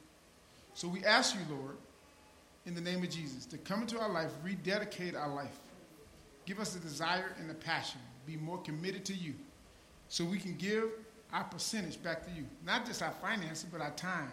So 0.74 0.89
we 0.89 1.05
ask 1.05 1.34
you, 1.34 1.41
Lord, 1.55 1.76
in 2.66 2.74
the 2.74 2.80
name 2.80 3.03
of 3.03 3.11
Jesus, 3.11 3.47
to 3.47 3.59
come 3.59 3.82
into 3.82 3.99
our 3.99 4.11
life, 4.11 4.30
rededicate 4.43 5.14
our 5.14 5.32
life. 5.32 5.59
Give 6.47 6.59
us 6.59 6.74
the 6.74 6.80
desire 6.80 7.34
and 7.39 7.49
the 7.49 7.55
passion, 7.55 8.01
be 8.26 8.37
more 8.37 8.59
committed 8.59 9.05
to 9.07 9.14
you, 9.14 9.34
so 10.09 10.24
we 10.24 10.39
can 10.39 10.55
give 10.57 10.84
our 11.32 11.45
percentage 11.45 12.03
back 12.03 12.24
to 12.24 12.30
you. 12.30 12.45
Not 12.64 12.87
just 12.87 13.03
our 13.03 13.12
finances, 13.22 13.66
but 13.70 13.80
our 13.80 13.91
time, 13.93 14.30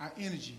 our 0.00 0.12
energy, 0.18 0.58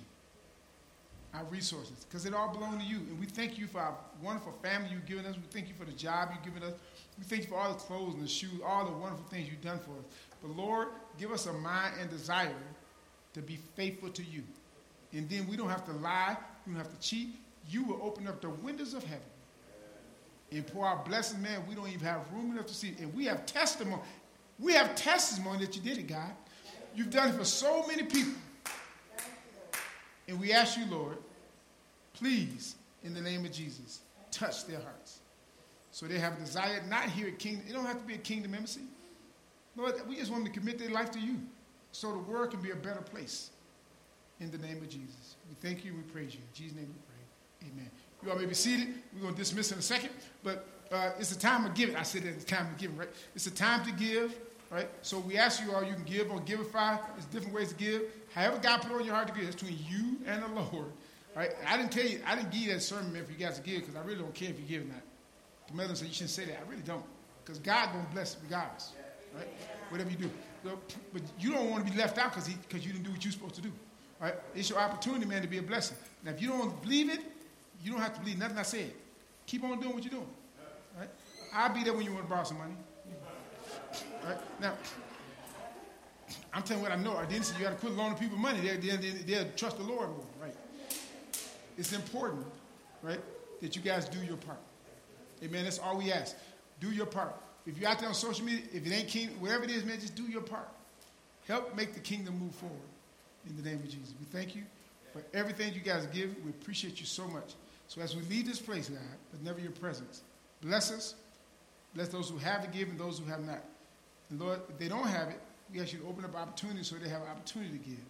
our 1.34 1.44
resources, 1.46 2.06
because 2.06 2.26
it 2.26 2.34
all 2.34 2.52
belongs 2.52 2.84
to 2.84 2.90
you. 2.90 2.98
And 2.98 3.20
we 3.20 3.26
thank 3.26 3.58
you 3.58 3.68
for 3.68 3.80
our 3.80 3.96
wonderful 4.22 4.54
family 4.64 4.90
you've 4.92 5.06
given 5.06 5.26
us. 5.26 5.36
We 5.36 5.44
thank 5.52 5.68
you 5.68 5.76
for 5.76 5.86
the 5.86 5.92
job 5.92 6.30
you've 6.34 6.44
given 6.44 6.68
us. 6.68 6.74
We 7.18 7.24
thank 7.26 7.44
you 7.44 7.50
for 7.50 7.56
all 7.56 7.74
the 7.74 7.80
clothes 7.80 8.14
and 8.14 8.24
the 8.24 8.28
shoes, 8.28 8.62
all 8.66 8.86
the 8.86 8.92
wonderful 8.92 9.26
things 9.30 9.50
you've 9.50 9.62
done 9.62 9.80
for 9.80 9.92
us. 9.92 10.06
But 10.42 10.56
Lord, 10.56 10.90
give 11.18 11.32
us 11.32 11.46
a 11.46 11.54
mind 11.54 11.96
and 12.00 12.10
desire 12.10 12.54
to 13.34 13.42
be 13.42 13.58
faithful 13.76 14.10
to 14.10 14.24
you. 14.24 14.44
And 15.14 15.30
then 15.30 15.48
we 15.48 15.56
don't 15.56 15.70
have 15.70 15.86
to 15.86 15.94
lie, 15.94 16.38
we 16.66 16.74
don't 16.74 16.82
have 16.82 16.94
to 16.94 17.00
cheat. 17.00 17.30
You 17.70 17.84
will 17.84 18.00
open 18.02 18.28
up 18.28 18.42
the 18.42 18.50
windows 18.50 18.94
of 18.94 19.04
heaven 19.04 19.22
and 20.52 20.66
pour 20.68 20.86
our 20.86 21.04
blessings, 21.04 21.42
man. 21.42 21.62
We 21.68 21.76
don't 21.76 21.88
even 21.88 22.00
have 22.02 22.22
room 22.34 22.52
enough 22.52 22.68
to 22.68 22.74
see. 22.74 22.96
And 23.00 23.14
we 23.14 23.26
have 23.26 23.46
testimony. 23.46 24.02
We 24.60 24.74
have 24.74 24.96
testimony 24.96 25.66
that 25.66 25.76
you 25.76 25.82
did 25.82 25.98
it, 25.98 26.08
God. 26.08 26.32
You've 26.96 27.10
done 27.10 27.30
it 27.30 27.36
for 27.36 27.46
so 27.46 27.86
many 27.86 28.04
people. 28.04 28.34
And 30.28 30.40
we 30.40 30.52
ask 30.52 30.78
you, 30.78 30.86
Lord, 30.86 31.18
please, 32.14 32.76
in 33.04 33.14
the 33.14 33.22
name 33.22 33.46
of 33.46 33.52
Jesus, 33.52 34.02
touch 34.32 34.66
their 34.66 34.80
hearts. 34.80 35.20
So 35.92 36.06
they 36.06 36.20
have 36.20 36.34
a 36.34 36.40
desire 36.40 36.84
not 36.90 37.06
here 37.06 37.28
at 37.28 37.40
Kingdom. 37.40 37.66
It 37.68 37.74
don't 37.74 37.86
have 37.86 38.00
to 38.00 38.06
be 38.06 38.16
a 38.16 38.20
kingdom 38.20 38.54
embassy. 38.54 38.82
Lord, 39.76 39.96
we 40.08 40.16
just 40.18 40.32
want 40.32 40.44
them 40.44 40.54
to 40.54 40.60
commit 40.60 40.80
their 40.80 40.90
life 40.90 41.12
to 41.12 41.20
you 41.20 41.36
so 41.92 42.12
the 42.12 42.20
world 42.20 42.52
can 42.52 42.62
be 42.62 42.72
a 42.72 42.76
better 42.76 43.02
place. 43.02 43.52
In 44.40 44.52
the 44.52 44.58
name 44.60 44.78
of 44.78 44.90
Jesus. 44.90 45.36
We 45.50 45.56
thank 45.68 45.84
you 45.84 45.94
we 45.94 46.02
praise 46.02 46.36
you. 46.36 46.42
In 46.42 46.54
Jesus' 46.54 46.76
name 46.76 46.88
we 46.88 47.70
pray. 47.70 47.72
Amen. 47.74 47.90
You 48.24 48.32
all 48.32 48.38
may 48.38 48.46
be 48.46 48.54
seated. 48.54 48.90
We're 49.14 49.22
going 49.22 49.34
to 49.34 49.40
dismiss 49.40 49.72
in 49.72 49.80
a 49.80 49.82
second. 49.82 50.12
But 50.44 50.68
uh, 50.92 51.12
it's 51.20 51.32
a 51.32 51.40
time 51.40 51.66
of 51.66 51.74
giving. 51.74 51.96
I 51.96 52.04
said 52.04 52.24
it's 52.24 52.46
time 52.46 52.68
of 52.68 52.78
giving, 52.78 52.98
right? 52.98 53.10
It's 53.36 53.48
a 53.48 53.52
time 53.52 53.84
to 53.86 53.92
give, 53.92 54.38
right? 54.70 54.88
So 55.02 55.18
we 55.20 55.38
ask 55.38 55.64
you 55.64 55.74
all, 55.74 55.84
you 55.84 55.94
can 55.94 56.04
give 56.04 56.32
on 56.32 56.46
Givelify. 56.46 57.00
There's 57.14 57.26
different 57.26 57.56
ways 57.56 57.70
to 57.70 57.76
give. 57.76 58.04
However 58.38 58.60
God 58.60 58.84
put 58.84 58.92
on 58.92 59.04
your 59.04 59.16
heart 59.16 59.28
to 59.30 59.34
give, 59.34 59.46
it's 59.46 59.56
between 59.56 59.80
you 59.90 60.18
and 60.28 60.44
the 60.44 60.48
Lord. 60.48 60.92
Right? 61.36 61.50
I 61.68 61.76
didn't 61.76 61.92
tell 61.92 62.06
you, 62.06 62.22
I 62.24 62.36
didn't 62.36 62.52
give 62.52 62.62
you 62.62 62.74
that 62.74 62.82
sermon 62.82 63.12
for 63.26 63.32
you 63.32 63.38
guys 63.38 63.58
to 63.58 63.64
give 63.64 63.80
because 63.80 63.96
I 63.96 64.02
really 64.02 64.20
don't 64.20 64.34
care 64.36 64.52
if 64.52 64.60
you 64.60 64.66
give 64.66 64.84
or 64.84 64.90
not. 64.90 65.02
The 65.68 65.74
mother 65.74 65.96
said 65.96 66.08
you 66.08 66.14
shouldn't 66.14 66.30
say 66.30 66.46
that. 66.46 66.60
I 66.64 66.70
really 66.70 66.84
don't. 66.84 67.04
Because 67.44 67.58
God 67.58 67.92
going 67.94 68.06
to 68.06 68.12
bless 68.12 68.36
it 68.36 68.42
regardless. 68.44 68.94
Right? 69.36 69.48
Whatever 69.90 70.12
you 70.12 70.18
do. 70.18 70.30
But 70.64 71.22
you 71.40 71.52
don't 71.52 71.72
want 71.72 71.88
to 71.88 71.92
be 71.92 71.98
left 71.98 72.20
out 72.20 72.32
because 72.32 72.48
because 72.48 72.86
you 72.86 72.92
didn't 72.92 73.06
do 73.06 73.12
what 73.12 73.26
you're 73.26 73.32
supposed 73.32 73.56
to 73.56 73.62
do. 73.62 73.72
Right? 74.22 74.36
It's 74.54 74.70
your 74.70 74.78
opportunity, 74.78 75.26
man, 75.26 75.42
to 75.42 75.48
be 75.48 75.58
a 75.58 75.64
blessing. 75.64 75.98
Now, 76.24 76.32
if 76.32 76.40
you 76.40 76.50
don't 76.50 76.80
believe 76.84 77.10
it, 77.10 77.22
you 77.84 77.92
don't 77.92 78.02
have 78.02 78.14
to 78.14 78.20
believe 78.20 78.38
nothing 78.38 78.60
I 78.60 78.64
said. 78.64 78.92
Keep 79.48 79.64
on 79.64 79.80
doing 79.80 79.96
what 79.96 80.04
you're 80.04 80.12
doing. 80.12 80.30
Right? 81.00 81.10
I'll 81.56 81.74
be 81.74 81.84
there 81.84 81.94
when 81.94 82.06
you 82.06 82.14
want 82.14 82.26
to 82.26 82.30
borrow 82.30 82.44
some 82.44 82.60
money. 82.60 82.76
Right? 84.24 84.38
Now, 84.62 84.74
I'm 86.54 86.64
telling 86.64 86.84
you 86.84 86.89
what 86.89 86.98
I 86.98 87.02
know. 87.02 87.18
I 87.18 87.26
didn't 87.26 87.45
say 87.45 87.58
you 87.58 87.64
got 87.66 87.72
to 87.72 87.76
quit 87.78 87.93
loaning 87.93 88.18
people 88.18 88.38
money. 88.38 88.60
They'll, 88.60 88.80
they'll, 88.98 89.14
they'll 89.26 89.52
trust 89.56 89.78
the 89.78 89.84
Lord 89.84 90.10
more, 90.10 90.26
right? 90.41 90.56
It's 91.78 91.93
important, 91.93 92.45
right, 93.02 93.20
that 93.62 93.76
you 93.76 93.82
guys 93.82 94.10
do 94.10 94.20
your 94.20 94.38
part. 94.38 94.60
Amen. 95.43 95.64
That's 95.64 95.80
all 95.80 95.98
we 95.98 96.12
ask. 96.12 96.36
Do 96.80 96.91
your 96.91 97.06
part. 97.06 97.36
If 97.66 97.78
you're 97.78 97.89
out 97.89 98.00
there 98.00 98.08
on 98.08 98.16
social 98.16 98.45
media, 98.45 98.64
if 98.74 98.86
it 98.86 98.91
ain't 98.91 99.08
king, 99.08 99.30
whatever 99.39 99.66
it 99.66 99.72
is, 99.72 99.84
man, 99.84 100.00
just 100.00 100.16
do 100.16 100.24
your 100.24 100.41
part. 100.41 100.70
Help 101.48 101.76
make 101.76 101.93
the 101.93 102.00
kingdom 102.00 102.39
move 102.39 102.56
forward. 102.56 102.78
In 103.48 103.56
the 103.56 103.70
name 103.70 103.78
of 103.78 103.89
Jesus. 103.89 104.14
We 104.20 104.26
thank 104.26 104.56
you 104.56 104.64
for 105.14 105.24
everything 105.34 105.74
you 105.74 105.80
guys 105.80 106.06
give. 106.08 106.36
We 106.43 106.50
appreciate 106.50 107.00
you 107.00 107.06
so 107.06 107.28
much. 107.28 107.54
So 107.88 108.02
as 108.02 108.16
we 108.16 108.22
leave 108.24 108.45
this 108.45 108.60
place, 108.60 108.89
God, 108.89 109.00
but 109.32 109.41
never 109.41 109.60
your 109.60 109.72
presence, 109.72 110.22
bless 110.62 110.91
us. 110.91 111.16
Bless 111.95 112.10
those 112.10 112.30
who 112.30 112.38
have 112.38 112.62
to 112.64 112.78
give 112.78 112.89
and 112.89 113.00
those 113.00 113.20
who 113.20 113.26
have 113.26 113.45
not. 113.45 113.64
And 114.30 114.39
Lord, 114.39 114.60
if 114.70 114.78
they 114.78 114.89
don't 114.89 115.08
have 115.08 115.30
it, 115.30 115.39
we 115.74 115.82
actually 115.82 116.01
open 116.07 116.26
up 116.26 116.36
opportunities 116.36 116.88
so 116.88 116.95
they 116.95 117.09
have 117.09 117.22
an 117.22 117.30
opportunity 117.30 117.78
to 117.78 117.84
give. 117.89 118.05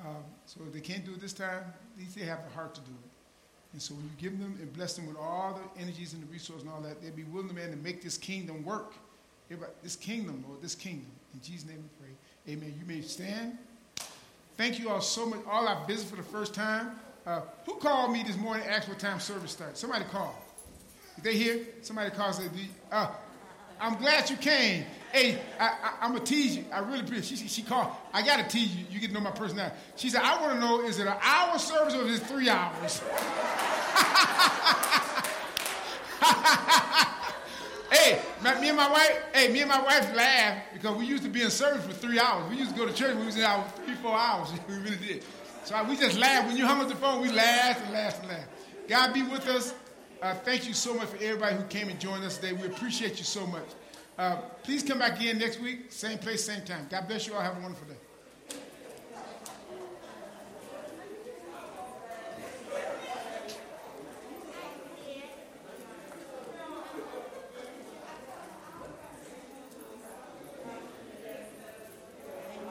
Um, 0.00 0.22
so 0.46 0.60
if 0.66 0.72
they 0.72 0.80
can't 0.80 1.04
do 1.04 1.12
it 1.12 1.20
this 1.20 1.32
time, 1.32 1.64
at 1.64 1.98
least 1.98 2.16
they 2.16 2.24
have 2.24 2.44
the 2.44 2.50
heart 2.54 2.74
to 2.74 2.80
do 2.82 2.90
it. 2.90 3.10
And 3.72 3.82
so 3.82 3.94
when 3.94 4.04
you 4.04 4.10
give 4.18 4.38
them 4.38 4.56
and 4.60 4.72
bless 4.72 4.94
them 4.94 5.06
with 5.06 5.16
all 5.16 5.58
the 5.58 5.82
energies 5.82 6.12
and 6.14 6.22
the 6.22 6.26
resources 6.32 6.62
and 6.62 6.72
all 6.72 6.80
that, 6.80 7.02
they'll 7.02 7.12
be 7.12 7.24
willing, 7.24 7.54
man, 7.54 7.70
to 7.70 7.76
make 7.76 8.02
this 8.02 8.16
kingdom 8.16 8.64
work. 8.64 8.94
Everybody, 9.50 9.72
this 9.82 9.96
kingdom, 9.96 10.44
Lord, 10.46 10.62
this 10.62 10.74
kingdom. 10.74 11.06
In 11.34 11.40
Jesus' 11.42 11.68
name 11.68 11.78
we 11.78 12.06
pray. 12.06 12.54
Amen. 12.54 12.74
You 12.78 12.86
may 12.86 13.02
stand. 13.02 13.58
Thank 14.56 14.78
you 14.78 14.88
all 14.88 15.00
so 15.00 15.26
much. 15.26 15.40
All 15.50 15.68
our 15.68 15.86
visit 15.86 16.08
for 16.08 16.16
the 16.16 16.22
first 16.22 16.54
time. 16.54 16.92
Uh, 17.26 17.42
who 17.66 17.74
called 17.76 18.12
me 18.12 18.22
this 18.22 18.36
morning 18.36 18.66
asked 18.66 18.88
what 18.88 18.98
time 18.98 19.20
service 19.20 19.52
starts? 19.52 19.80
Somebody 19.80 20.04
called. 20.06 20.34
They 21.22 21.34
here? 21.34 21.66
Somebody 21.82 22.10
calls. 22.10 22.40
Uh, 22.90 23.08
I'm 23.80 23.96
glad 23.96 24.28
you 24.30 24.36
came. 24.36 24.84
Hey, 25.12 25.40
I, 25.58 25.94
am 26.02 26.12
going 26.12 26.24
to 26.24 26.32
tease 26.32 26.56
you. 26.56 26.64
I 26.72 26.80
really 26.80 27.00
appreciate 27.00 27.38
she, 27.38 27.48
she 27.48 27.62
called. 27.62 27.88
I 28.12 28.22
got 28.22 28.36
to 28.38 28.48
tease 28.48 28.74
you. 28.76 28.84
You 28.90 29.00
get 29.00 29.08
to 29.08 29.14
know 29.14 29.20
my 29.20 29.30
personality. 29.30 29.74
She 29.96 30.10
said, 30.10 30.22
I 30.22 30.40
want 30.40 30.54
to 30.54 30.60
know, 30.60 30.82
is 30.82 30.98
it 30.98 31.06
an 31.06 31.16
hour 31.22 31.58
service 31.58 31.94
or 31.94 32.02
is 32.06 32.20
it 32.20 32.26
three 32.26 32.50
hours? 32.50 32.98
hey, 37.90 38.20
my, 38.42 38.60
me 38.60 38.68
and 38.68 38.76
my 38.76 38.90
wife, 38.90 39.22
hey, 39.32 39.50
me 39.50 39.60
and 39.60 39.68
my 39.70 39.82
wife 39.82 40.14
laugh 40.14 40.58
because 40.74 40.96
we 40.96 41.06
used 41.06 41.22
to 41.22 41.30
be 41.30 41.42
in 41.42 41.50
service 41.50 41.86
for 41.86 41.92
three 41.92 42.20
hours. 42.20 42.50
We 42.50 42.56
used 42.56 42.72
to 42.72 42.76
go 42.76 42.86
to 42.86 42.92
church, 42.92 43.16
we 43.16 43.24
was 43.24 43.36
in 43.36 43.44
our 43.44 43.66
three, 43.84 43.94
four 43.94 44.14
hours. 44.14 44.50
we 44.68 44.74
really 44.76 44.96
did. 44.96 45.24
So 45.64 45.82
we 45.84 45.96
just 45.96 46.18
laugh. 46.18 46.46
When 46.46 46.56
you 46.56 46.66
hung 46.66 46.80
up 46.80 46.88
the 46.88 46.96
phone, 46.96 47.22
we 47.22 47.30
laugh 47.30 47.82
and 47.82 47.92
laugh 47.92 48.20
and 48.20 48.28
laugh. 48.28 48.46
God 48.88 49.12
be 49.14 49.22
with 49.22 49.46
us. 49.48 49.74
Uh, 50.20 50.34
thank 50.34 50.66
you 50.66 50.74
so 50.74 50.94
much 50.94 51.08
for 51.08 51.16
everybody 51.16 51.54
who 51.54 51.62
came 51.64 51.88
and 51.88 52.00
joined 52.00 52.24
us 52.24 52.38
today. 52.38 52.52
We 52.52 52.66
appreciate 52.66 53.18
you 53.18 53.24
so 53.24 53.46
much. 53.46 53.66
Uh, 54.18 54.36
please 54.64 54.82
come 54.82 54.98
back 54.98 55.20
again 55.20 55.38
next 55.38 55.60
week, 55.60 55.92
same 55.92 56.18
place, 56.18 56.44
same 56.44 56.64
time. 56.64 56.88
God 56.90 57.06
bless 57.06 57.26
you 57.26 57.34
all. 57.34 57.40
Have 57.40 57.56
a 57.56 57.60
wonderful 57.60 57.86
day. 57.86 58.07